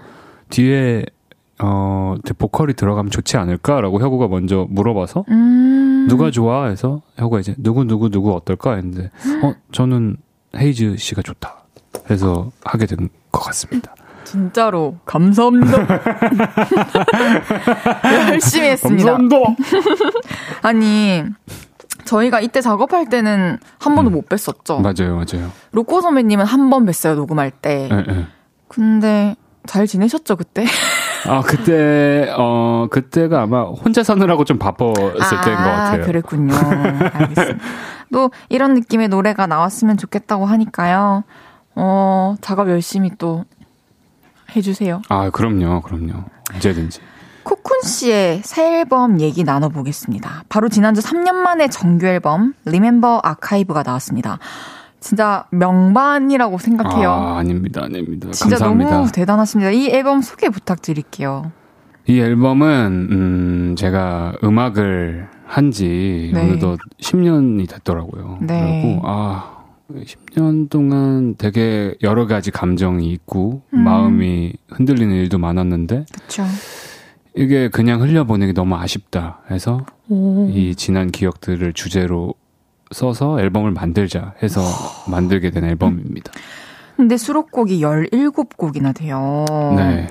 뒤에 0.50 1.06
어, 1.62 2.16
제 2.24 2.34
보컬이 2.34 2.74
들어가면 2.74 3.12
좋지 3.12 3.36
않을까라고 3.36 4.00
혁우가 4.00 4.30
먼저 4.30 4.66
물어봐서 4.70 5.26
음. 5.30 6.08
누가 6.10 6.32
좋아 6.32 6.68
해서 6.68 7.02
혁우가 7.18 7.42
이제 7.42 7.54
누구 7.58 7.84
누구 7.84 8.10
누구 8.10 8.34
어떨까 8.34 8.76
했는데 8.76 9.12
어 9.44 9.54
저는 9.74 10.16
헤이즈 10.56 10.96
씨가 10.98 11.22
좋다 11.22 11.58
해서 12.10 12.50
하게 12.64 12.86
된 12.86 13.10
것 13.32 13.42
같습니다. 13.44 13.94
진짜로 14.30 14.98
감사합니다. 15.06 15.78
열심히 18.32 18.70
했습니다. 18.70 19.18
아니 20.62 21.24
저희가 22.06 22.40
이때 22.40 22.62
작업할 22.62 23.10
때는 23.10 23.58
한 23.80 23.96
번도 23.96 24.12
음. 24.12 24.14
못 24.14 24.30
뵀었죠. 24.30 24.82
맞아요, 24.82 25.16
맞아요. 25.16 25.52
로꼬 25.72 26.02
선배님은 26.02 26.46
한 26.46 26.70
번 26.70 26.86
뵀어요 26.86 27.16
녹음할 27.16 27.50
때. 27.52 27.90
예, 27.92 27.98
예. 27.98 28.28
근데 28.68 29.36
잘 29.66 29.88
지내셨죠 29.88 30.36
그때? 30.36 30.66
아 31.28 31.42
그때 31.42 32.32
어 32.38 32.88
그때가 32.92 33.42
아마 33.42 33.64
혼자 33.64 34.04
사느라고 34.04 34.46
좀 34.46 34.60
바빴을 34.60 34.94
때인 35.44 35.58
것 35.58 35.64
같아요. 35.64 36.06
그랬군요. 36.06 36.54
알겠습니다. 36.56 37.66
또 38.14 38.30
이런 38.50 38.76
느낌의 38.76 39.08
노래가 39.08 39.48
나왔으면 39.48 39.98
좋겠다고 39.98 40.46
하니까요. 40.46 41.24
어 41.76 42.36
작업 42.42 42.70
열심히 42.70 43.10
또 43.18 43.46
해주세요. 44.56 45.02
아 45.10 45.30
그럼요, 45.30 45.82
그럼요. 45.82 46.24
언제든지. 46.54 47.00
코쿤 47.44 47.84
씨의 47.86 48.42
새 48.44 48.80
앨범 48.80 49.20
얘기 49.22 49.44
나눠보겠습니다. 49.44 50.44
바로 50.50 50.70
지난주 50.70 51.02
3년 51.02 51.36
만에 51.36 51.68
정규 51.68 52.06
앨범 52.06 52.54
Remember 52.66 53.20
Archive가 53.26 53.84
나왔습니다. 53.84 54.40
진짜 55.00 55.46
명반이라고 55.52 56.58
생각해요. 56.58 57.10
아 57.10 57.38
아닙니다, 57.40 57.84
아닙니다. 57.84 58.30
진짜 58.32 58.58
감사합니다. 58.58 58.92
너무 58.92 59.12
대단하십니다. 59.12 59.72
이 59.72 59.88
앨범 59.90 60.22
소개 60.22 60.50
부탁드릴게요. 60.50 61.52
이 62.06 62.20
앨범은 62.20 63.08
음 63.12 63.76
제가 63.78 64.34
음악을 64.44 65.30
한지 65.46 66.32
네. 66.34 66.42
어느덧 66.42 66.80
10년이 67.02 67.70
됐더라고요. 67.70 68.40
네. 68.42 68.82
그리고 68.84 69.02
아 69.06 69.59
10년 69.94 70.70
동안 70.70 71.36
되게 71.38 71.96
여러 72.02 72.28
가지 72.28 72.52
감정이 72.52 73.12
있고 73.12 73.62
음. 73.74 73.80
마음이 73.84 74.54
흔들리는 74.70 75.14
일도 75.16 75.38
많았는데 75.38 76.06
그쵸. 76.14 76.44
이게 77.36 77.70
그냥 77.70 78.02
흘려보내기 78.02 78.54
너무 78.54 78.76
아쉽다 78.76 79.42
해서 79.52 79.86
오. 80.10 80.50
이 80.50 80.76
지난 80.76 81.12
기억들을 81.12 81.74
주제로 81.74 82.34
써서 82.92 83.40
앨범을 83.40 83.72
만들자 83.72 84.34
해서 84.42 84.62
만들게 85.10 85.52
된 85.52 85.64
앨범입니다. 85.64 86.32
근데 86.96 87.18
수록곡이 87.18 87.82
17곡이나 87.82 88.94
돼요. 88.94 89.46
네. 89.78 90.10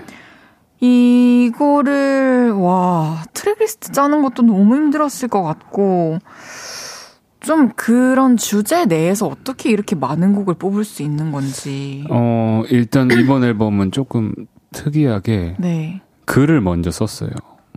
이거를, 0.81 2.53
와, 2.53 3.25
트랙리스트 3.35 3.93
짜는 3.93 4.23
것도 4.23 4.43
너무 4.43 4.77
힘들었을 4.77 5.29
것 5.29 5.43
같고, 5.43 6.19
좀 7.41 7.71
그런 7.77 8.37
주제 8.37 8.85
내에서 8.87 9.27
어떻게 9.29 9.71
이렇게 9.71 9.95
많은 9.97 10.35
곡을 10.35 10.55
뽑을 10.55 10.85
수 10.85 11.03
있는 11.03 11.31
건지. 11.33 12.05
어, 12.11 12.63
일단 12.71 13.09
이번 13.13 13.45
앨범은 13.45 13.93
조금 13.93 14.33
특이하게 14.73 15.57
네. 15.59 16.01
글을 16.25 16.61
먼저 16.61 16.91
썼어요. 16.91 17.31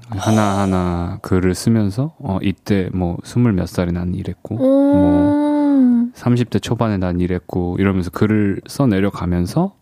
하나하나 0.09 1.20
글을 1.22 1.55
쓰면서, 1.55 2.16
어, 2.20 2.38
이때 2.41 2.89
뭐, 2.93 3.18
스물 3.24 3.53
몇 3.53 3.68
살에 3.70 3.91
난 3.93 4.14
이랬고, 4.14 4.55
뭐, 4.55 4.66
오. 4.66 6.09
30대 6.14 6.62
초반에 6.62 6.97
난 6.97 7.22
이랬고, 7.22 7.78
이러면서 7.80 8.09
글을 8.09 8.62
써 8.68 8.88
내려가면서, 8.88 9.76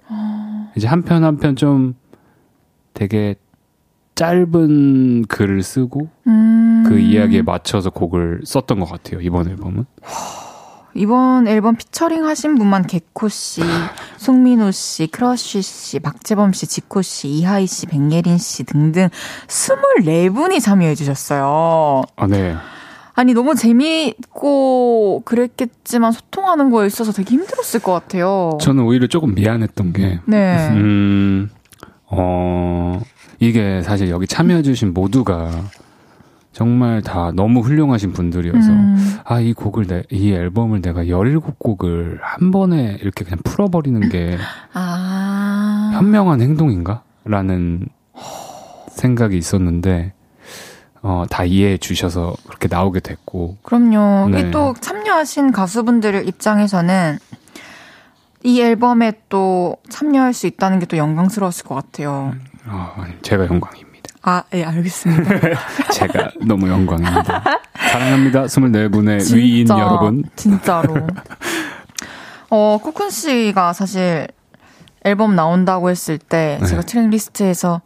이제 0.75 0.87
한 0.87 1.01
편 1.03 1.23
한 1.23 1.37
편 1.37 1.55
좀 1.55 1.95
되게 2.93 3.35
짧은 4.19 5.27
글을 5.27 5.63
쓰고, 5.63 6.09
음. 6.27 6.83
그 6.85 6.99
이야기에 6.99 7.41
맞춰서 7.41 7.89
곡을 7.89 8.41
썼던 8.43 8.81
것 8.81 8.89
같아요, 8.89 9.21
이번 9.21 9.47
앨범은. 9.47 9.85
이번 10.93 11.47
앨범 11.47 11.77
피처링 11.77 12.25
하신 12.25 12.55
분만 12.55 12.85
개코 12.85 13.29
씨, 13.29 13.61
송민호 14.17 14.71
씨, 14.71 15.07
크러쉬 15.07 15.61
씨, 15.61 15.99
박재범 15.99 16.51
씨, 16.51 16.67
지코 16.67 17.01
씨, 17.01 17.29
이하이 17.29 17.65
씨, 17.65 17.85
백예린 17.85 18.37
씨 18.39 18.65
등등 18.65 19.07
24분이 19.47 20.59
참여해 20.59 20.95
주셨어요. 20.95 22.01
아, 22.17 22.27
네. 22.27 22.57
아니 23.13 23.33
너무 23.33 23.55
재미있고 23.55 25.21
그랬겠지만 25.23 26.11
소통하는 26.11 26.71
거에 26.71 26.87
있어서 26.87 27.13
되게 27.13 27.35
힘들었을 27.35 27.81
것 27.81 27.93
같아요. 27.93 28.57
저는 28.59 28.83
오히려 28.83 29.07
조금 29.07 29.33
미안했던 29.33 29.93
게, 29.93 30.19
네. 30.25 30.69
음, 30.71 31.49
어, 32.07 32.99
이게 33.39 33.81
사실 33.83 34.09
여기 34.09 34.27
참여해주신 34.27 34.93
모두가 34.93 35.49
정말 36.51 37.01
다 37.01 37.31
너무 37.33 37.61
훌륭하신 37.61 38.11
분들이어서, 38.11 38.69
음, 38.69 39.17
아, 39.23 39.39
이 39.39 39.53
곡을, 39.53 39.87
내, 39.87 40.03
이 40.11 40.31
앨범을 40.31 40.81
내가 40.81 41.05
17곡을 41.05 42.17
한 42.21 42.51
번에 42.51 42.97
이렇게 43.01 43.23
그냥 43.23 43.39
풀어버리는 43.43 44.09
게 44.09 44.37
아. 44.73 45.91
현명한 45.93 46.41
행동인가? 46.41 47.03
라는 47.23 47.87
생각이 48.89 49.37
있었는데, 49.37 50.13
어, 51.01 51.23
다 51.29 51.45
이해해 51.45 51.77
주셔서 51.77 52.35
그렇게 52.45 52.67
나오게 52.67 52.99
됐고, 52.99 53.57
그럼요. 53.61 54.29
네. 54.29 54.41
이또 54.41 54.73
참여하신 54.81 55.51
가수분들 55.51 56.27
입장에서는 56.27 57.19
이 58.43 58.61
앨범에 58.61 59.13
또 59.29 59.77
참여할 59.89 60.33
수 60.33 60.47
있다는 60.47 60.79
게 60.79 60.85
또 60.87 60.97
영광스러웠을 60.97 61.65
것 61.65 61.75
같아요. 61.75 62.33
어, 62.69 62.93
아니, 62.97 63.13
제가 63.21 63.45
영광입니다. 63.47 64.09
아, 64.21 64.43
예, 64.53 64.63
알겠습니다. 64.63 65.29
제가 65.93 66.31
너무 66.45 66.69
영광입니다. 66.69 67.43
사랑합니다. 67.91 68.43
24분의 68.43 69.33
위인 69.33 69.65
진짜, 69.65 69.79
여러분. 69.79 70.23
진짜로. 70.35 71.07
어, 72.49 72.79
코쿤 72.83 73.11
씨가 73.11 73.73
사실 73.73 74.27
앨범 75.03 75.35
나온다고 75.35 75.89
했을 75.89 76.17
때 76.17 76.57
네. 76.61 76.67
제가 76.67 76.81
track 76.81 77.09
list에서 77.09 77.81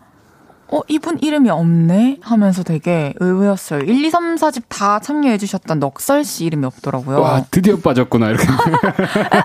어, 0.73 0.81
이분 0.87 1.19
이름이 1.21 1.51
없네? 1.51 2.17
하면서 2.21 2.63
되게 2.63 3.13
의외였어요. 3.19 3.81
1, 3.81 4.05
2, 4.05 4.09
3, 4.09 4.35
4집 4.35 4.63
다 4.69 4.99
참여해주셨던 4.99 5.77
넉살 5.79 6.23
씨 6.23 6.45
이름이 6.45 6.65
없더라고요. 6.65 7.21
와, 7.21 7.43
드디어 7.51 7.77
빠졌구나, 7.77 8.29
이렇게. 8.29 8.47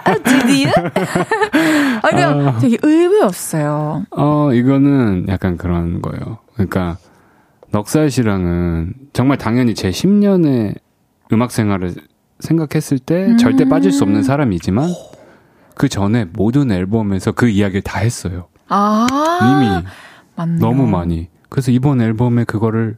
아, 0.04 0.14
드디어? 0.24 0.70
아, 2.02 2.08
그냥 2.08 2.58
되게 2.60 2.78
의외였어요. 2.82 4.06
어, 4.10 4.52
이거는 4.54 5.26
약간 5.28 5.58
그런 5.58 6.00
거예요. 6.00 6.38
그러니까, 6.54 6.96
넉살 7.72 8.10
씨랑은 8.10 8.94
정말 9.12 9.36
당연히 9.36 9.74
제 9.74 9.90
10년의 9.90 10.78
음악 11.30 11.52
생활을 11.52 11.94
생각했을 12.40 12.98
때 12.98 13.26
음. 13.26 13.36
절대 13.36 13.68
빠질 13.68 13.92
수 13.92 14.02
없는 14.04 14.22
사람이지만, 14.22 14.88
그 15.74 15.90
전에 15.90 16.24
모든 16.32 16.72
앨범에서 16.72 17.32
그 17.32 17.48
이야기를 17.48 17.82
다 17.82 18.00
했어요. 18.00 18.46
아. 18.68 19.06
이미 19.42 19.86
맞네요. 20.38 20.58
너무 20.60 20.86
많이. 20.86 21.28
그래서 21.48 21.70
이번 21.72 22.00
앨범에 22.00 22.44
그거를 22.44 22.96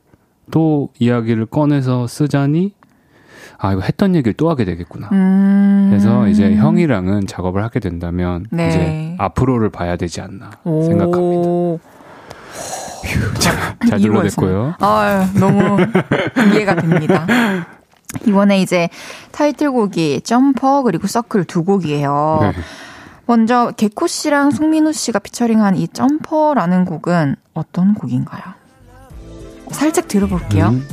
또 0.50 0.90
이야기를 0.98 1.46
꺼내서 1.46 2.06
쓰자니, 2.06 2.74
아, 3.58 3.72
이거 3.72 3.80
했던 3.80 4.14
얘기를 4.14 4.34
또 4.34 4.50
하게 4.50 4.64
되겠구나. 4.64 5.08
음. 5.12 5.86
그래서 5.88 6.28
이제 6.28 6.54
형이랑은 6.54 7.26
작업을 7.26 7.64
하게 7.64 7.80
된다면 7.80 8.46
네. 8.50 8.68
이제 8.68 9.14
앞으로를 9.18 9.70
봐야 9.70 9.96
되지 9.96 10.20
않나 10.20 10.50
오. 10.64 10.82
생각합니다. 10.82 11.84
잘 13.88 14.00
둘러댔고요. 14.00 14.74
아, 14.78 15.30
너무 15.38 15.78
이해가 16.52 16.74
됩니다. 16.76 17.26
이번에 18.26 18.60
이제 18.60 18.88
타이틀곡이 19.30 20.22
점퍼 20.22 20.82
그리고 20.82 21.06
서클 21.06 21.44
두 21.44 21.64
곡이에요. 21.64 22.38
네. 22.42 22.52
먼저 23.26 23.72
개코 23.76 24.06
씨랑 24.06 24.50
송민호 24.50 24.92
씨가 24.92 25.18
featuring한 25.20 25.76
이 25.76 25.88
Jumper라는 25.88 26.84
곡은 26.84 27.36
어떤 27.54 27.94
곡인가요? 27.94 28.42
살짝 29.70 30.08
들어볼게요. 30.08 30.68
음, 30.68 30.86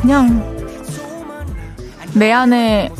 그냥 0.00 0.58
내 2.14 2.32
안에 2.32 2.90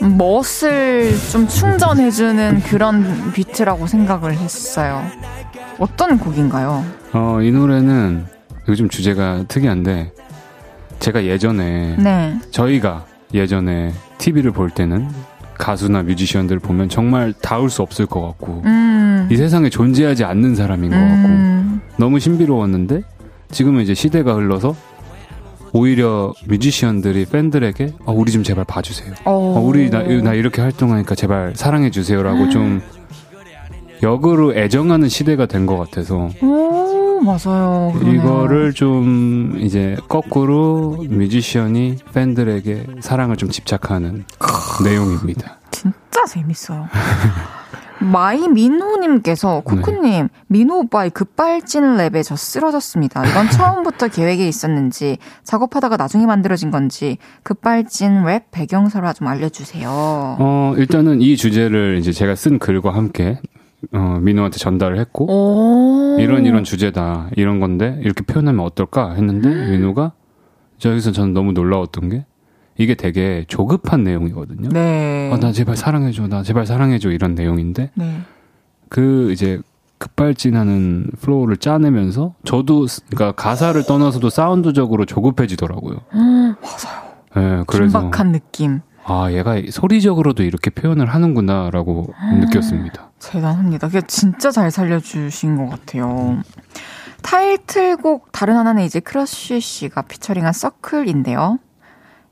멋을 0.00 1.14
좀 1.32 1.46
충전해주는 1.48 2.60
그런 2.62 3.32
비트라고 3.32 3.86
생각을 3.86 4.34
했어요. 4.34 5.04
어떤 5.78 6.18
곡인가요? 6.18 6.84
어, 7.12 7.40
이 7.42 7.50
노래는 7.50 8.26
요즘 8.68 8.88
주제가 8.88 9.44
특이한데 9.48 10.12
제가 11.00 11.24
예전에 11.24 11.96
네. 11.98 12.38
저희가 12.50 13.06
예전에 13.34 13.92
TV를 14.18 14.50
볼 14.52 14.70
때는 14.70 15.08
가수나 15.58 16.02
뮤지션들을 16.02 16.60
보면 16.60 16.88
정말 16.88 17.32
닿을 17.32 17.68
수 17.70 17.82
없을 17.82 18.06
것 18.06 18.20
같고 18.22 18.62
음. 18.64 19.28
이 19.30 19.36
세상에 19.36 19.68
존재하지 19.68 20.24
않는 20.24 20.54
사람인 20.54 20.90
것 20.90 20.96
같고 20.96 21.28
음. 21.28 21.80
너무 21.98 22.18
신비로웠는데 22.18 23.02
지금은 23.50 23.82
이제 23.82 23.94
시대가 23.94 24.34
흘러서 24.34 24.74
오히려 25.72 26.32
뮤지션들이 26.48 27.24
팬들에게 27.26 27.94
어, 28.04 28.12
우리 28.12 28.32
좀 28.32 28.42
제발 28.42 28.64
봐주세요. 28.64 29.14
어, 29.24 29.60
우리 29.64 29.88
나, 29.90 30.02
나 30.02 30.34
이렇게 30.34 30.62
활동하니까 30.62 31.14
제발 31.14 31.52
사랑해 31.54 31.90
주세요라고 31.90 32.48
좀 32.50 32.80
역으로 34.02 34.54
애정하는 34.56 35.08
시대가 35.08 35.46
된 35.46 35.66
것 35.66 35.76
같아서 35.78 36.30
오, 36.42 36.99
맞아요. 37.22 37.92
그러네요. 37.94 38.14
이거를 38.20 38.72
좀 38.72 39.56
이제 39.58 39.96
거꾸로 40.08 41.04
뮤지션이 41.08 41.96
팬들에게 42.12 42.86
사랑을 43.00 43.36
좀 43.36 43.50
집착하는 43.50 44.24
내용입니다. 44.84 45.58
진짜 45.70 46.24
재밌어요. 46.26 46.88
마이민호님께서 48.02 49.60
코코님 49.60 50.28
민호 50.46 50.78
오빠의 50.80 51.10
급발진 51.10 51.82
랩에 51.98 52.24
저 52.24 52.34
쓰러졌습니다. 52.34 53.26
이건 53.26 53.50
처음부터 53.50 54.08
계획에 54.08 54.48
있었는지 54.48 55.18
작업하다가 55.44 55.98
나중에 55.98 56.24
만들어진 56.24 56.70
건지 56.70 57.18
급발진 57.42 58.24
랩 58.24 58.50
배경설화 58.50 59.12
좀 59.12 59.26
알려주세요. 59.28 59.88
어 59.90 60.74
일단은 60.78 61.20
이 61.20 61.36
주제를 61.36 61.98
이제 61.98 62.10
제가 62.12 62.36
쓴 62.36 62.58
글과 62.58 62.94
함께 62.94 63.38
어, 63.92 64.18
민호한테 64.20 64.58
전달을 64.58 64.98
했고 64.98 65.26
오. 65.30 66.20
이런 66.20 66.44
이런 66.46 66.64
주제다 66.64 67.30
이런 67.36 67.60
건데 67.60 67.98
이렇게 68.02 68.22
표현하면 68.24 68.64
어떨까 68.64 69.12
했는데 69.14 69.48
민호가 69.70 70.12
저기서 70.78 71.12
저는 71.12 71.32
너무 71.34 71.52
놀라웠던 71.52 72.08
게 72.10 72.24
이게 72.78 72.94
되게 72.94 73.44
조급한 73.48 74.04
내용이거든요. 74.04 74.68
네. 74.70 75.30
어, 75.32 75.38
나 75.38 75.52
제발 75.52 75.76
사랑해줘, 75.76 76.28
나 76.28 76.42
제발 76.42 76.66
사랑해줘 76.66 77.10
이런 77.10 77.34
내용인데 77.34 77.90
네. 77.94 78.20
그 78.88 79.30
이제 79.32 79.60
급발진하는 79.98 81.10
flow를 81.20 81.56
짜내면서 81.58 82.34
저도 82.44 82.86
스- 82.86 83.02
그러니까 83.10 83.32
가사를 83.32 83.82
떠나서도 83.84 84.30
sound적으로 84.30 85.04
조급해지더라고요. 85.04 85.98
음, 86.14 86.54
맞아요. 86.62 87.10
예, 87.60 87.64
그래서 87.66 88.00
긴박한 88.00 88.32
느낌. 88.32 88.80
아 89.04 89.30
얘가 89.32 89.56
소리적으로도 89.70 90.42
이렇게 90.42 90.70
표현을 90.70 91.06
하는구나라고 91.06 92.08
느꼈습니다. 92.40 93.09
대단합니다. 93.20 93.88
그게 93.88 94.00
진짜 94.06 94.50
잘 94.50 94.70
살려주신 94.70 95.56
것 95.56 95.68
같아요. 95.68 96.42
타이틀곡 97.22 98.32
다른 98.32 98.56
하나는 98.56 98.82
이제 98.82 98.98
크러쉬 99.00 99.60
씨가 99.60 100.02
featuring한 100.02 100.52
Circle인데요. 100.52 101.58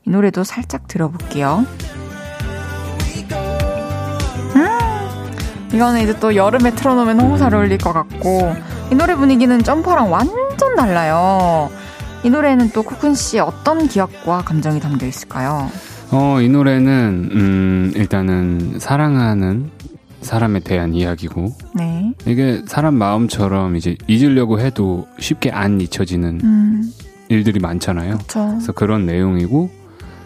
이 0.05 0.09
노래도 0.09 0.43
살짝 0.43 0.87
들어볼게요. 0.87 1.65
음, 4.55 5.69
이거는 5.73 6.01
이제 6.01 6.17
또 6.19 6.35
여름에 6.35 6.71
틀어놓으면 6.71 7.17
너무 7.17 7.37
잘 7.37 7.53
어울릴 7.53 7.77
것 7.77 7.93
같고 7.93 8.55
이 8.91 8.95
노래 8.95 9.15
분위기는 9.15 9.61
Jumper랑 9.61 10.11
완전 10.11 10.75
달라요. 10.75 11.69
이 12.23 12.29
노래는 12.29 12.71
또 12.71 12.81
코쿤 12.83 13.15
씨의 13.15 13.41
어떤 13.41 13.87
기억과 13.87 14.41
감정이 14.41 14.79
담겨 14.79 15.05
있을까요? 15.05 15.69
어, 16.11 16.41
이 16.41 16.49
노래는 16.49 17.29
음 17.31 17.91
일단은 17.95 18.79
사랑하는 18.79 19.69
사람에 20.21 20.59
대한 20.59 20.93
이야기고 20.93 21.53
네. 21.75 22.13
이게 22.25 22.61
사람 22.65 22.95
마음처럼 22.95 23.75
이제 23.75 23.95
잊으려고 24.07 24.59
해도 24.59 25.07
쉽게 25.19 25.51
안 25.51 25.79
잊혀지는 25.81 26.41
음, 26.43 26.93
일들이 27.29 27.59
많잖아요. 27.59 28.17
그쵸. 28.17 28.47
그래서 28.51 28.71
그런 28.71 29.05
내용이고 29.05 29.69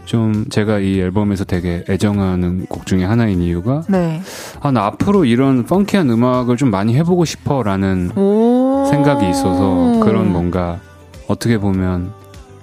좀 0.05 0.45
제가 0.49 0.79
이 0.79 0.99
앨범에서 0.99 1.45
되게 1.45 1.83
애정하는 1.89 2.65
곡 2.65 2.85
중에 2.85 3.05
하나인 3.05 3.41
이유가 3.41 3.83
네. 3.87 4.21
아나 4.59 4.85
앞으로 4.85 5.25
이런 5.25 5.65
펑키한 5.65 6.09
음악을 6.09 6.57
좀 6.57 6.71
많이 6.71 6.95
해보고 6.95 7.23
싶어라는 7.25 8.11
오. 8.17 8.85
생각이 8.89 9.29
있어서 9.29 10.01
그런 10.03 10.31
뭔가 10.31 10.79
어떻게 11.27 11.57
보면 11.57 12.11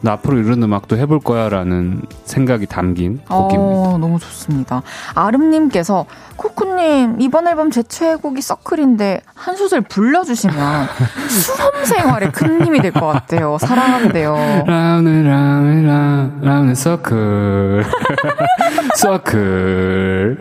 나 0.02 0.12
앞으로 0.12 0.38
이런 0.38 0.62
음악도 0.62 0.96
해볼 0.96 1.20
거야라는 1.20 2.00
생각이 2.24 2.66
담긴 2.66 3.20
곡입니다. 3.28 3.60
어, 3.60 3.98
너무 3.98 4.18
좋습니다. 4.18 4.82
아름님께서 5.14 6.06
코쿤님 6.36 7.20
이번 7.20 7.46
앨범 7.46 7.70
제 7.70 7.82
최애곡이 7.82 8.40
Circle인데 8.40 9.20
한 9.34 9.56
소절 9.56 9.82
불러주시면 9.82 10.56
수험 11.28 11.84
생활에 11.84 12.30
큰 12.30 12.64
힘이 12.64 12.80
될 12.80 12.92
것 12.92 13.06
같아요. 13.06 13.58
사랑한대요. 13.58 14.34
Round 14.66 15.08
round 15.10 15.86
round 15.86 16.44
round 16.46 16.74
circle 16.74 17.84
circle 18.96 20.38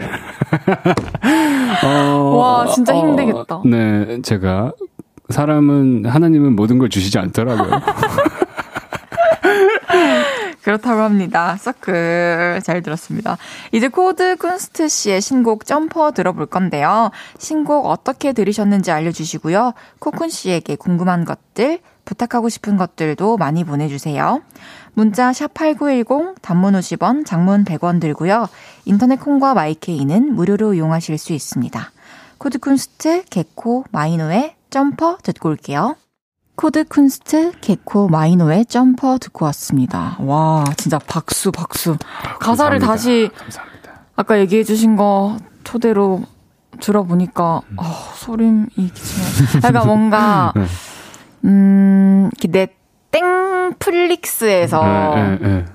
어, 1.83 2.35
와, 2.37 2.65
진짜 2.67 2.95
힘들겠다. 2.95 3.61
네 3.65 4.21
제가 4.21 4.71
사람은 5.29 6.05
하나님은 6.07 6.55
모든 6.55 6.77
걸 6.79 6.89
주시지 6.89 7.19
않더라고요. 7.19 7.69
그렇다고 10.63 11.01
합니다. 11.01 11.55
서클 11.57 12.61
잘 12.63 12.81
들었습니다. 12.81 13.37
이제 13.71 13.87
코드 13.87 14.35
쿤스트 14.35 14.89
씨의 14.89 15.21
신곡 15.21 15.65
점퍼 15.65 16.11
들어볼 16.11 16.47
건데요. 16.47 17.11
신곡 17.37 17.85
어떻게 17.85 18.33
들으셨는지 18.33 18.91
알려주시고요. 18.91 19.73
코쿤 19.99 20.29
씨에게 20.29 20.75
궁금한 20.75 21.25
것들, 21.25 21.79
부탁하고 22.05 22.49
싶은 22.49 22.77
것들도 22.77 23.37
많이 23.37 23.63
보내주세요. 23.63 24.41
문자 24.93 25.31
샵8910 25.31 26.41
단문 26.41 26.73
50원, 26.73 27.25
장문 27.25 27.63
100원 27.63 28.01
들고요. 28.01 28.47
인터넷 28.85 29.17
콩과 29.17 29.53
마이케이는 29.53 30.33
무료로 30.33 30.73
이용하실 30.73 31.17
수 31.17 31.33
있습니다. 31.33 31.91
코드 32.37 32.57
쿤스트, 32.57 33.23
개코, 33.29 33.85
마이노의 33.91 34.55
점퍼 34.69 35.17
듣고 35.23 35.49
올게요. 35.49 35.95
코드 36.59 36.83
쿤스트, 36.83 37.53
개코, 37.61 38.09
마이노의 38.09 38.65
점퍼 38.65 39.17
듣고 39.19 39.45
왔습니다. 39.45 40.17
와, 40.19 40.65
진짜 40.75 40.99
박수, 40.99 41.53
박수. 41.53 41.95
가사를 42.41 42.79
감사합니다. 42.79 42.85
다시 42.85 43.29
감사합니다. 43.33 43.91
아까 44.17 44.37
얘기해 44.39 44.65
주신 44.65 44.97
거 44.97 45.37
토대로 45.63 46.21
들어보니까, 46.81 47.61
어, 47.77 47.83
소름이 48.15 48.67
끼치네요. 48.75 49.61
약간 49.63 49.87
뭔가, 49.87 50.51
네. 50.53 50.65
음, 51.45 52.29
내 52.49 52.67
땡플릭스에서 53.11 54.83
네, 54.83 55.15
네, 55.15 55.37
네. 55.37 55.65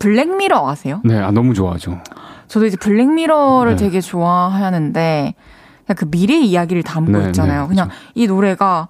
블랙미러 0.00 0.68
아세요? 0.68 1.00
네, 1.04 1.20
아 1.20 1.30
너무 1.30 1.54
좋아하죠. 1.54 2.00
저도 2.48 2.66
이제 2.66 2.76
블랙미러를 2.78 3.76
네. 3.76 3.84
되게 3.84 4.00
좋아하는데, 4.00 5.34
그냥 5.86 5.96
그 5.96 6.10
미래 6.10 6.36
이야기를 6.40 6.82
담고 6.82 7.12
네, 7.12 7.26
있잖아요. 7.26 7.62
네, 7.62 7.68
그냥 7.68 7.90
이 8.16 8.26
노래가 8.26 8.88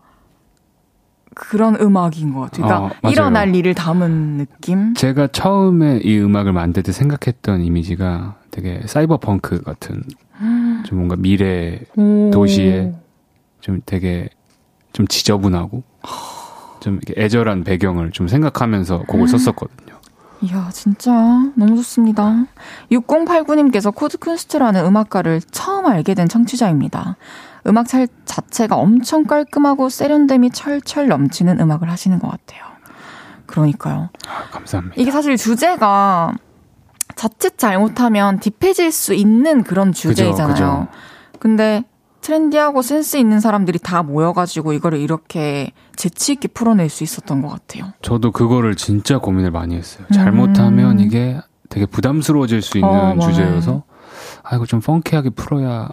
그런 1.34 1.76
음악인 1.80 2.34
것 2.34 2.40
같아요. 2.40 2.66
그러니까 2.66 2.98
어. 3.02 3.10
일어날 3.10 3.54
일을 3.54 3.74
담은 3.74 4.38
느낌? 4.38 4.94
제가 4.94 5.28
처음에 5.28 6.00
이 6.02 6.18
음악을 6.18 6.52
만들 6.52 6.82
때 6.82 6.92
생각했던 6.92 7.62
이미지가 7.62 8.36
되게 8.50 8.82
사이버 8.86 9.18
펑크 9.18 9.62
같은 9.62 10.02
좀 10.84 10.98
뭔가 10.98 11.16
미래 11.16 11.80
오. 11.96 12.30
도시에 12.32 12.92
좀 13.60 13.80
되게 13.86 14.28
좀 14.92 15.06
지저분하고 15.06 15.82
좀 16.80 17.00
애절한 17.16 17.64
배경을 17.64 18.10
좀 18.10 18.28
생각하면서 18.28 19.04
곡을 19.08 19.28
썼었거든요. 19.28 19.92
이야, 20.42 20.68
진짜 20.72 21.12
너무 21.54 21.76
좋습니다. 21.76 22.46
6089님께서 22.90 23.94
코드 23.94 24.18
쿤스트라는 24.18 24.84
음악가를 24.84 25.40
처음 25.52 25.86
알게 25.86 26.14
된 26.14 26.28
청취자입니다. 26.28 27.16
음악 27.66 27.88
잘 27.88 28.08
자체가 28.24 28.76
엄청 28.76 29.24
깔끔하고 29.24 29.88
세련됨이 29.88 30.50
철철 30.50 31.08
넘치는 31.08 31.60
음악을 31.60 31.90
하시는 31.90 32.18
것 32.18 32.28
같아요. 32.30 32.62
그러니까요. 33.46 34.10
아, 34.26 34.50
감사합니다. 34.50 34.94
이게 34.98 35.10
사실 35.10 35.36
주제가 35.36 36.32
자칫 37.14 37.58
잘못하면 37.58 38.40
deep해질 38.40 38.90
수 38.90 39.14
있는 39.14 39.62
그런 39.62 39.92
주제이잖아요. 39.92 40.54
그죠. 40.54 40.88
근데 41.38 41.84
trendy하고 42.22 42.82
센스 42.82 43.16
있는 43.16 43.40
사람들이 43.40 43.78
다 43.80 44.02
모여가지고 44.02 44.72
이거를 44.72 45.00
이렇게 45.00 45.72
재치 45.96 46.32
있게 46.32 46.48
풀어낼 46.48 46.88
수 46.88 47.04
있었던 47.04 47.42
것 47.42 47.48
같아요. 47.48 47.92
저도 48.00 48.30
그거를 48.30 48.76
진짜 48.76 49.18
고민을 49.18 49.50
많이 49.50 49.76
했어요. 49.76 50.06
잘못하면 50.14 51.00
이게 51.00 51.40
되게 51.68 51.84
부담스러워질 51.84 52.62
수 52.62 52.78
있는 52.78 52.90
음. 52.90 53.20
어. 53.20 53.26
주제여서 53.26 53.82
아 54.42 54.56
이거 54.56 54.66
좀 54.66 54.80
펑키하게 54.80 55.30
풀어야 55.30 55.88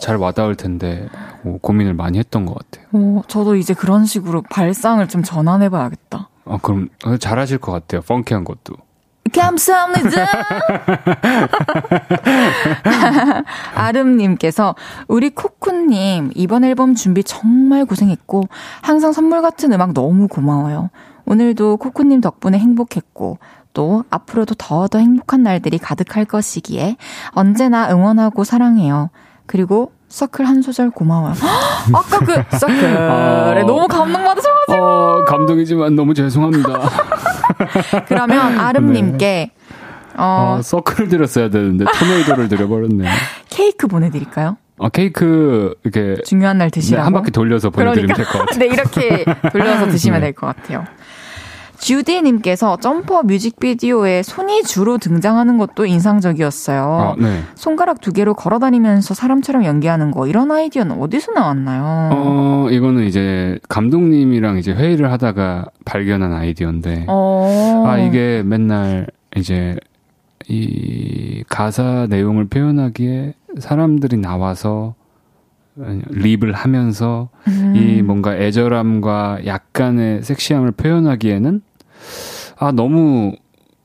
잘 0.00 0.16
와닿을 0.16 0.56
텐데 0.56 1.08
뭐 1.42 1.58
고민을 1.60 1.94
많이 1.94 2.18
했던 2.18 2.46
것 2.46 2.56
같아요. 2.58 2.86
어, 2.92 3.22
저도 3.28 3.56
이제 3.56 3.74
그런 3.74 4.04
식으로 4.04 4.42
발상을 4.50 5.06
좀 5.08 5.22
전환해봐야겠다. 5.22 6.28
아 6.44 6.58
그럼 6.62 6.88
잘하실 7.20 7.58
것 7.58 7.72
같아요. 7.72 8.00
펑키한 8.02 8.44
것도. 8.44 8.74
감사합니다. 9.32 10.26
아름님께서 13.74 14.74
우리 15.08 15.30
코쿤님 15.30 16.32
이번 16.34 16.64
앨범 16.64 16.94
준비 16.94 17.24
정말 17.24 17.86
고생했고 17.86 18.42
항상 18.82 19.12
선물 19.12 19.40
같은 19.40 19.72
음악 19.72 19.94
너무 19.94 20.28
고마워요. 20.28 20.90
오늘도 21.24 21.78
코쿤님 21.78 22.20
덕분에 22.20 22.58
행복했고 22.58 23.38
또 23.72 24.04
앞으로도 24.10 24.54
더더 24.56 24.98
행복한 24.98 25.42
날들이 25.42 25.78
가득할 25.78 26.24
것이기에 26.24 26.96
언제나 27.30 27.90
응원하고 27.90 28.44
사랑해요. 28.44 29.10
그리고 29.46 29.92
서클 30.08 30.46
한 30.46 30.60
소절 30.62 30.90
고마워요. 30.90 31.32
헉, 31.32 31.88
아까 31.96 32.18
그 32.18 32.56
서클에 32.58 32.96
어. 32.96 33.64
너무 33.66 33.88
감동받으셔가지고 33.88 34.84
어 34.84 35.24
감동이지만 35.24 35.96
너무 35.96 36.12
죄송합니다. 36.14 36.80
그러면 38.06 38.58
아름님께 38.60 39.52
어, 40.16 40.56
어, 40.58 40.62
서클을 40.62 41.08
드렸어야 41.08 41.48
되는데 41.48 41.86
토네이도를 41.98 42.48
드려버렸네. 42.48 43.08
케이크 43.48 43.86
보내드릴까요? 43.86 44.58
어, 44.78 44.88
케이크 44.88 45.74
이렇게 45.84 46.20
중요한 46.22 46.58
날 46.58 46.70
드시라고. 46.70 47.00
네, 47.00 47.04
한 47.04 47.12
바퀴 47.12 47.30
돌려서 47.30 47.70
보내드리면 47.70 48.16
될것 48.16 48.32
같아요. 48.32 48.58
네, 48.58 48.66
이렇게 48.66 49.24
돌려서 49.50 49.86
드시면 49.86 50.20
네. 50.20 50.26
될것 50.26 50.56
같아요. 50.56 50.84
주디님께서 51.82 52.76
점퍼 52.76 53.24
뮤직비디오에 53.24 54.22
손이 54.22 54.62
주로 54.62 54.98
등장하는 54.98 55.58
것도 55.58 55.84
인상적이었어요. 55.84 56.82
아, 56.82 57.14
네. 57.20 57.40
손가락 57.56 58.00
두 58.00 58.12
개로 58.12 58.34
걸어다니면서 58.34 59.14
사람처럼 59.14 59.64
연기하는 59.64 60.12
거 60.12 60.28
이런 60.28 60.52
아이디어는 60.52 61.00
어디서 61.00 61.32
나왔나요? 61.32 62.10
어, 62.12 62.68
이거는 62.70 63.04
이제 63.04 63.58
감독님이랑 63.68 64.58
이제 64.58 64.72
회의를 64.72 65.10
하다가 65.10 65.66
발견한 65.84 66.32
아이디어인데, 66.32 67.06
어. 67.08 67.84
아, 67.84 67.98
이게 67.98 68.44
맨날 68.44 69.08
이제 69.34 69.76
이 70.48 71.42
가사 71.48 72.06
내용을 72.08 72.46
표현하기에 72.46 73.34
사람들이 73.58 74.18
나와서 74.18 74.94
립을 75.76 76.52
하면서 76.52 77.28
음. 77.48 77.74
이 77.74 78.02
뭔가 78.02 78.36
애절함과 78.36 79.40
약간의 79.46 80.22
섹시함을 80.22 80.72
표현하기에는 80.72 81.62
아 82.58 82.72
너무 82.72 83.32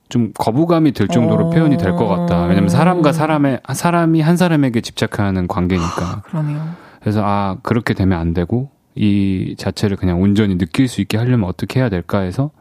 좀 0.10 0.32
거부감이 0.38 0.92
들 0.94 1.08
정도로 1.08 1.48
어. 1.48 1.50
표현이 1.50 1.78
될 1.78 1.92
것 1.96 2.08
같다. 2.08 2.44
왜냐면 2.46 2.70
사람과 2.70 3.12
사람의 3.12 3.62
사람이 3.74 4.22
한 4.22 4.38
사람에게 4.38 4.82
집착하는 4.82 5.48
관계니까. 5.48 6.22
그러네요. 6.26 6.62
그래서 7.02 7.22
아 7.26 7.58
그렇게 7.64 7.94
되면 7.94 8.18
안 8.20 8.34
되고 8.34 8.70
이 8.96 9.56
자체를 9.58 9.98
그냥 9.98 10.22
온전히 10.22 10.58
느낄 10.58 10.88
수 10.88 11.02
있게 11.02 11.18
하려면 11.18 11.48
어떻게 11.50 11.80
해야 11.80 11.90
될까 11.90 12.20
해서 12.20 12.52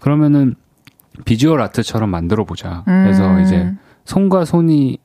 그러면은 0.00 0.54
비주얼 1.24 1.60
아트처럼 1.60 2.10
만들어 2.10 2.44
보자. 2.44 2.82
그래서 2.84 3.26
음. 3.28 3.42
이제 3.42 3.72
손과 4.04 4.44
손이 4.44 4.98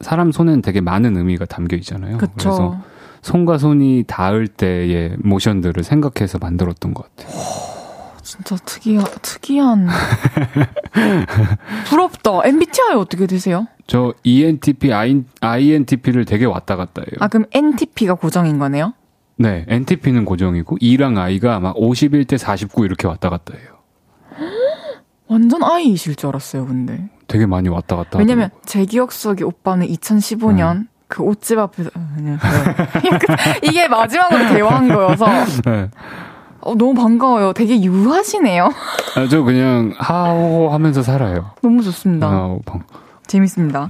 사람 0.00 0.32
손에는 0.32 0.62
되게 0.62 0.80
많은 0.80 1.16
의미가 1.16 1.44
담겨 1.44 1.76
있잖아요. 1.76 2.16
그래서 2.18 2.32
그쵸. 2.34 2.80
손과 3.22 3.58
손이 3.58 4.04
닿을 4.06 4.46
때의 4.48 5.16
모션들을 5.18 5.82
생각해서 5.82 6.38
만들었던 6.38 6.94
것 6.94 7.14
같아요. 7.16 7.36
진짜 8.30 8.54
특이한, 8.64 9.04
특이한. 9.22 9.88
부럽다. 11.86 12.30
MBTI 12.44 12.94
어떻게 12.94 13.26
되세요? 13.26 13.66
저 13.88 14.14
ENTP, 14.22 14.92
INTP를 15.40 16.24
되게 16.24 16.44
왔다 16.44 16.76
갔다 16.76 17.02
해요. 17.02 17.16
아, 17.18 17.26
그럼 17.26 17.46
NTP가 17.50 18.14
고정인 18.14 18.60
거네요? 18.60 18.94
네, 19.36 19.64
NTP는 19.66 20.24
고정이고 20.26 20.76
E랑 20.80 21.18
I가 21.18 21.58
막 21.58 21.74
51대 21.74 22.38
49 22.38 22.84
이렇게 22.84 23.08
왔다 23.08 23.30
갔다 23.30 23.54
해요. 23.56 23.80
완전 25.26 25.64
I이실 25.64 26.14
줄 26.14 26.28
알았어요, 26.28 26.66
근데. 26.66 27.08
되게 27.26 27.46
많이 27.46 27.68
왔다 27.68 27.96
갔다. 27.96 28.18
왜냐면 28.18 28.44
하더라고요. 28.44 28.62
제 28.66 28.84
기억 28.84 29.10
속에 29.10 29.42
오빠는 29.42 29.88
2015년 29.88 30.86
그 31.08 31.24
옷집 31.24 31.58
앞에서 31.58 31.90
아, 31.94 32.12
그냥 32.14 32.38
이게 33.64 33.88
마지막으로 33.88 34.48
대화한 34.50 34.88
거여서 34.88 35.26
네. 35.64 35.90
어, 36.62 36.74
너무 36.74 36.94
반가워요. 36.94 37.52
되게 37.52 37.82
유하시네요. 37.82 38.64
아, 39.16 39.28
저 39.28 39.42
그냥 39.42 39.92
하오 39.98 40.70
하면서 40.70 41.02
살아요. 41.02 41.50
너무 41.62 41.82
좋습니다. 41.82 42.26
아, 42.28 42.58
방- 42.66 42.82
재밌습니다. 43.26 43.88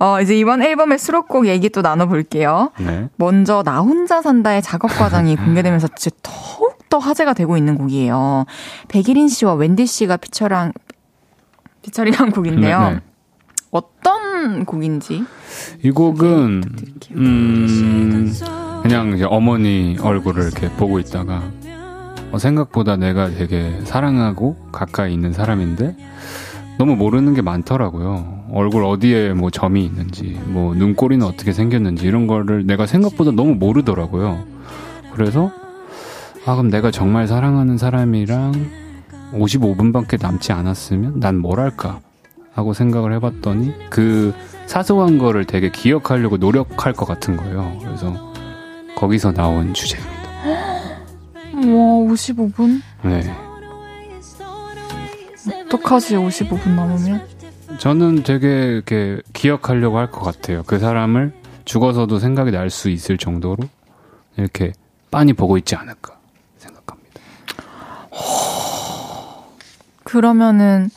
어, 0.00 0.20
이제 0.20 0.38
이번 0.38 0.62
앨범의 0.62 0.98
수록곡 0.98 1.46
얘기 1.48 1.68
또 1.70 1.82
나눠볼게요. 1.82 2.70
네. 2.78 3.08
먼저 3.16 3.62
나 3.64 3.80
혼자 3.80 4.22
산다의 4.22 4.62
작업 4.62 4.88
과정이 4.88 5.34
공개되면서 5.36 5.88
진짜 5.96 6.16
더욱더 6.22 6.98
화제가 6.98 7.32
되고 7.34 7.56
있는 7.56 7.76
곡이에요. 7.76 8.44
백일인 8.88 9.28
씨와 9.28 9.54
웬디 9.54 9.86
씨가 9.86 10.18
피처랑 10.18 10.72
피처링한 11.82 12.30
곡인데요. 12.30 12.80
네, 12.80 12.90
네. 12.94 13.00
어떤 13.70 14.64
곡인지 14.64 15.24
이 15.82 15.90
곡은. 15.90 16.62
음 17.12 18.32
그냥 18.82 19.12
이제 19.14 19.24
어머니 19.24 19.96
얼굴을 20.00 20.44
이렇게 20.44 20.68
보고 20.70 20.98
있다가 20.98 21.42
어, 22.32 22.38
생각보다 22.38 22.96
내가 22.96 23.30
되게 23.30 23.80
사랑하고 23.84 24.56
가까이 24.72 25.12
있는 25.14 25.32
사람인데 25.32 25.96
너무 26.78 26.94
모르는 26.94 27.34
게 27.34 27.42
많더라고요. 27.42 28.44
얼굴 28.52 28.84
어디에 28.84 29.32
뭐 29.34 29.50
점이 29.50 29.84
있는지, 29.84 30.38
뭐 30.46 30.74
눈꼬리는 30.74 31.24
어떻게 31.26 31.52
생겼는지 31.52 32.06
이런 32.06 32.26
거를 32.26 32.66
내가 32.66 32.86
생각보다 32.86 33.32
너무 33.32 33.54
모르더라고요. 33.54 34.44
그래서 35.12 35.50
아 36.46 36.54
그럼 36.54 36.70
내가 36.70 36.90
정말 36.90 37.26
사랑하는 37.26 37.78
사람이랑 37.78 38.52
55분밖에 39.32 40.22
남지 40.22 40.52
않았으면 40.52 41.20
난 41.20 41.38
뭘 41.40 41.58
할까 41.60 42.00
하고 42.54 42.72
생각을 42.72 43.12
해봤더니 43.14 43.72
그 43.90 44.32
사소한 44.66 45.18
거를 45.18 45.44
되게 45.44 45.70
기억하려고 45.70 46.36
노력할 46.36 46.92
것 46.92 47.06
같은 47.06 47.36
거예요. 47.36 47.76
그래서 47.82 48.14
거기서 48.96 49.32
나온 49.32 49.74
주제입니다. 49.74 50.18
와 52.08 52.14
55분? 52.14 52.80
네. 53.02 53.34
어떡하지 55.66 56.14
55분 56.16 56.70
남으면? 56.70 57.26
저는 57.78 58.22
되게 58.22 58.48
이렇게 58.72 59.20
기억하려고 59.32 59.98
할 59.98 60.10
것 60.10 60.20
같아요. 60.20 60.62
그 60.66 60.78
사람을 60.78 61.32
죽어서도 61.64 62.18
생각이 62.18 62.50
날 62.50 62.70
수 62.70 62.88
있을 62.90 63.18
정도로 63.18 63.58
이렇게 64.36 64.72
빤히 65.10 65.32
보고 65.32 65.56
있지 65.58 65.74
않을까 65.76 66.16
생각합니다. 66.58 67.20
그러면은 70.04 70.90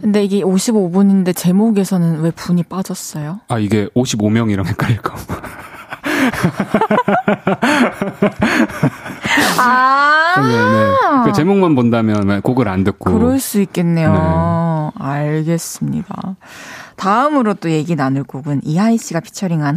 근데 0.00 0.24
이게 0.24 0.40
55분인데 0.40 1.34
제목에서는 1.36 2.20
왜 2.22 2.30
분이 2.30 2.64
빠졌어요? 2.64 3.40
아 3.48 3.58
이게 3.58 3.86
55명이랑 3.94 4.66
헷갈릴까? 4.66 5.14
아 9.58 10.34
네, 10.38 10.46
네. 10.46 11.24
그 11.24 11.32
제목만 11.32 11.74
본다면 11.74 12.40
곡을 12.42 12.68
안 12.68 12.84
듣고 12.84 13.12
그럴 13.12 13.38
수 13.38 13.60
있겠네요. 13.60 14.12
네. 14.12 14.18
알겠습니다. 15.04 16.36
다음으로 16.96 17.54
또 17.54 17.70
얘기 17.70 17.96
나눌 17.96 18.24
곡은 18.24 18.60
이하이 18.64 18.98
씨가 18.98 19.20
피처링한 19.20 19.76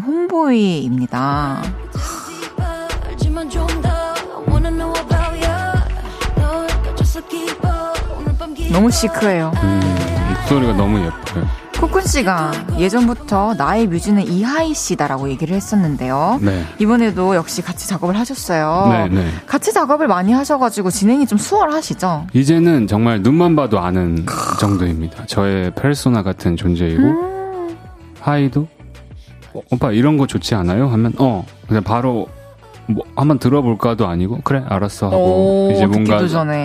기 8.54 8.72
너무 8.72 8.92
시크해요. 8.92 9.52
음, 9.64 9.82
목소리가 10.30 10.74
너무 10.74 11.00
예뻐요. 11.00 11.65
코쿤 11.80 12.08
씨가 12.08 12.52
예전부터 12.80 13.54
나의 13.56 13.88
뮤즈는 13.88 14.28
이하이 14.28 14.74
씨다라고 14.74 15.30
얘기를 15.30 15.56
했었는데요. 15.56 16.40
네. 16.42 16.64
이번에도 16.80 17.36
역시 17.36 17.62
같이 17.62 17.88
작업을 17.88 18.18
하셨어요. 18.18 18.88
네, 18.92 19.10
네. 19.10 19.30
같이 19.46 19.74
작업을 19.74 20.08
많이 20.08 20.32
하셔가지고 20.32 20.90
진행이 20.90 21.28
좀 21.28 21.38
수월하시죠? 21.38 22.28
이제는 22.34 22.88
정말 22.88 23.22
눈만 23.22 23.56
봐도 23.56 23.80
아는 23.80 24.26
정도입니다. 24.60 25.26
저의 25.26 25.72
페르소나 25.76 26.24
같은 26.24 26.56
존재이고 26.56 27.04
음. 27.04 27.78
하이도 28.22 28.68
어, 29.54 29.62
오빠 29.72 29.92
이런 29.92 30.18
거 30.18 30.28
좋지 30.28 30.56
않아요? 30.56 30.88
하면 30.88 31.14
어 31.20 31.46
그냥 31.68 31.84
바로 31.84 32.28
뭐 32.88 33.04
한번 33.16 33.38
들어볼까도 33.40 34.08
아니고 34.08 34.42
그래 34.44 34.64
알았어 34.68 35.08
하고 35.08 35.68
오, 35.68 35.72
이제 35.72 35.86
뭔가 35.86 36.20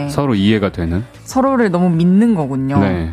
서로 0.08 0.34
이해가 0.34 0.70
되는 0.70 1.04
서로를 1.24 1.70
너무 1.70 1.90
믿는 1.90 2.34
거군요. 2.34 2.78
네. 2.78 3.12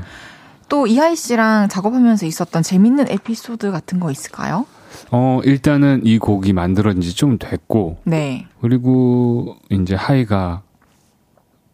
또 0.69 0.87
이하이 0.87 1.15
씨랑 1.15 1.69
작업하면서 1.69 2.25
있었던 2.25 2.63
재밌는 2.63 3.09
에피소드 3.09 3.71
같은 3.71 3.99
거 3.99 4.11
있을까요? 4.11 4.65
어 5.11 5.39
일단은 5.43 6.01
이 6.05 6.17
곡이 6.17 6.53
만들어진 6.53 7.01
지 7.01 7.13
좀 7.13 7.37
됐고 7.37 7.97
네. 8.03 8.47
그리고 8.61 9.55
이제 9.69 9.95
하이가 9.95 10.61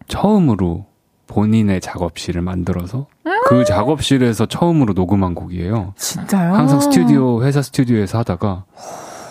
처음으로 0.08 0.86
본인의 1.28 1.82
작업실을 1.82 2.41
만들어서 2.41 3.08
그 3.48 3.66
작업실에서 3.66 4.46
처음으로 4.46 4.94
녹음한 4.94 5.34
곡이에요. 5.36 5.94
진짜요? 5.98 6.54
항상 6.54 6.80
스튜디오 6.80 7.44
회사 7.44 7.62
스튜디오에서 7.62 8.20
하다가 8.20 8.66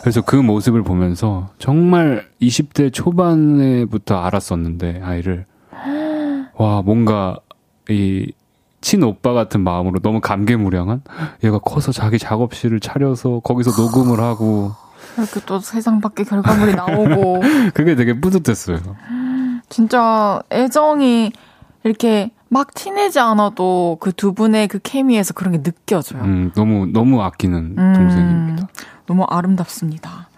그래서 0.01 0.21
그 0.23 0.35
모습을 0.37 0.83
보면서 0.83 1.51
정말 1.59 2.27
20대 2.41 2.93
초반에부터 2.93 4.17
알았었는데 4.17 5.01
아이를 5.05 5.47
와 6.57 6.83
뭔가 6.83 7.37
이 7.89 8.33
친오빠 8.97 9.33
같은 9.33 9.63
마음으로 9.63 10.01
너무 10.01 10.21
감개무량한 10.21 11.03
얘가 11.45 11.59
커서 11.59 11.93
자기 11.93 12.19
작업실을 12.19 12.79
차려서 12.79 13.41
거기서 13.41 13.71
녹음을 13.81 14.21
하고 14.21 14.73
이렇게 15.17 15.41
또 15.47 15.61
세상 15.61 16.03
밖에 16.03 16.25
결과물이 16.25 16.75
나오고 16.75 17.41
그게 17.73 17.95
되게 17.95 18.21
뿌듯했어요. 18.21 18.79
진짜 19.71 20.43
애정이 20.53 21.33
이렇게 21.85 22.33
막 22.51 22.75
티내지 22.75 23.19
않아도 23.19 23.97
그 23.99 24.13
두 24.13 24.35
분의 24.35 24.69
그 24.69 24.79
케미에서 24.79 25.33
그런 25.33 25.53
게 25.55 25.63
느껴져요. 25.63 26.23
음, 26.23 26.53
너무 26.55 26.87
너무 26.87 27.23
아끼는 27.23 27.77
음, 27.79 27.93
동생입니다. 27.97 28.69
너무 29.07 29.25
아름답습니다. 29.25 30.29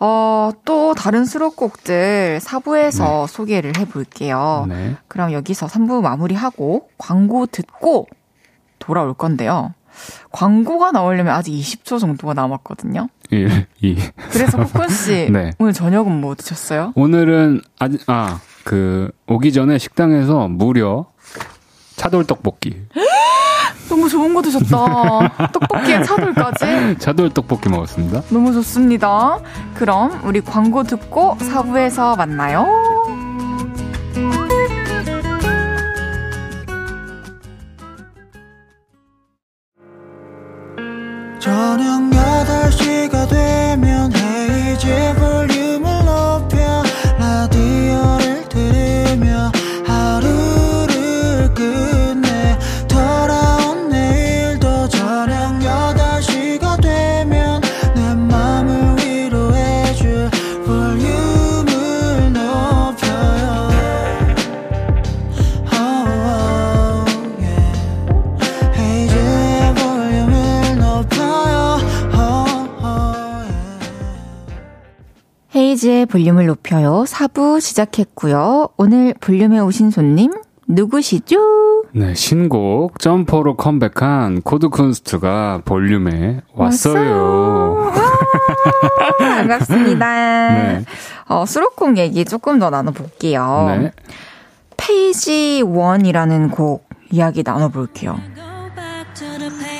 어, 0.00 0.50
또 0.64 0.94
다른 0.94 1.24
수록곡들 1.24 2.40
4부에서 2.42 3.26
소개를 3.26 3.76
해볼게요. 3.78 4.66
네. 4.68 4.96
그럼 5.08 5.32
여기서 5.32 5.66
3부 5.66 6.02
마무리하고 6.02 6.88
광고 6.98 7.46
듣고 7.46 8.06
돌아올 8.78 9.14
건데요. 9.14 9.72
광고가 10.32 10.90
나오려면 10.90 11.32
아직 11.34 11.52
20초 11.52 12.00
정도가 12.00 12.34
남았거든요. 12.34 13.08
1, 13.30 13.66
2. 13.80 13.96
그래서 14.30 14.58
코쿤 14.58 14.90
씨 14.90 15.30
네. 15.32 15.52
오늘 15.58 15.72
저녁은 15.72 16.20
뭐 16.20 16.34
드셨어요? 16.34 16.92
오늘은 16.96 17.60
아직 17.78 18.02
아, 18.08 18.40
그 18.64 19.10
오기 19.28 19.52
전에 19.52 19.78
식당에서 19.78 20.48
무려 20.48 21.06
차돌 21.96 22.26
떡볶이. 22.26 22.74
너무 23.88 24.08
좋은 24.08 24.34
거 24.34 24.42
드셨다. 24.42 25.50
떡볶이에 25.52 26.02
차돌까지. 26.02 26.98
차돌 26.98 27.30
떡볶이 27.30 27.68
먹었습니다. 27.68 28.22
너무 28.30 28.52
좋습니다. 28.52 29.38
그럼 29.74 30.20
우리 30.24 30.40
광고 30.40 30.82
듣고 30.82 31.36
4부에서 31.38 32.16
만나요. 32.16 32.66
저녁 41.38 42.00
8시가 42.10 43.28
되면 43.28 44.10
헤이즈 44.14 45.14
볼륨을 45.18 46.04
높여 46.06 46.53
헤이즈의 75.84 76.06
볼륨을 76.06 76.46
높여요. 76.46 77.04
4부 77.06 77.60
시작했고요. 77.60 78.70
오늘 78.76 79.14
볼륨에 79.20 79.58
오신 79.60 79.90
손님 79.90 80.32
누구시죠? 80.66 81.84
네, 81.92 82.14
신곡 82.14 82.98
점퍼로 82.98 83.56
컴백한 83.56 84.40
코드쿤스트가 84.42 85.64
볼륨에 85.64 86.40
왔어요. 86.54 87.92
반갑습니다. 89.18 90.54
네. 90.54 90.84
어, 91.28 91.44
수록곡 91.46 91.98
얘기 91.98 92.24
조금 92.24 92.58
더 92.58 92.70
나눠볼게요. 92.70 93.66
네. 93.68 93.92
페이지 94.76 95.62
1이라는 95.62 96.50
곡 96.50 96.88
이야기 97.10 97.42
나눠볼게요. 97.44 98.18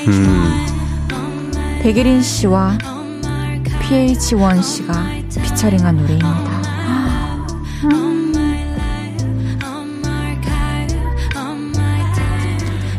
음, 0.07 0.65
백예린 1.83 2.21
씨와 2.21 2.79
PH1 3.85 4.63
씨가 4.63 4.95
피처링한 5.43 5.97
노래입니다. 5.97 6.65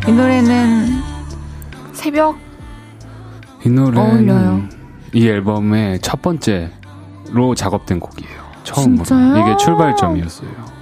이 0.07 0.11
노래는 0.11 1.01
새벽 1.93 2.37
이 3.65 3.69
노래는 3.69 3.97
어울려요. 3.97 4.69
이 5.13 5.27
앨범의 5.27 6.01
첫 6.01 6.21
번째로 6.21 7.55
작업된 7.55 7.99
곡이에요. 7.99 8.45
처음으로. 8.63 9.03
진짜요? 9.03 9.37
이게 9.37 9.57
출발점이었어요. 9.57 10.74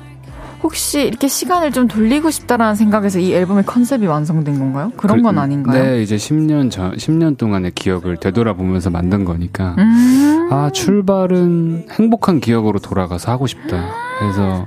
혹시 0.64 1.01
이렇게 1.01 1.28
시간을 1.28 1.72
좀 1.74 1.88
돌리고 1.88 2.32
싶다라는 2.32 2.76
생각에서 2.76 3.20
이 3.20 3.34
앨범의 3.34 3.66
컨셉이 3.66 4.07
완성된 4.07 4.57
건가요? 4.57 4.91
그런 4.95 5.22
건 5.22 5.36
그- 5.36 5.41
아닌가요? 5.41 5.84
네, 5.84 6.01
이제 6.01 6.16
10년 6.16 6.72
전, 6.72 6.95
10년 6.95 7.38
동안의 7.38 7.72
기억을 7.72 8.18
되돌아보면서 8.18 8.89
만든 8.89 9.26
거니까. 9.26 9.76
음. 9.78 10.47
아, 10.51 10.70
출발은 10.74 11.88
행복한 11.91 12.39
기억으로 12.39 12.80
돌아가서 12.80 13.32
하고 13.32 13.45
싶다. 13.45 13.91
그래서 14.20 14.66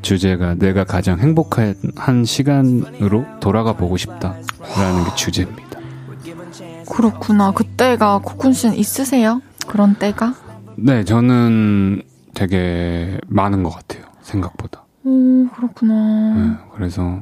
주제가 0.00 0.54
내가 0.54 0.84
가장 0.84 1.18
행복한 1.18 1.74
한 1.96 2.24
시간으로 2.24 3.26
돌아가 3.40 3.74
보고 3.74 3.96
싶다. 3.96 4.34
라는 4.76 5.04
게 5.04 5.14
주제입니다. 5.14 5.78
그렇구나. 6.90 7.52
그때가 7.52 8.20
코쿤 8.24 8.54
씨는 8.54 8.76
있으세요? 8.76 9.42
그런 9.66 9.94
때가? 9.94 10.34
네, 10.76 11.04
저는 11.04 12.02
되게 12.34 13.18
많은 13.26 13.62
것 13.62 13.70
같아요. 13.70 14.04
생각보다. 14.22 14.84
오, 15.08 15.48
그렇구나. 15.54 16.34
네, 16.34 16.56
그래서, 16.74 17.20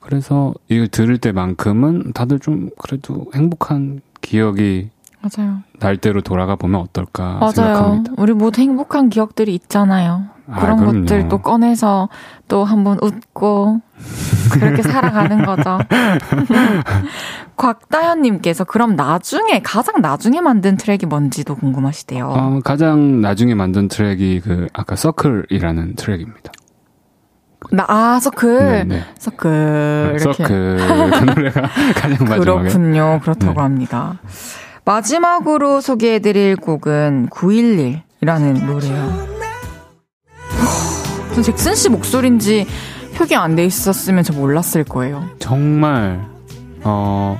그래서 0.00 0.54
이걸 0.68 0.88
들을 0.88 1.18
때만큼은 1.18 2.12
다들 2.12 2.38
좀 2.38 2.70
그래도 2.78 3.26
행복한 3.34 4.00
기억이 4.20 4.90
맞아요. 5.20 5.58
날 5.80 5.96
대로 5.96 6.20
돌아가 6.20 6.54
보면 6.56 6.80
어떨까 6.80 7.38
맞아요. 7.38 7.50
생각합니다. 7.52 8.12
우리 8.16 8.32
모두 8.32 8.60
행복한 8.60 9.08
기억들이 9.10 9.54
있잖아요. 9.54 10.26
아, 10.50 10.60
그런 10.60 10.78
그럼요. 10.78 11.00
것들 11.00 11.28
또 11.28 11.38
꺼내서 11.38 12.08
또 12.46 12.64
한번 12.64 12.98
웃고 13.02 13.80
그렇게 14.52 14.82
살아가는 14.82 15.44
거죠. 15.44 15.78
곽다현님께서 17.56 18.64
그럼 18.64 18.96
나중에 18.96 19.60
가장 19.62 20.00
나중에 20.00 20.40
만든 20.40 20.76
트랙이 20.76 21.00
뭔지도 21.08 21.54
궁금하시대요. 21.56 22.26
어, 22.28 22.60
가장 22.64 23.20
나중에 23.20 23.54
만든 23.54 23.88
트랙이 23.88 24.40
그 24.40 24.68
아까 24.72 24.96
서클이라는 24.96 25.96
트랙입니다. 25.96 26.52
나, 27.72 27.84
아, 27.88 28.20
서클. 28.20 28.58
네, 28.58 28.84
네. 28.84 29.04
서클. 29.18 30.16
이렇게. 30.20 30.32
서클 30.44 30.76
그 30.76 31.24
노래가 31.24 31.62
가장 31.94 32.28
마지막에 32.28 32.38
그렇군요. 32.38 33.20
그렇다고 33.22 33.54
네. 33.54 33.60
합니다. 33.60 34.20
마지막으로 34.84 35.80
소개해드릴 35.80 36.56
곡은 36.56 37.28
911이라는 37.30 38.64
노래예요. 38.64 39.38
전 41.34 41.42
잭슨 41.44 41.74
씨 41.74 41.88
목소리인지 41.88 42.66
표기 43.14 43.34
안 43.36 43.54
돼 43.54 43.64
있었으면 43.64 44.24
저 44.24 44.32
몰랐을 44.32 44.84
거예요. 44.88 45.24
정말 45.38 46.24
어 46.84 47.38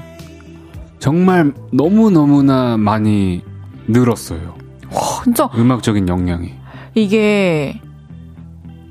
정말 0.98 1.52
너무 1.72 2.10
너무나 2.10 2.76
많이 2.76 3.42
늘었어요. 3.86 4.54
진짜 5.24 5.48
음악적인 5.56 6.08
역량이. 6.08 6.54
이게 6.94 7.80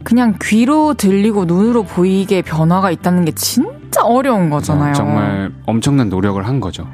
그냥 0.07 0.35
귀로 0.41 0.93
들리고 0.93 1.43
눈으로 1.43 1.83
보이게 1.83 2.41
변화가 2.41 2.91
있다는 2.91 3.25
게 3.25 3.33
진짜 3.33 4.05
어려운 4.05 4.49
거잖아요. 4.49 4.91
어, 4.91 4.93
정말 4.93 5.51
엄청난 5.65 6.07
노력을 6.07 6.41
한 6.47 6.61
거죠. 6.61 6.87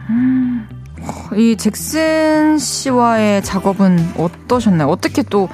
이 1.35 1.55
잭슨 1.55 2.57
씨와의 2.57 3.43
작업은 3.43 4.13
어떠셨나요? 4.17 4.87
어떻게 4.87 5.21
또 5.21 5.47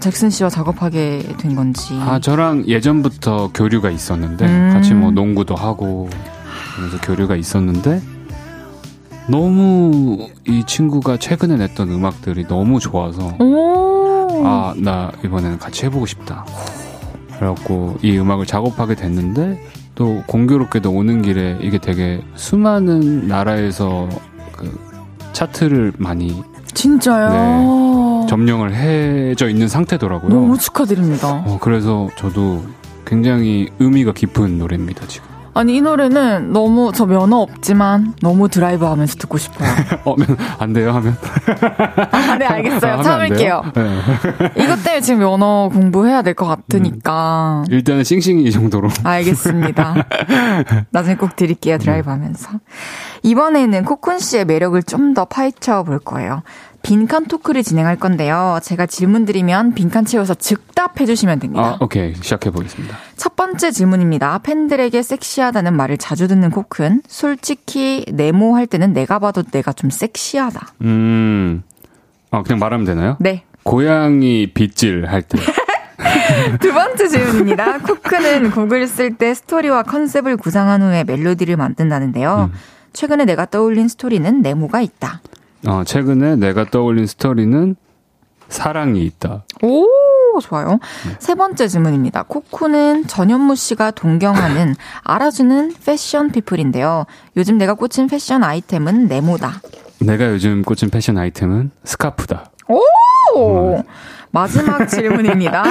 잭슨 0.00 0.28
씨와 0.28 0.50
작업하게 0.50 1.22
된 1.38 1.56
건지. 1.56 1.98
아 1.98 2.20
저랑 2.20 2.64
예전부터 2.66 3.52
교류가 3.54 3.88
있었는데 3.88 4.44
음. 4.44 4.70
같이 4.74 4.92
뭐 4.92 5.10
농구도 5.10 5.54
하고 5.54 6.10
그래서 6.76 6.98
교류가 7.00 7.36
있었는데 7.36 8.02
너무 9.28 10.28
이 10.46 10.62
친구가 10.66 11.16
최근에 11.16 11.56
냈던 11.56 11.90
음악들이 11.90 12.46
너무 12.46 12.78
좋아서 12.80 13.34
오. 13.40 14.42
아 14.44 14.74
나 14.76 15.10
이번에는 15.24 15.58
같이 15.58 15.86
해보고 15.86 16.04
싶다. 16.04 16.44
그래갖고 17.38 17.98
이 18.02 18.16
음악을 18.18 18.46
작업하게 18.46 18.94
됐는데 18.94 19.60
또 19.94 20.22
공교롭게도 20.26 20.90
오는 20.90 21.22
길에 21.22 21.58
이게 21.60 21.78
되게 21.78 22.22
수많은 22.34 23.28
나라에서 23.28 24.08
그 24.52 24.78
차트를 25.32 25.92
많이 25.98 26.42
진짜요? 26.74 28.26
점령을 28.28 28.74
해져 28.74 29.48
있는 29.48 29.68
상태더라고요. 29.68 30.32
너무 30.32 30.58
축하드립니다. 30.58 31.44
어, 31.46 31.58
그래서 31.60 32.08
저도 32.16 32.62
굉장히 33.06 33.68
의미가 33.78 34.12
깊은 34.12 34.58
노래입니다, 34.58 35.06
지금. 35.06 35.27
아니, 35.58 35.74
이 35.76 35.80
노래는 35.80 36.52
너무, 36.52 36.92
저 36.94 37.04
면허 37.04 37.38
없지만 37.38 38.14
너무 38.22 38.48
드라이브 38.48 38.84
하면서 38.84 39.16
듣고 39.16 39.38
싶어요. 39.38 39.68
어, 40.04 40.14
면- 40.14 40.36
안 40.60 40.72
돼요, 40.72 40.92
하면? 40.92 41.16
아, 42.12 42.36
네, 42.36 42.46
알겠어요. 42.46 42.92
안 42.92 43.02
참을게요. 43.02 43.62
네. 43.74 43.98
이것 44.56 44.84
때문에 44.84 45.00
지금 45.00 45.18
면허 45.20 45.68
공부해야 45.72 46.22
될 46.22 46.34
것 46.34 46.46
같으니까. 46.46 47.64
일단은 47.70 48.04
싱싱이 48.04 48.44
이 48.44 48.52
정도로. 48.52 48.88
알겠습니다. 49.02 49.94
나중에 50.92 51.16
꼭 51.16 51.34
드릴게요, 51.34 51.78
드라이브 51.78 52.08
하면서. 52.08 52.48
이번에는 53.24 53.84
코쿤 53.84 54.20
씨의 54.20 54.44
매력을 54.44 54.80
좀 54.84 55.08
더 55.14 55.24
파헤쳐 55.24 55.82
볼 55.84 55.98
거예요. 55.98 56.42
빈칸 56.82 57.26
토크를 57.26 57.62
진행할 57.62 57.96
건데요. 57.96 58.60
제가 58.62 58.86
질문 58.86 59.24
드리면 59.24 59.74
빈칸 59.74 60.04
채워서 60.04 60.34
즉답해 60.34 61.06
주시면 61.06 61.38
됩니다. 61.40 61.62
아, 61.62 61.78
오케이. 61.80 62.14
시작해 62.14 62.50
보겠습니다. 62.50 62.96
첫 63.16 63.36
번째 63.36 63.70
질문입니다. 63.70 64.38
팬들에게 64.38 65.02
섹시하다는 65.02 65.74
말을 65.74 65.98
자주 65.98 66.28
듣는 66.28 66.50
코쿤. 66.50 67.02
솔직히 67.06 68.04
네모 68.12 68.56
할 68.56 68.66
때는 68.66 68.92
내가 68.92 69.18
봐도 69.18 69.42
내가 69.42 69.72
좀 69.72 69.90
섹시하다. 69.90 70.68
음, 70.82 71.62
아, 72.30 72.42
그냥 72.42 72.58
말하면 72.58 72.86
되나요? 72.86 73.16
네. 73.20 73.44
고양이 73.64 74.50
빗질 74.54 75.06
할 75.06 75.22
때. 75.22 75.38
두 76.60 76.72
번째 76.72 77.08
질문입니다. 77.08 77.78
쿠크는 77.78 78.52
곡을 78.52 78.86
쓸 78.86 79.14
때 79.16 79.34
스토리와 79.34 79.82
컨셉을 79.82 80.36
구상한 80.36 80.80
후에 80.82 81.04
멜로디를 81.04 81.56
만든다는데요. 81.56 82.50
최근에 82.92 83.24
내가 83.24 83.44
떠올린 83.46 83.88
스토리는 83.88 84.40
네모가 84.40 84.80
있다. 84.80 85.20
어, 85.66 85.82
최근에 85.84 86.36
내가 86.36 86.64
떠올린 86.70 87.06
스토리는 87.06 87.76
사랑이 88.48 89.04
있다. 89.04 89.44
오, 89.62 89.86
좋아요. 90.40 90.78
세 91.18 91.34
번째 91.34 91.68
질문입니다. 91.68 92.22
코쿠는 92.22 93.06
전현무 93.06 93.56
씨가 93.56 93.90
동경하는 93.90 94.74
알아주는 95.04 95.74
패션 95.84 96.30
피플인데요. 96.30 97.04
요즘 97.36 97.58
내가 97.58 97.74
꽂힌 97.74 98.06
패션 98.06 98.44
아이템은 98.44 99.06
네모다. 99.08 99.60
내가 100.00 100.26
요즘 100.30 100.62
꽂힌 100.62 100.90
패션 100.90 101.18
아이템은 101.18 101.72
스카프다. 101.84 102.50
오! 102.68 103.82
마지막 104.30 104.86
질문입니다. 104.86 105.62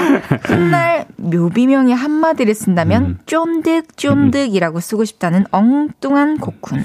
훗날 0.46 1.06
묘비명의 1.18 1.96
한마디를 1.96 2.54
쓴다면 2.56 3.20
쫀득 3.26 3.96
쫀득이라고 3.98 4.80
쓰고 4.80 5.06
싶다는 5.06 5.46
엉뚱한 5.52 6.40
코쿤. 6.40 6.82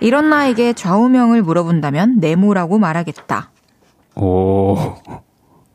이런 0.00 0.30
나에게 0.30 0.72
좌우명을 0.72 1.42
물어본다면 1.42 2.16
네모라고 2.18 2.78
말하겠다. 2.78 3.50
오, 4.16 4.76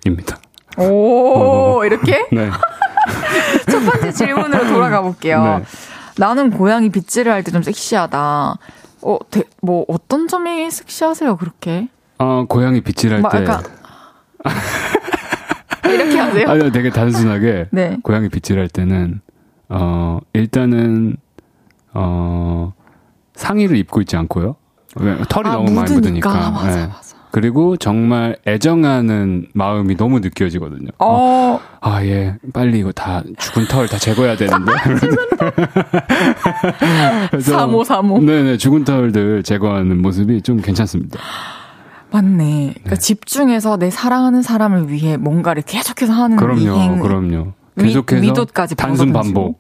입니다. 0.06 0.38
오, 0.78 1.84
이렇게? 1.86 2.28
네. 2.32 2.50
첫 3.70 3.80
번째 3.86 4.12
질문으로 4.12 4.68
돌아가 4.68 5.02
볼게요. 5.02 5.44
네. 5.60 5.64
나는 6.18 6.50
고양이 6.52 6.90
빗질을 6.90 7.32
할 7.32 7.44
때 7.44 7.52
좀 7.52 7.64
섹시하다. 7.64 8.58
어, 9.04 9.18
대- 9.32 9.44
뭐 9.62 9.86
어떤 9.88 10.28
점이 10.28 10.70
섹시하세요, 10.70 11.38
그렇게? 11.38 11.88
어, 12.20 12.46
고양이 12.48 12.82
빗질할 12.82 13.22
막 13.22 13.32
때. 13.32 13.44
약간 13.44 13.64
이렇게 15.90 16.18
하세요? 16.18 16.50
아니, 16.50 16.72
되게 16.72 16.90
단순하게. 16.90 17.68
네. 17.72 17.98
고양이 18.04 18.28
빗질 18.30 18.60
할 18.60 18.68
때는, 18.68 19.22
어, 19.70 20.20
일단은, 20.34 21.18
어, 21.94 22.74
상의를 23.36 23.78
입고 23.78 24.02
있지 24.02 24.18
않고요. 24.18 24.56
왜? 24.98 25.18
털이 25.30 25.48
아, 25.48 25.54
너무 25.54 25.72
많이 25.72 25.94
묻으니까. 25.94 26.30
묻으니까. 26.30 26.52
맞아, 26.52 26.76
네. 26.76 26.88
맞아. 26.88 27.12
그리고 27.32 27.78
정말 27.78 28.36
애정하는 28.46 29.48
마음이 29.54 29.96
너무 29.96 30.20
느껴지거든요. 30.20 30.90
어, 31.00 31.06
어, 31.08 31.60
아, 31.80 32.04
예. 32.04 32.36
빨리 32.54 32.80
이거 32.80 32.92
다 32.92 33.24
죽은 33.38 33.68
털 33.70 33.88
다 33.88 33.98
제거해야 33.98 34.36
되는데. 34.36 34.70
그래서- 37.32 37.52
사모, 37.54 37.86
사모. 37.86 38.20
네네. 38.20 38.58
죽은 38.58 38.84
털들 38.84 39.44
제거하는 39.44 40.02
모습이 40.02 40.42
좀 40.42 40.58
괜찮습니다. 40.62 41.20
맞네. 42.12 42.74
그러니까 42.76 42.96
집중해서 42.98 43.78
내 43.78 43.90
사랑하는 43.90 44.42
사람을 44.42 44.90
위해 44.90 45.18
뭔가를 45.18 45.64
계속해서 45.64 46.12
하는 46.14 46.38
그럼요. 46.38 46.60
이행. 46.60 47.00
그럼요. 47.00 47.54
위- 47.78 47.84
계속해서 47.86 48.22
위 48.22 48.34
도까지 48.34 48.76
단순 48.76 49.08
받아가지고. 49.14 49.42
반복. 49.58 49.60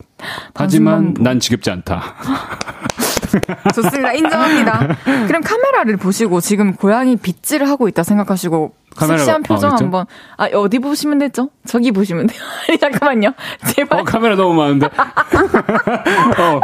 하지만 0.53 0.95
반복. 1.05 1.23
난 1.23 1.39
지겹지 1.39 1.71
않다. 1.71 2.01
좋습니다. 3.73 4.11
인정합니다. 4.13 4.87
그럼 5.27 5.41
카메라를 5.41 5.95
보시고 5.95 6.41
지금 6.41 6.73
고양이 6.73 7.15
빗질을 7.15 7.69
하고 7.69 7.87
있다 7.87 8.03
생각하시고 8.03 8.73
카메라가- 8.95 9.17
섹시한 9.17 9.43
표정 9.43 9.71
어? 9.71 9.75
한번 9.77 10.05
아 10.35 10.47
어디 10.53 10.79
보시면 10.79 11.19
되죠? 11.19 11.49
저기 11.65 11.91
보시면 11.93 12.27
돼요. 12.27 12.41
아니 12.67 12.77
잠깐만요. 12.77 13.31
제발 13.67 14.01
어, 14.01 14.03
카메라 14.03 14.35
너무 14.35 14.53
많은데. 14.55 14.87
어, 14.91 16.59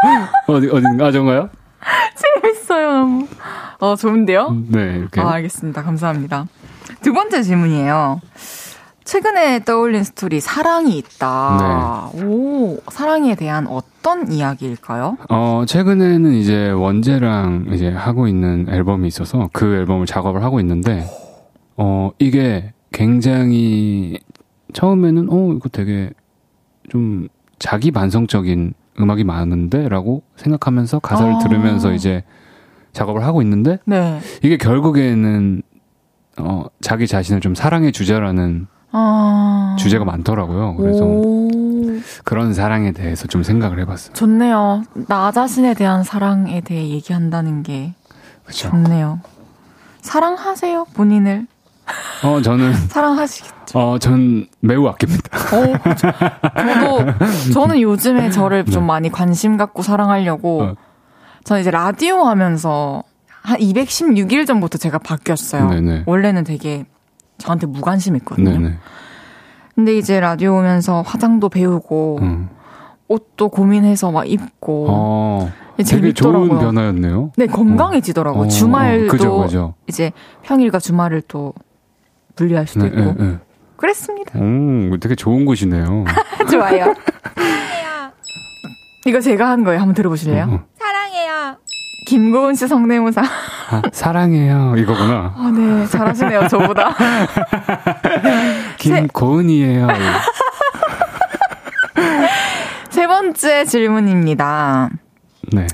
어디, 0.54 0.68
어딘가, 0.68 1.06
아, 1.06 1.12
저건가요? 1.12 1.50
재밌어요 2.42 2.92
너무. 2.92 3.28
어 3.80 3.96
좋은데요? 3.96 4.56
네, 4.70 4.98
이렇게. 4.98 5.22
아, 5.22 5.32
알겠습니다. 5.32 5.84
감사합니다. 5.84 6.48
두 7.02 7.14
번째 7.14 7.44
질문이에요. 7.44 8.22
최근에 9.08 9.64
떠올린 9.64 10.04
스토리 10.04 10.42
사랑이 10.42 10.98
있다. 10.98 12.12
네. 12.14 12.24
오, 12.26 12.78
사랑에 12.92 13.36
대한 13.36 13.66
어떤 13.68 14.30
이야기일까요? 14.30 15.18
어, 15.30 15.64
최근에는 15.66 16.34
이제 16.34 16.72
원재랑 16.72 17.68
이제 17.72 17.90
하고 17.90 18.28
있는 18.28 18.68
앨범이 18.70 19.08
있어서 19.08 19.50
그 19.54 19.76
앨범을 19.76 20.08
작업을 20.08 20.44
하고 20.44 20.60
있는데, 20.60 21.06
어, 21.78 22.12
이게 22.20 22.74
굉장히 22.92 24.20
처음에는, 24.74 25.30
어, 25.32 25.54
이거 25.54 25.70
되게 25.70 26.10
좀 26.90 27.30
자기 27.60 27.92
반성적인 27.92 28.74
음악이 29.00 29.24
많은데? 29.24 29.90
라고 29.90 30.24
생각하면서 30.38 31.00
가사를 31.00 31.34
아. 31.34 31.38
들으면서 31.40 31.94
이제 31.94 32.24
작업을 32.94 33.24
하고 33.24 33.42
있는데, 33.42 33.80
네. 33.86 34.20
이게 34.44 34.58
결국에는, 34.58 35.62
어, 36.40 36.66
자기 36.82 37.08
자신을 37.08 37.42
좀 37.42 37.56
사랑의 37.56 37.92
주제라는 37.92 38.68
아. 38.92 39.76
주제가 39.80 40.06
많더라고요. 40.06 40.76
그래서 40.76 41.04
오, 41.04 41.50
그런 42.24 42.54
사랑에 42.54 42.92
대해서 42.92 43.28
좀 43.28 43.44
생각을 43.44 43.80
해봤어요. 43.82 44.14
좋네요. 44.14 44.84
나 45.08 45.32
자신에 45.32 45.74
대한 45.74 46.04
사랑에 46.04 46.62
대해 46.62 46.90
얘기한다는 46.90 47.64
게 47.64 47.94
그렇죠. 48.44 48.70
좋네요. 48.70 49.20
사랑하세요, 50.02 50.86
본인을. 50.94 51.48
어, 52.24 52.42
저는, 52.42 52.74
사랑하시겠죠. 52.90 53.80
어, 53.80 54.00
전 54.00 54.48
매우 54.60 54.88
아낍니다. 54.88 55.30
어, 55.56 55.94
저- 55.96 56.12
저도, 56.14 57.54
저는 57.54 57.82
요즘에 57.82 58.30
저를 58.32 58.66
좀 58.66 58.86
많이 58.86 59.10
관심 59.10 59.58
갖고 59.58 59.82
사랑하려고, 59.84 60.62
네. 60.64 60.68
어. 60.72 60.76
저는 61.44 61.62
이제 61.62 61.72
라디오 61.72 62.24
하면서 62.24 63.04
한 63.42 63.58
216일 63.60 64.46
전부터 64.46 64.78
제가 64.78 64.98
바뀌었어요. 64.98 65.70
네네. 65.70 66.04
원래는 66.06 66.44
되게 66.44 66.86
저한테 67.38 67.68
무관심했거든요. 67.68 68.50
네네. 68.50 68.78
근데 69.76 69.98
이제 69.98 70.20
라디오 70.20 70.58
오면서 70.58 71.04
화장도 71.04 71.50
배우고, 71.50 72.20
음. 72.22 72.50
옷도 73.08 73.48
고민해서 73.50 74.12
막 74.12 74.30
입고, 74.30 74.88
어, 74.90 75.52
되게 75.78 75.84
재밌더라고요. 75.84 76.50
좋은 76.50 76.60
변화였네요. 76.60 77.32
네, 77.38 77.46
건강해지더라고요. 77.48 78.44
어, 78.44 78.48
주말도 78.48 79.08
그죠, 79.12 79.38
그죠. 79.38 79.74
이제 79.88 80.12
평일과 80.42 80.80
주말을 80.80 81.22
또 81.30 81.54
분리할 82.38 82.68
수도 82.68 82.82
네, 82.84 82.88
있고. 82.88 83.02
네, 83.02 83.14
네. 83.18 83.38
그랬습니다. 83.76 84.40
오, 84.40 84.98
되게 84.98 85.16
좋은 85.16 85.46
곳이네요. 85.46 86.06
좋아요. 86.50 86.94
이거 89.06 89.20
제가 89.22 89.50
한 89.50 89.64
거예요. 89.64 89.80
한번 89.80 89.94
들어보실래요? 89.96 90.44
어, 90.44 90.54
어. 90.56 90.64
사랑해요. 90.78 91.58
김고은 92.08 92.56
씨 92.56 92.68
성대모사. 92.68 93.22
아, 93.70 93.82
사랑해요. 93.92 94.76
이거구나. 94.78 95.34
아, 95.36 95.52
네. 95.56 95.86
잘하시네요, 95.88 96.48
저보다. 96.48 96.96
김고은이에요. 98.80 99.88
세 102.90 103.08
번째 103.08 103.66
질문입니다. 103.66 104.90
네. 105.54 105.68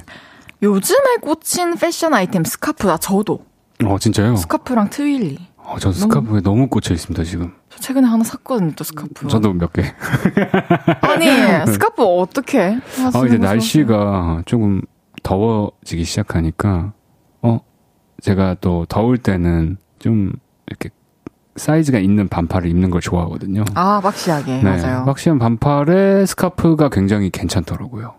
요즘에 0.62 1.18
꽂힌 1.22 1.76
패션 1.76 2.14
아이템 2.14 2.44
스카프다. 2.44 2.98
저도. 2.98 3.46
어, 3.86 3.98
진짜요? 3.98 4.36
스카프랑 4.36 4.90
twilly. 4.90 5.40
어, 5.74 5.80
저 5.80 5.92
스카프에 5.92 6.42
너무 6.42 6.68
꽂혀 6.68 6.94
있습니다, 6.94 7.24
지금. 7.24 7.52
저 7.70 7.80
최근에 7.80 8.06
하나 8.08 8.24
샀거든요, 8.24 8.72
또 8.76 8.84
스카프. 8.84 9.28
저도 9.28 9.54
몇 9.54 9.74
개. 9.74 9.82
아니, 11.02 11.26
스카프 11.72 12.04
어떻게? 12.04 12.78
어, 13.16 13.26
이제 13.26 13.38
날씨가 13.40 14.44
조금 14.46 14.82
더워지기 15.24 16.04
시작하니까, 16.04 16.94
어, 17.42 17.60
제가 18.22 18.58
또 18.62 18.86
더울 18.88 19.18
때는 19.18 19.78
좀 19.98 20.34
이렇게 20.68 20.90
사이즈가 21.56 21.98
있는 21.98 22.28
반팔을 22.28 22.70
입는 22.70 22.92
걸 22.92 23.02
좋아하거든요. 23.02 23.66
아, 23.74 24.00
boxy하게. 24.00 24.62
네, 24.62 24.64
맞아요. 24.64 25.06
boxy한 25.06 25.40
반팔에 25.40 26.28
스카프가 26.28 26.90
굉장히 26.90 27.32
괜찮더라고요. 27.32 28.14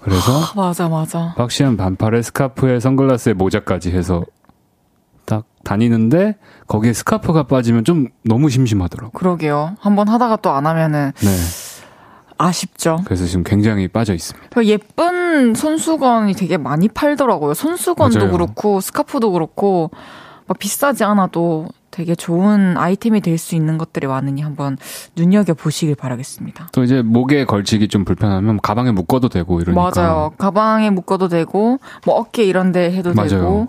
그래서 0.00 0.32
아, 0.38 0.52
맞아, 0.54 0.88
맞아. 0.88 1.34
boxy한 1.36 1.76
반팔에 1.76 2.22
스카프에 2.22 2.78
선글라스에 2.78 3.32
모자까지 3.32 3.90
해서 3.90 4.22
딱 4.22 4.33
다니는데 5.64 6.36
거기에 6.68 6.92
스카프가 6.92 7.44
빠지면 7.44 7.84
좀 7.84 8.06
너무 8.24 8.48
심심하더라고요. 8.50 9.10
그러게요. 9.12 9.74
한번 9.80 10.08
하다가 10.08 10.36
또 10.36 10.50
안 10.50 10.66
하면은 10.66 11.12
네. 11.16 11.28
아쉽죠. 12.36 13.00
그래서 13.04 13.26
지금 13.26 13.44
굉장히 13.44 13.88
빠져 13.88 14.12
있습니다. 14.14 14.48
그 14.52 14.64
예쁜 14.66 15.54
손수건이 15.54 16.34
되게 16.34 16.56
많이 16.56 16.88
팔더라고요. 16.88 17.54
손수건도 17.54 18.18
맞아요. 18.18 18.32
그렇고 18.32 18.80
스카프도 18.80 19.32
그렇고 19.32 19.90
막 20.46 20.58
비싸지 20.58 21.04
않아도 21.04 21.68
되게 21.90 22.16
좋은 22.16 22.76
아이템이 22.76 23.20
될 23.20 23.38
수 23.38 23.54
있는 23.54 23.78
것들이 23.78 24.08
많으니 24.08 24.42
한번 24.42 24.76
눈여겨 25.16 25.54
보시길 25.54 25.94
바라겠습니다. 25.94 26.68
또 26.72 26.82
이제 26.82 27.02
목에 27.02 27.44
걸치기 27.44 27.86
좀 27.86 28.04
불편하면 28.04 28.58
가방에 28.60 28.90
묶어도 28.90 29.28
되고 29.28 29.60
이러니까 29.60 29.90
맞아요. 29.94 30.32
가방에 30.36 30.90
묶어도 30.90 31.28
되고 31.28 31.78
뭐 32.04 32.16
어깨 32.16 32.42
이런 32.44 32.72
데 32.72 32.90
해도 32.92 33.14
맞아요. 33.14 33.28
되고 33.28 33.68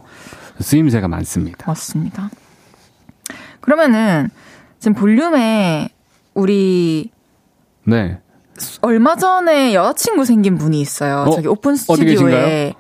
쓰임새가 0.60 1.08
많습니다. 1.08 1.66
맞습니다. 1.68 2.30
그러면은 3.62 4.30
지금 4.80 4.94
볼륨에 4.94 5.90
우리 6.34 7.10
얼마 8.82 9.16
전에 9.16 9.74
여자친구 9.74 10.26
생긴 10.26 10.58
분이 10.58 10.80
있어요. 10.80 11.26
어? 11.28 11.32
저기 11.32 11.48
오픈? 11.48 11.76
스튜디오에. 11.76 12.74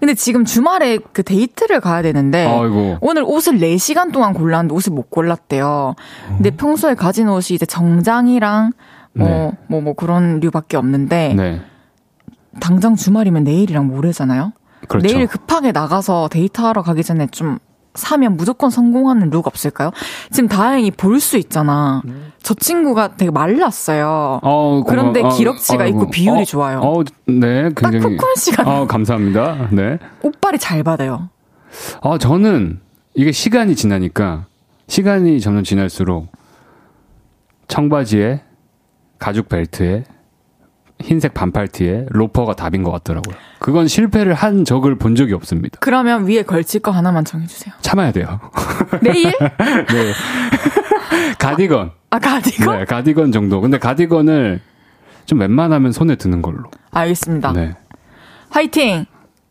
근데 0.00 0.14
지금 0.14 0.44
주말에 0.44 0.98
그 1.12 1.22
데이트를 1.22 1.80
가야 1.80 2.02
되는데 2.02 2.46
아이고. 2.46 2.98
오늘 3.00 3.22
옷을 3.24 3.58
4시간 3.58 4.12
동안 4.12 4.34
골랐는데 4.34 4.74
옷을 4.74 4.92
못 4.92 5.08
골랐대요. 5.08 5.94
근데 6.28 6.50
어? 6.50 6.52
평소에 6.56 6.94
가진 6.94 7.28
옷이 7.28 7.54
이제 7.54 7.64
정장이랑 7.64 8.72
뭐, 9.14 9.28
네. 9.28 9.52
뭐, 9.68 9.80
뭐 9.80 9.94
그런 9.94 10.40
류밖에 10.40 10.76
없는데 10.76 11.34
네. 11.34 11.60
당장 12.60 12.96
주말이면 12.96 13.44
내일이랑 13.44 13.86
모레잖아요. 13.86 14.52
그렇죠. 14.88 15.06
내일 15.06 15.26
급하게 15.26 15.72
나가서 15.72 16.28
데이트하러 16.30 16.82
가기 16.82 17.02
전에 17.02 17.26
좀 17.28 17.58
사면 17.94 18.36
무조건 18.36 18.70
성공하는 18.70 19.30
look 19.30 19.46
없을까요? 19.46 19.92
지금 20.32 20.48
다행히 20.48 20.90
볼 20.90 21.20
수 21.20 21.36
있잖아. 21.38 22.02
저 22.42 22.52
친구가 22.54 23.16
되게 23.16 23.30
말랐어요. 23.30 24.40
어, 24.42 24.82
그런데 24.86 25.22
어, 25.22 25.28
기럭지가 25.28 25.84
아이고. 25.84 26.00
있고 26.02 26.10
비율이 26.10 26.40
어, 26.42 26.44
좋아요. 26.44 26.80
어, 26.80 27.02
네, 27.26 27.70
딱 27.72 27.90
굉장히. 27.92 28.16
코쿤 28.16 28.36
씨가 28.38 28.62
어, 28.82 28.86
감사합니다. 28.88 29.68
네. 29.70 29.98
옷빨이 30.22 30.58
잘 30.58 30.82
받아요. 30.82 31.28
어, 32.00 32.18
저는 32.18 32.80
이게 33.14 33.30
시간이 33.30 33.76
지나니까 33.76 34.46
시간이 34.88 35.40
점점 35.40 35.62
지날수록 35.62 36.26
청바지에 37.68 38.42
가죽 39.18 39.48
벨트에 39.48 40.04
흰색 41.00 41.34
반팔 41.34 41.68
티에 41.68 42.06
로퍼가 42.10 42.54
답인 42.54 42.82
것 42.82 42.90
같더라고요. 42.92 43.34
그건 43.58 43.88
실패를 43.88 44.34
한 44.34 44.64
적을 44.64 44.96
본 44.96 45.16
적이 45.16 45.34
없습니다. 45.34 45.78
그러면 45.80 46.26
위에 46.26 46.42
걸칠 46.42 46.80
거 46.80 46.90
하나만 46.92 47.24
정해주세요. 47.24 47.74
참아야 47.82 48.12
돼요. 48.12 48.40
내일? 49.02 49.24
네. 49.24 50.12
가디건. 51.38 51.90
아, 52.10 52.18
가디건? 52.18 52.78
네, 52.78 52.84
가디건 52.84 53.32
정도. 53.32 53.60
근데 53.60 53.78
가디건을 53.78 54.60
좀 55.26 55.40
웬만하면 55.40 55.92
손에 55.92 56.16
드는 56.16 56.42
걸로. 56.42 56.64
알겠습니다. 56.90 57.52
네. 57.52 57.74
화이팅! 58.50 59.06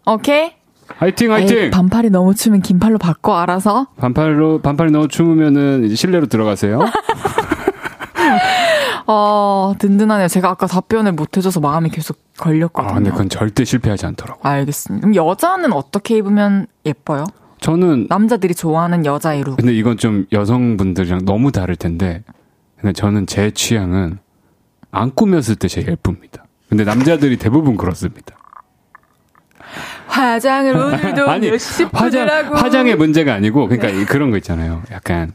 오케이? 0.05 0.51
화이팅, 0.97 1.31
화이팅! 1.31 1.57
에이, 1.57 1.71
반팔이 1.71 2.09
너무 2.09 2.33
추면 2.35 2.61
긴 2.61 2.79
팔로 2.79 2.97
바꿔, 2.97 3.37
알아서. 3.37 3.87
반팔로, 3.97 4.61
반팔이 4.61 4.91
너무 4.91 5.07
추우면은 5.07 5.83
이제 5.85 5.95
실내로 5.95 6.27
들어가세요. 6.27 6.79
어, 9.05 9.73
든든하네요. 9.79 10.27
제가 10.27 10.49
아까 10.49 10.67
답변을 10.67 11.11
못 11.13 11.35
해줘서 11.37 11.59
마음이 11.59 11.89
계속 11.89 12.17
걸렸거든요. 12.37 12.91
아, 12.91 12.95
근데 12.95 13.11
그건 13.11 13.29
절대 13.29 13.65
실패하지 13.65 14.05
않더라고요. 14.07 14.41
알겠습니다. 14.51 15.07
그럼 15.07 15.15
여자는 15.15 15.73
어떻게 15.73 16.17
입으면 16.17 16.67
예뻐요? 16.85 17.25
저는 17.59 18.07
남자들이 18.09 18.53
좋아하는 18.55 19.05
여자의 19.05 19.43
룩. 19.43 19.55
근데 19.57 19.73
이건 19.73 19.97
좀 19.97 20.25
여성분들이랑 20.31 21.25
너무 21.25 21.51
다를 21.51 21.75
텐데, 21.75 22.23
근데 22.77 22.91
저는 22.93 23.25
제 23.27 23.51
취향은 23.51 24.19
안 24.91 25.11
꾸몄을 25.15 25.55
때 25.57 25.67
제일 25.67 25.87
예쁩니다. 25.89 26.43
근데 26.69 26.83
남자들이 26.83 27.37
대부분 27.37 27.77
그렇습니다. 27.77 28.35
화장을 30.07 30.75
오늘도 30.75 31.29
아니, 31.29 31.49
몇십 31.49 31.89
하고. 31.93 32.55
화장의 32.55 32.95
문제가 32.95 33.33
아니고, 33.33 33.67
그러니까 33.67 33.89
이- 33.89 34.05
그런 34.05 34.29
거 34.31 34.37
있잖아요. 34.37 34.83
약간, 34.91 35.31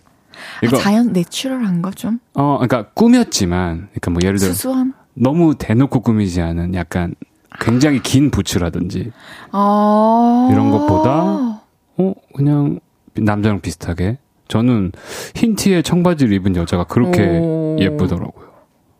이거, 0.62 0.76
아, 0.76 0.80
자연 0.80 1.12
내추럴한 1.12 1.82
거 1.82 1.90
좀? 1.90 2.18
어, 2.34 2.58
그러니까 2.58 2.90
꾸몄지만, 2.92 3.88
그러니까 3.90 4.10
뭐 4.10 4.20
예를 4.22 4.38
들어, 4.38 4.52
수수한? 4.52 4.94
너무 5.14 5.54
대놓고 5.56 6.00
꾸미지 6.00 6.40
않은 6.40 6.74
약간 6.74 7.14
굉장히 7.60 8.00
긴 8.02 8.30
부츠라든지, 8.30 9.12
아. 9.52 10.48
이런 10.52 10.70
것보다 10.70 11.62
어, 11.98 12.14
그냥 12.34 12.80
남자랑 13.14 13.60
비슷하게. 13.60 14.18
저는 14.46 14.92
흰 15.34 15.56
티에 15.56 15.82
청바지를 15.82 16.32
입은 16.32 16.56
여자가 16.56 16.84
그렇게 16.84 17.38
오. 17.38 17.76
예쁘더라고요. 17.78 18.48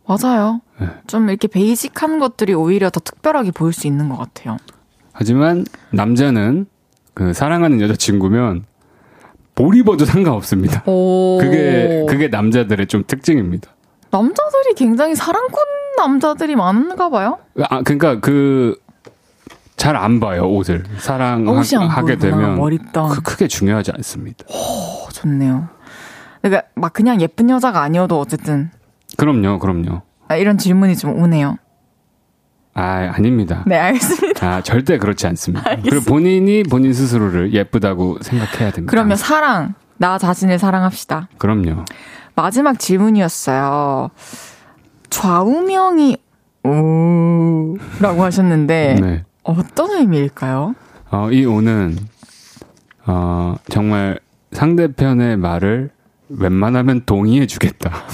맞아요. 0.07 0.61
네. 0.80 0.88
좀 1.07 1.28
이렇게 1.28 1.49
베이직한 1.49 2.18
것들이 2.18 2.55
오히려 2.55 2.90
더 2.90 3.01
특별하게 3.01 3.51
보일 3.51 3.72
수 3.72 3.86
있는 3.86 4.09
것 4.09 4.16
같아요. 4.16 4.57
하지만 5.12 5.64
남자는 5.90 6.66
그 7.14 7.32
사랑하는 7.32 7.80
여자친구면 7.80 8.64
뭘 9.59 9.74
입어도 9.76 10.04
상관없습니다. 10.04 10.82
오. 10.86 11.38
그게 11.40 12.04
그게 12.09 12.28
남자들의 12.28 12.86
좀 12.86 13.04
특징입니다. 13.06 13.70
남자들이 14.11 14.74
굉장히 14.76 15.14
사랑꾼 15.14 15.59
남자들이 15.96 16.54
많은가 16.56 17.09
봐요? 17.11 17.38
아 17.68 17.82
그러니까 17.82 18.20
그 18.20 18.76
잘 19.76 19.94
안 19.96 20.18
봐요 20.18 20.42
옷을 20.48 20.82
사랑하게 20.98 22.16
되면 22.16 22.56
뭘 22.56 22.72
입던. 22.72 23.11
크, 23.11 23.22
크게 23.22 23.46
중요하지 23.46 23.92
않습니다. 23.94 24.44
어, 24.50 25.09
좋네요. 25.12 25.68
그러니까 26.42 26.66
막 26.74 26.92
그냥 26.92 27.20
예쁜 27.20 27.48
여자가 27.48 27.80
아니어도 27.82 28.18
어쨌든 28.18 28.70
그럼요, 29.16 29.61
그럼요. 29.61 30.02
아, 30.26 30.34
이런 30.36 30.59
질문이 30.59 30.96
좀 30.96 31.20
오네요. 31.22 31.59
아 32.79 33.11
아닙니다. 33.12 33.64
네, 33.66 33.76
알겠습니다. 33.76 34.47
아 34.47 34.62
절대 34.62 34.99
그렇지 34.99 35.26
않습니다. 35.26 35.64
그리고 35.83 36.05
본인이 36.05 36.62
본인 36.62 36.93
스스로를 36.93 37.53
예쁘다고 37.53 38.18
생각해야 38.20 38.70
됩니다. 38.70 38.89
그러면 38.89 39.16
사랑, 39.16 39.74
나 39.97 40.16
자신을 40.16 40.61
사랑합시다. 40.61 41.29
그럼요. 41.39 41.85
마지막 42.37 42.79
질문이었어요. 42.79 44.11
좌우명이 45.11 46.18
오라고 46.62 48.22
하셨는데 48.22 48.99
네. 49.01 49.24
어떤 49.43 49.91
의미일까요? 49.99 50.76
어, 51.11 51.31
이 51.33 51.45
오는 51.47 51.99
어, 53.07 53.57
정말 53.68 54.20
상대편의 54.53 55.37
말을 55.37 55.91
웬만하면 56.29 57.03
동의해 57.07 57.49
주겠다. 57.49 57.91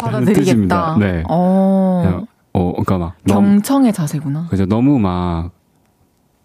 받아들이겠다. 0.00 0.24
뜻입니다. 0.34 0.96
네. 0.98 1.22
어, 1.28 2.26
어, 2.58 2.72
그러니까 2.72 2.98
막 2.98 3.14
너무 3.24 3.40
경청의 3.48 3.92
자세구나. 3.92 4.48
그죠 4.48 4.66
너무 4.66 4.98
막 4.98 5.56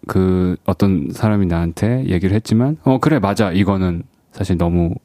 그 0.07 0.55
어떤 0.66 1.09
사람이 1.12 1.45
나한테 1.45 2.05
얘기를 2.07 2.36
했지만 2.36 2.78
어 2.84 2.99
그래 2.99 3.20
맞아 3.20 3.51
이거는 3.51 4.03
사실 4.32 4.57
너무 4.57 4.95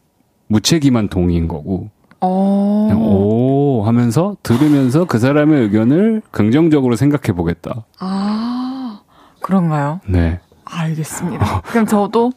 무책임한 0.49 1.09
동의인 1.09 1.49
거고 1.49 1.91
어, 2.21 2.89
오 2.95 3.83
하면서 3.85 4.37
들으면서 4.43 5.05
그 5.05 5.19
사람의 5.19 5.63
의견을 5.63 6.23
긍정적으로 6.31 6.97
생각해 6.97 7.37
보겠다. 7.37 7.85
아, 7.99 9.01
그런가요? 9.41 10.01
네. 10.09 10.41
알겠습니다. 10.65 11.61
그럼 11.63 11.87
저도 11.87 12.33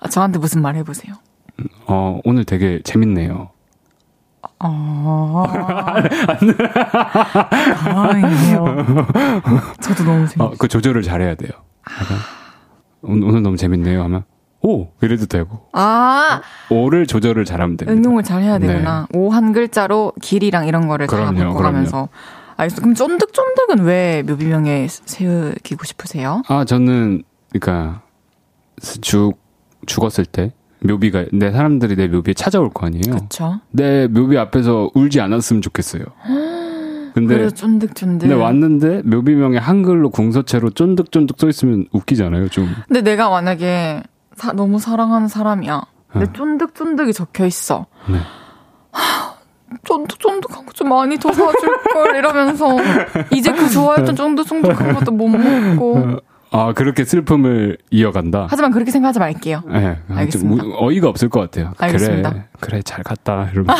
아, 0.00 0.08
저한테 0.08 0.38
무슨 0.38 0.60
말 0.62 0.76
해보세요. 0.76 1.14
어 1.86 2.20
오늘 2.24 2.44
되게 2.44 2.80
재밌네요. 2.84 3.50
아, 4.62 5.46
다행이네요. 7.82 8.64
저도 9.80 10.04
너무 10.04 10.26
재밌어요. 10.28 10.48
어, 10.48 10.52
그 10.58 10.68
조절을 10.68 11.02
잘해야 11.02 11.34
돼요. 11.34 11.50
약간, 11.90 12.18
오늘, 13.02 13.28
오늘 13.28 13.42
너무 13.42 13.56
재밌네요 13.56 14.02
하면 14.04 14.24
오 14.62 14.88
이래도 15.00 15.24
되고 15.24 15.66
아, 15.72 16.42
오를 16.68 17.06
조절을 17.06 17.46
잘하면 17.46 17.78
됩니다. 17.78 17.98
응용을 17.98 18.22
잘 18.22 18.42
해야 18.42 18.58
되구나. 18.58 19.06
오한 19.14 19.52
글자로 19.54 20.12
길이랑 20.20 20.66
이런 20.66 20.86
거를 20.86 21.06
다 21.06 21.16
그럼요, 21.16 21.52
바꿔가면서. 21.54 22.08
알겠어. 22.58 22.82
그럼 22.82 22.94
쫀득쫀득은 22.94 23.84
왜 23.84 24.22
묘비명에 24.26 24.86
새기고 24.88 25.84
싶으세요? 25.84 26.42
아 26.48 26.66
저는 26.66 27.22
그러니까 27.50 28.02
죽 29.00 29.40
죽었을 29.86 30.26
때 30.26 30.52
묘비가 30.82 31.26
내 31.32 31.50
사람들이 31.52 31.96
내 31.96 32.08
묘비에 32.08 32.34
찾아올 32.34 32.70
거 32.70 32.86
아니에요. 32.86 33.14
그쵸? 33.16 33.60
내 33.70 34.06
묘비 34.08 34.36
앞에서 34.38 34.90
울지 34.94 35.20
않았으면 35.20 35.62
좋겠어요. 35.62 36.04
근데 37.14 37.34
그래서 37.34 37.54
쫀득쫀득. 37.54 38.20
근데 38.20 38.34
왔는데 38.34 39.02
묘비명에 39.04 39.58
한글로 39.58 40.10
궁서체로 40.10 40.70
쫀득쫀득 40.70 41.38
써 41.40 41.48
있으면 41.48 41.86
웃기잖아요, 41.92 42.48
좀. 42.48 42.68
근데 42.86 43.02
내가 43.02 43.28
만약에 43.30 44.02
사- 44.36 44.52
너무 44.52 44.78
사랑하는 44.78 45.26
사람이야. 45.28 45.82
근데 46.08 46.26
네. 46.26 46.32
쫀득쫀득이 46.32 47.12
적혀 47.12 47.46
있어. 47.46 47.86
네. 48.08 48.18
쫀득쫀득한 49.84 50.66
거 50.66 50.70
좀 50.72 50.88
많이 50.88 51.16
더 51.18 51.30
사줄 51.32 51.82
걸 51.92 52.16
이러면서 52.16 52.76
이제 53.32 53.52
그 53.52 53.68
좋아했던 53.68 54.14
쫀득쫀득한 54.16 54.94
것도 54.94 55.10
못 55.12 55.28
먹고. 55.28 56.20
아 56.52 56.72
그렇게 56.72 57.04
슬픔을 57.04 57.78
이어간다. 57.90 58.46
하지만 58.50 58.72
그렇게 58.72 58.90
생각하지 58.90 59.18
말게요. 59.20 59.62
네, 59.68 59.98
좀 60.08 60.16
알겠습니다. 60.16 60.64
우- 60.64 60.74
어이가 60.88 61.08
없을 61.08 61.28
것 61.28 61.40
같아요. 61.40 61.72
알겠습니다. 61.78 62.30
그래, 62.30 62.44
그래 62.58 62.82
잘 62.82 63.04
갔다 63.04 63.48
이러면. 63.52 63.76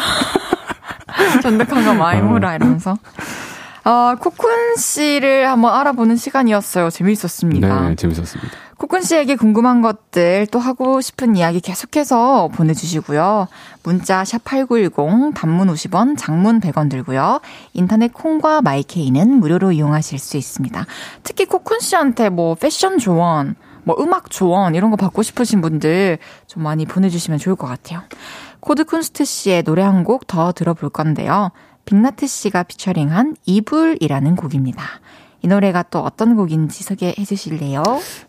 많이 1.98 2.22
먹으라 2.22 2.54
이러면서. 2.54 2.96
아, 3.82 4.16
코쿤 4.20 4.76
씨를 4.78 5.48
한번 5.48 5.74
알아보는 5.74 6.16
시간이었어요. 6.16 6.90
재미있었습니다. 6.90 7.88
네, 7.88 7.94
재밌었습니다. 7.96 8.50
코쿤 8.78 9.02
씨에게 9.04 9.36
궁금한 9.36 9.82
것들 9.82 10.46
또 10.50 10.58
하고 10.58 11.00
싶은 11.00 11.36
이야기 11.36 11.60
계속해서 11.60 12.48
보내주시고요. 12.48 13.48
문자 13.82 14.24
샵 14.24 14.42
8910 14.44 15.34
단문 15.34 15.68
50원, 15.72 16.16
장문 16.18 16.60
100원 16.60 16.90
들고요. 16.90 17.40
인터넷 17.74 18.12
콩과 18.12 18.62
마이K는 18.62 19.28
무료로 19.40 19.72
이용하실 19.72 20.18
수 20.18 20.36
있습니다. 20.36 20.86
특히 21.22 21.44
코쿤 21.46 21.80
씨한테 21.80 22.28
뭐 22.30 22.54
패션 22.54 22.98
조언, 22.98 23.54
뭐 23.84 23.96
음악 23.98 24.30
조언 24.30 24.74
이런 24.74 24.90
거 24.90 24.96
받고 24.96 25.22
싶으신 25.22 25.60
분들 25.60 26.18
좀 26.46 26.62
많이 26.62 26.86
보내주시면 26.86 27.38
좋을 27.38 27.56
것 27.56 27.66
같아요. 27.66 28.02
코드 28.60 28.84
쿤스트 28.84 29.24
씨의 29.24 29.62
노래 29.62 29.82
한 29.82 30.04
곡 30.04 30.26
더 30.26 30.52
들어볼 30.52 30.90
건데요. 30.90 31.50
빅나티 31.84 32.26
씨가 32.26 32.64
피처링한 32.64 33.36
이불이라는 33.46 34.36
곡입니다. 34.36 34.82
이 35.42 35.48
노래가 35.48 35.82
또 35.84 36.00
어떤 36.00 36.36
곡인지 36.36 36.84
소개해 36.84 37.24
주실래요? 37.24 37.82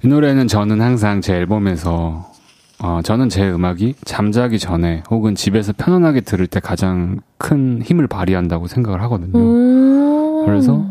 이 0.03 0.07
노래는 0.07 0.47
저는 0.47 0.81
항상 0.81 1.21
제 1.21 1.35
앨범에서 1.35 2.31
어, 2.83 2.99
저는 3.03 3.29
제 3.29 3.47
음악이 3.49 3.95
잠자기 4.05 4.57
전에 4.57 5.03
혹은 5.11 5.35
집에서 5.35 5.71
편안하게 5.73 6.21
들을 6.21 6.47
때 6.47 6.59
가장 6.59 7.19
큰 7.37 7.81
힘을 7.83 8.07
발휘한다고 8.07 8.67
생각을 8.67 9.01
하거든요. 9.03 9.37
오. 9.37 10.45
그래서 10.45 10.83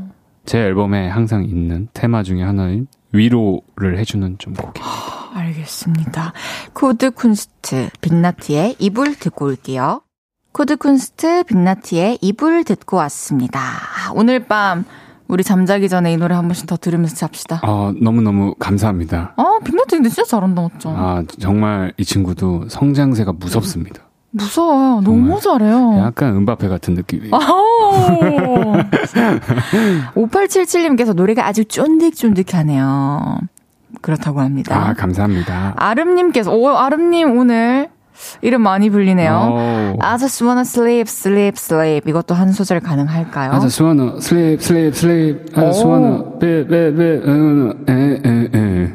제 0.44 0.58
앨범에 0.58 1.08
항상 1.08 1.44
있는 1.44 1.88
테마 1.92 2.22
중에 2.22 2.42
하나인 2.42 2.86
위로를 3.12 3.98
해주는 3.98 4.36
좀 4.38 4.54
곡입니다. 4.54 4.84
알겠습니다. 5.34 6.32
코드 6.72 7.11
쿤스트 7.11 7.88
빅나티의 8.00 8.76
이불 8.78 9.16
듣고 9.16 9.46
올게요. 9.46 10.02
코드 10.53 10.76
쿤스트 10.76 11.46
빅나티의 11.46 12.18
이불 12.20 12.64
듣고 12.64 12.96
왔습니다. 12.98 13.61
오늘 14.14 14.40
밤 14.46 14.84
우리 15.28 15.44
잠자기 15.44 15.88
전에 15.88 16.12
이 16.12 16.16
노래 16.16 16.34
한 16.34 16.48
번씩 16.48 16.66
더 16.66 16.76
들으면서 16.76 17.14
잡시다. 17.14 17.61
어, 17.62 17.92
너무너무 18.01 18.55
감사합니다. 18.59 19.34
아, 19.36 19.59
빅나티 19.64 19.96
근데 19.96 20.09
진짜 20.09 20.24
잘한다, 20.24 20.62
맞죠? 20.62 20.92
아, 20.96 21.22
정말 21.38 21.92
이 21.96 22.05
친구도 22.05 22.68
성장세가 22.68 23.34
무섭습니다. 23.34 24.03
무서워요. 24.32 25.01
너무 25.03 25.40
잘해요. 25.40 25.98
약간 25.98 26.36
은바페 26.36 26.68
같은 26.68 26.94
느낌이에요. 26.94 27.32
아우. 27.34 28.72
5877님께서 30.14 31.14
노래가 31.14 31.46
아주 31.46 31.64
쫀득쫀득하네요. 31.64 33.38
그렇다고 34.01 34.40
합니다. 34.40 34.76
아, 34.76 34.94
감사합니다. 34.94 35.74
아름님께서, 35.76 36.53
오, 36.53 36.68
아름님 36.70 37.36
오늘 37.36 37.88
이름 38.42 38.62
많이 38.62 38.90
불리네요. 38.90 39.32
오. 39.32 39.96
I 40.00 40.18
just 40.18 40.44
wanna 40.44 40.62
sleep, 40.62 41.06
sleep, 41.08 41.54
sleep. 41.56 42.08
이것도 42.08 42.34
한 42.34 42.52
소절 42.52 42.80
가능할까요? 42.80 43.52
I 43.52 43.60
just 43.60 43.82
wanna 43.82 44.16
sleep, 44.18 44.62
sleep, 44.62 44.96
sleep. 44.96 45.58
I 45.58 45.64
just 45.66 45.84
오. 45.84 45.90
wanna 45.90 46.38
be, 46.38 46.66
be, 46.66 46.94
be, 46.94 47.06
에, 47.88 48.20
에, 48.24 48.48
에. 48.54 48.92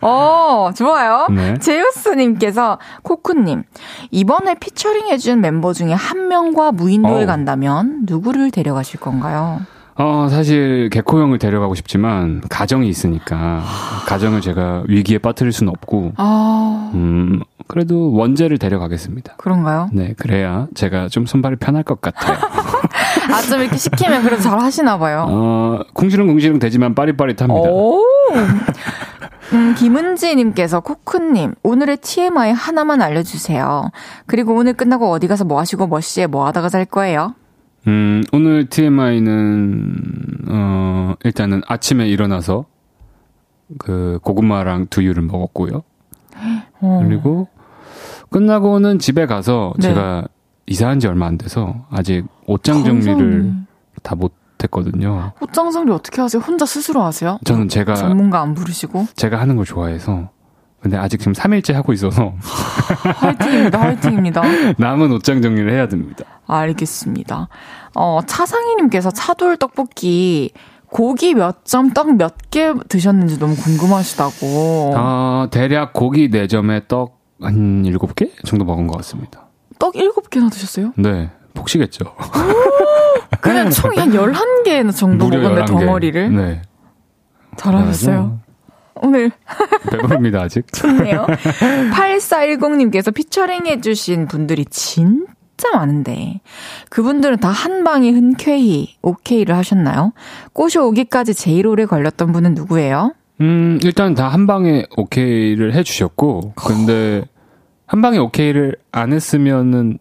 어, 0.00 0.70
좋아요. 0.74 1.26
네. 1.30 1.58
제우스님께서, 1.58 2.78
코쿠님, 3.02 3.64
이번에 4.10 4.54
피처링 4.54 5.08
해준 5.08 5.40
멤버 5.40 5.72
중에 5.72 5.92
한 5.92 6.28
명과 6.28 6.72
무인도에 6.72 7.24
어. 7.24 7.26
간다면 7.26 8.00
누구를 8.06 8.50
데려가실 8.50 9.00
건가요? 9.00 9.60
어, 9.98 10.28
사실 10.30 10.90
개코 10.90 11.20
형을 11.20 11.38
데려가고 11.38 11.74
싶지만 11.74 12.42
가정이 12.50 12.88
있으니까 12.88 13.62
가정을 14.06 14.42
제가 14.42 14.84
위기에 14.88 15.18
빠뜨릴 15.18 15.52
수는 15.52 15.70
없고 15.70 16.12
아, 16.16 16.90
음, 16.94 17.42
그래도 17.66 18.12
원재를 18.12 18.58
데려가겠습니다. 18.58 19.36
그런가요? 19.38 19.88
네, 19.92 20.14
그래야 20.18 20.66
제가 20.74 21.08
좀 21.08 21.24
손발이 21.24 21.56
편할 21.56 21.82
것 21.82 22.00
같아요. 22.00 22.36
아, 23.32 23.40
좀 23.42 23.60
이렇게 23.60 23.76
시키면 23.76 24.22
그래도 24.22 24.42
잘 24.42 24.60
하시나 24.60 24.98
봐요. 24.98 25.26
어, 25.28 25.80
궁시렁궁시렁 25.94 26.58
되지만 26.58 26.94
빠릿빠릿합니다. 26.94 27.70
오. 27.70 28.02
음, 29.52 29.74
김은지님께서 29.78 30.80
코크님 30.80 31.54
오늘의 31.62 31.98
TMI 31.98 32.52
하나만 32.52 33.00
알려주세요. 33.00 33.90
그리고 34.26 34.54
오늘 34.54 34.74
끝나고 34.74 35.10
어디 35.10 35.26
가서 35.26 35.44
뭐 35.44 35.58
하시고 35.58 35.86
몇 35.86 36.00
시에 36.00 36.26
뭐 36.26 36.46
하다가 36.46 36.68
잘 36.68 36.84
거예요? 36.84 37.34
음, 37.86 38.22
오늘 38.32 38.66
TMI는, 38.68 39.94
어, 40.48 41.14
일단은 41.24 41.62
아침에 41.66 42.08
일어나서 42.08 42.64
그 43.78 44.18
고구마랑 44.22 44.86
두유를 44.90 45.22
먹었고요. 45.22 45.82
어. 46.80 47.02
그리고 47.06 47.48
끝나고는 48.30 48.98
집에 48.98 49.26
가서 49.26 49.72
네. 49.78 49.88
제가 49.88 50.26
이사한 50.66 51.00
지 51.00 51.06
얼마 51.06 51.26
안 51.26 51.38
돼서 51.38 51.86
아직 51.90 52.24
옷장 52.46 52.84
정리를 52.84 53.14
감사합니다. 53.14 53.66
다 54.02 54.14
못했거든요. 54.16 55.32
옷장 55.40 55.70
정리 55.70 55.92
어떻게 55.92 56.20
하세요? 56.20 56.42
혼자 56.42 56.66
스스로 56.66 57.02
하세요? 57.02 57.38
저는 57.44 57.68
제가 57.68 57.94
전문가 57.94 58.40
안 58.40 58.54
부르시고 58.54 59.06
제가 59.14 59.40
하는 59.40 59.56
걸 59.56 59.64
좋아해서 59.64 60.30
근데 60.86 60.96
아직 60.98 61.18
지금 61.18 61.32
3일째 61.32 61.72
하고 61.72 61.92
있어서 61.92 62.34
화이팅입니다, 63.16 63.80
화이팅입니다. 63.80 64.42
남은 64.78 65.10
옷장 65.10 65.42
정리를 65.42 65.68
해야 65.72 65.88
됩니다. 65.88 66.24
알겠습니다. 66.46 67.48
어, 67.96 68.20
차상희님께서 68.24 69.10
차돌 69.10 69.56
떡볶이 69.56 70.52
고기 70.88 71.34
몇 71.34 71.64
점, 71.64 71.90
떡 71.92 72.10
몇 72.10 72.36
개 72.52 72.72
드셨는지 72.88 73.40
너무 73.40 73.56
궁금하시다고. 73.56 74.92
어, 74.96 75.48
대략 75.50 75.92
고기 75.92 76.30
4점에 76.30 76.86
떡 76.86 77.16
한 77.42 77.82
7개 77.82 78.30
정도 78.46 78.64
먹은 78.64 78.86
것 78.86 78.96
같습니다. 78.98 79.48
떡 79.80 79.94
7개나 79.94 80.50
드셨어요? 80.52 80.92
네, 80.96 81.30
폭식했죠. 81.54 82.04
그냥 83.40 83.70
총한 83.70 84.10
11개 84.12 84.94
정도 84.96 85.28
먹었네, 85.28 85.62
11개. 85.62 85.66
덩어리를. 85.66 86.34
네. 86.36 86.62
잘하셨어요. 87.56 88.38
오늘 89.02 89.30
배부릅니다, 89.90 90.42
아직. 90.42 90.66
좋네요. 90.72 91.26
8410님께서 91.92 93.12
피처링 93.14 93.66
해주신 93.66 94.26
분들이 94.28 94.64
진짜 94.66 95.70
많은데, 95.74 96.40
그분들은 96.90 97.38
다 97.38 97.50
한 97.50 97.84
방에 97.84 98.10
흔쾌히 98.10 98.96
오케이를 99.02 99.56
하셨나요? 99.56 100.12
꼬셔 100.52 100.84
오기까지 100.86 101.34
제일 101.34 101.66
오래 101.66 101.84
걸렸던 101.86 102.32
분은 102.32 102.54
누구예요? 102.54 103.12
음, 103.40 103.78
일단 103.82 104.14
다 104.14 104.28
한 104.28 104.46
방에 104.46 104.84
오케이를 104.96 105.74
해주셨고, 105.74 106.52
근데 106.56 107.24
한 107.86 108.02
방에 108.02 108.18
오케이를 108.18 108.76
안 108.92 109.12
했으면은 109.12 109.98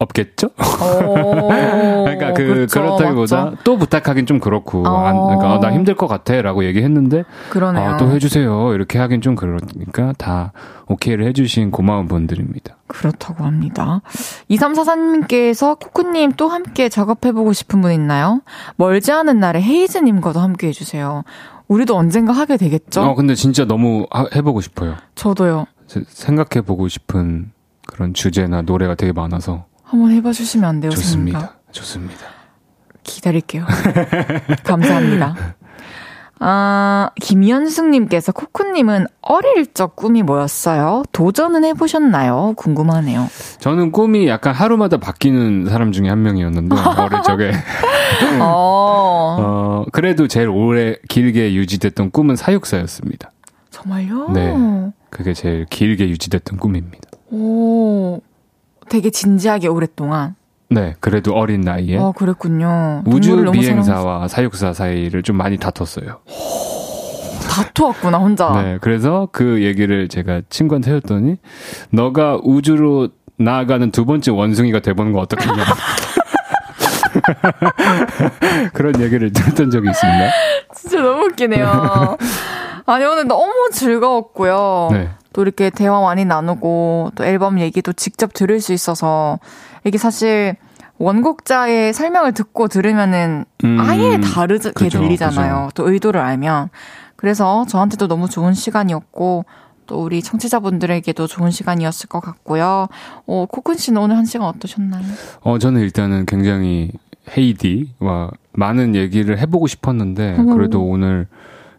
없겠죠? 0.00 0.48
그러니까 0.56 2.32
그 2.32 2.46
그렇죠, 2.46 2.80
그렇다기보다 2.80 3.44
맞죠? 3.44 3.56
또 3.64 3.76
부탁하긴 3.76 4.24
좀 4.26 4.40
그렇고, 4.40 4.82
어. 4.86 4.96
안, 5.06 5.14
그러니까 5.14 5.54
어, 5.54 5.60
나 5.60 5.72
힘들 5.72 5.94
것 5.94 6.06
같아라고 6.06 6.64
얘기했는데, 6.64 7.24
그러네요. 7.50 7.90
아, 7.90 7.96
또 7.98 8.10
해주세요 8.10 8.72
이렇게 8.74 8.98
하긴 8.98 9.20
좀 9.20 9.36
그러니까 9.36 10.14
다 10.18 10.52
오케이를 10.88 11.26
해주신 11.26 11.70
고마운 11.70 12.08
분들입니다. 12.08 12.76
그렇다고 12.88 13.44
합니다. 13.44 14.00
2344님께서 14.50 15.78
코코님 15.78 16.32
또 16.32 16.48
함께 16.48 16.88
작업해보고 16.88 17.52
싶은 17.52 17.80
분 17.82 17.92
있나요? 17.92 18.40
멀지 18.76 19.12
않은 19.12 19.38
날에 19.38 19.60
헤이즈님과도 19.62 20.40
함께 20.40 20.68
해주세요. 20.68 21.22
우리도 21.68 21.96
언젠가 21.96 22.32
하게 22.32 22.56
되겠죠? 22.56 23.02
어 23.02 23.14
근데 23.14 23.34
진짜 23.36 23.64
너무 23.64 24.06
하- 24.10 24.26
해보고 24.34 24.60
싶어요. 24.60 24.96
저도요. 25.14 25.66
생각해 25.86 26.64
보고 26.64 26.88
싶은 26.88 27.52
그런 27.86 28.12
주제나 28.14 28.62
노래가 28.62 28.94
되게 28.96 29.12
많아서 29.12 29.66
한번 29.90 30.12
해봐 30.12 30.32
주시면 30.32 30.68
안 30.68 30.78
돼요, 30.78 30.92
좋습니다. 30.92 31.38
선생님? 31.40 31.72
좋습니다. 31.72 32.26
기다릴게요. 33.02 33.66
감사합니다. 34.62 35.34
아, 36.38 37.10
김현숙님께서 37.20 38.30
코코님은 38.30 39.06
어릴 39.20 39.66
적 39.74 39.96
꿈이 39.96 40.22
뭐였어요? 40.22 41.02
도전은 41.10 41.64
해보셨나요? 41.64 42.54
궁금하네요. 42.56 43.26
저는 43.58 43.90
꿈이 43.90 44.28
약간 44.28 44.54
하루마다 44.54 44.98
바뀌는 44.98 45.66
사람 45.68 45.90
중에 45.90 46.08
한 46.08 46.22
명이었는데 46.22 46.76
어릴 46.76 47.22
적에 47.22 47.50
어, 48.40 49.36
어 49.40 49.84
그래도 49.90 50.28
제일 50.28 50.48
오래 50.48 50.94
길게 51.08 51.52
유지됐던 51.54 52.12
꿈은 52.12 52.36
사육사였습니다. 52.36 53.32
정말요? 53.70 54.28
네. 54.30 54.54
그게 55.10 55.34
제일 55.34 55.66
길게 55.66 56.08
유지됐던 56.10 56.58
꿈입니다. 56.58 57.10
오, 57.32 58.20
되게 58.90 59.08
진지하게 59.08 59.68
오랫동안. 59.68 60.34
네, 60.68 60.94
그래도 61.00 61.34
어린 61.34 61.62
나이에 61.62 61.96
어, 61.96 62.12
그랬군요. 62.12 63.02
우주 63.06 63.50
비행사와 63.50 64.28
사육사 64.28 64.72
사이를 64.72 65.22
좀 65.22 65.36
많이 65.36 65.56
다퉜어요. 65.56 66.18
다투었구나, 67.48 68.18
혼자. 68.18 68.50
네, 68.62 68.78
그래서 68.80 69.28
그 69.32 69.62
얘기를 69.62 70.08
제가 70.08 70.42
친구한테 70.50 70.92
해줬더니 70.92 71.36
너가 71.90 72.38
우주로 72.42 73.08
나아가는 73.36 73.90
두 73.90 74.04
번째 74.04 74.32
원숭이가 74.32 74.80
돼보는 74.80 75.12
거 75.12 75.20
어떻겠냐. 75.20 75.64
그런 78.74 79.00
얘기를 79.00 79.32
들었던 79.32 79.70
적이 79.70 79.90
있습니다. 79.90 80.30
진짜 80.74 81.00
너무 81.00 81.24
웃기네요. 81.26 82.16
아니, 82.90 83.04
오늘 83.04 83.28
너무 83.28 83.70
즐거웠고요. 83.72 84.88
네. 84.90 85.10
또 85.32 85.42
이렇게 85.42 85.70
대화 85.70 86.00
많이 86.00 86.24
나누고 86.24 87.12
또 87.14 87.24
앨범 87.24 87.60
얘기도 87.60 87.92
직접 87.92 88.32
들을 88.32 88.60
수 88.60 88.72
있어서 88.72 89.38
이게 89.84 89.96
사실 89.96 90.56
원곡자의 90.98 91.92
설명을 91.92 92.32
듣고 92.32 92.66
들으면은 92.66 93.44
음, 93.62 93.78
아예 93.80 94.18
다르게 94.18 94.72
그죠, 94.72 94.98
들리잖아요. 94.98 95.70
또 95.76 95.88
의도를 95.88 96.20
알면. 96.20 96.70
그래서 97.14 97.64
저한테도 97.68 98.08
너무 98.08 98.28
좋은 98.28 98.54
시간이었고 98.54 99.44
또 99.86 100.02
우리 100.02 100.20
청취자분들에게도 100.20 101.28
좋은 101.28 101.52
시간이었을 101.52 102.08
것 102.08 102.18
같고요. 102.18 102.88
어, 103.26 103.46
코쿤 103.46 103.78
씨는 103.78 104.02
오늘 104.02 104.16
한 104.16 104.24
시간 104.24 104.48
어떠셨나요? 104.48 105.04
어, 105.42 105.58
저는 105.58 105.80
일단은 105.80 106.26
굉장히 106.26 106.90
헤이디와 107.36 108.32
많은 108.52 108.96
얘기를 108.96 109.38
해보고 109.38 109.68
싶었는데. 109.68 110.38
그래도 110.52 110.82
오늘 110.82 111.28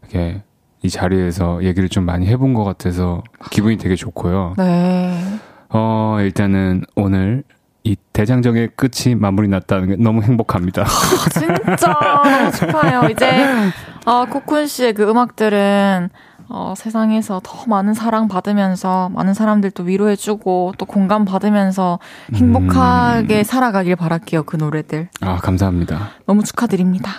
이렇게 0.02 0.42
이 0.84 0.90
자리에서 0.90 1.64
얘기를 1.64 1.90
좀 1.90 2.06
많이 2.06 2.28
해본 2.28 2.54
것 2.54 2.64
같아서 2.64 3.24
기분이 3.52 3.78
되게 3.78 3.96
좋고요. 3.96 4.56
네. 4.58 5.22
어, 5.70 6.18
일단은 6.22 6.84
오늘 6.96 7.44
이 7.84 7.96
대장정의 8.14 8.72
끝이 8.76 9.16
마무리 9.16 9.48
났다는 9.48 9.88
게 9.90 9.96
너무 9.96 10.22
행복합니다. 10.22 10.86
진짜 11.32 11.98
너무 12.00 12.52
축하해요. 12.54 13.10
이제 13.10 13.46
어, 14.06 14.26
코쿤 14.26 14.68
씨의 14.68 14.94
그 14.94 15.10
음악들은 15.10 16.10
어, 16.54 16.74
세상에서 16.76 17.40
더 17.44 17.64
많은 17.68 17.94
사랑 17.94 18.28
받으면서 18.28 19.10
많은 19.10 19.34
사람들 19.34 19.72
또 19.72 19.84
위로해주고 19.84 20.74
또 20.78 20.86
공감 20.86 21.24
받으면서 21.26 22.00
행복하게 22.36 23.40
음. 23.40 23.44
살아가길 23.44 23.96
바랄게요. 23.96 24.44
그 24.44 24.58
노래들. 24.58 25.08
아, 25.22 25.38
감사합니다. 25.38 26.10
너무 26.26 26.44
축하드립니다. 26.44 27.10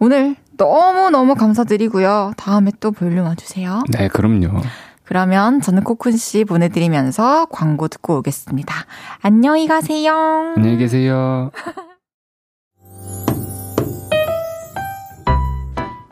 오늘 0.00 0.34
너무너무 0.56 1.34
감사드리고요. 1.34 2.32
다음에 2.36 2.70
또 2.80 2.90
볼륨 2.90 3.26
와주세요. 3.26 3.82
네, 3.90 4.08
그럼요. 4.08 4.60
그러면 5.04 5.60
저는 5.60 5.84
코쿤 5.84 6.16
씨 6.16 6.44
보내드리면서 6.44 7.46
광고 7.46 7.88
듣고 7.88 8.18
오겠습니다. 8.18 8.74
안녕히 9.20 9.66
가세요. 9.66 10.54
안녕히 10.56 10.78
계세요. 10.78 11.50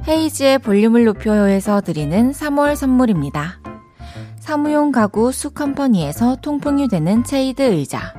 헤이즈의 0.06 0.58
볼륨을 0.58 1.04
높여요에서 1.04 1.80
드리는 1.80 2.32
3월 2.32 2.74
선물입니다. 2.76 3.60
사무용 4.40 4.90
가구 4.90 5.30
수컴퍼니에서 5.30 6.36
통풍이 6.42 6.88
되는 6.88 7.22
체이드 7.22 7.62
의자 7.62 8.12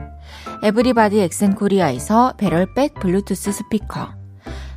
에브리바디 0.64 1.20
엑센코리아에서 1.20 2.36
배럴백 2.38 2.96
블루투스 2.96 3.52
스피커 3.52 4.23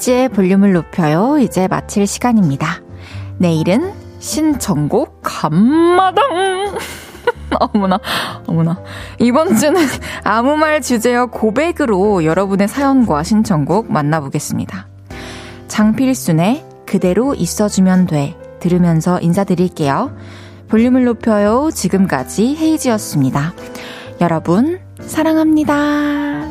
헤이지의 0.00 0.30
볼륨을 0.30 0.72
높여요. 0.72 1.38
이제 1.38 1.68
마칠 1.68 2.06
시간입니다. 2.06 2.80
내일은 3.38 3.92
신청곡 4.18 5.20
감마당! 5.22 6.24
어머나, 7.60 8.00
어머나. 8.46 8.82
이번 9.18 9.56
주는 9.56 9.80
아무 10.24 10.56
말 10.56 10.80
주제어 10.80 11.26
고백으로 11.26 12.24
여러분의 12.24 12.68
사연과 12.68 13.22
신청곡 13.22 13.92
만나보겠습니다. 13.92 14.88
장필순의 15.68 16.64
그대로 16.86 17.34
있어주면 17.34 18.06
돼. 18.06 18.36
들으면서 18.58 19.20
인사드릴게요. 19.20 20.16
볼륨을 20.68 21.04
높여요. 21.04 21.70
지금까지 21.72 22.56
헤이지였습니다. 22.56 23.54
여러분, 24.20 24.80
사랑합니다. 25.00 26.49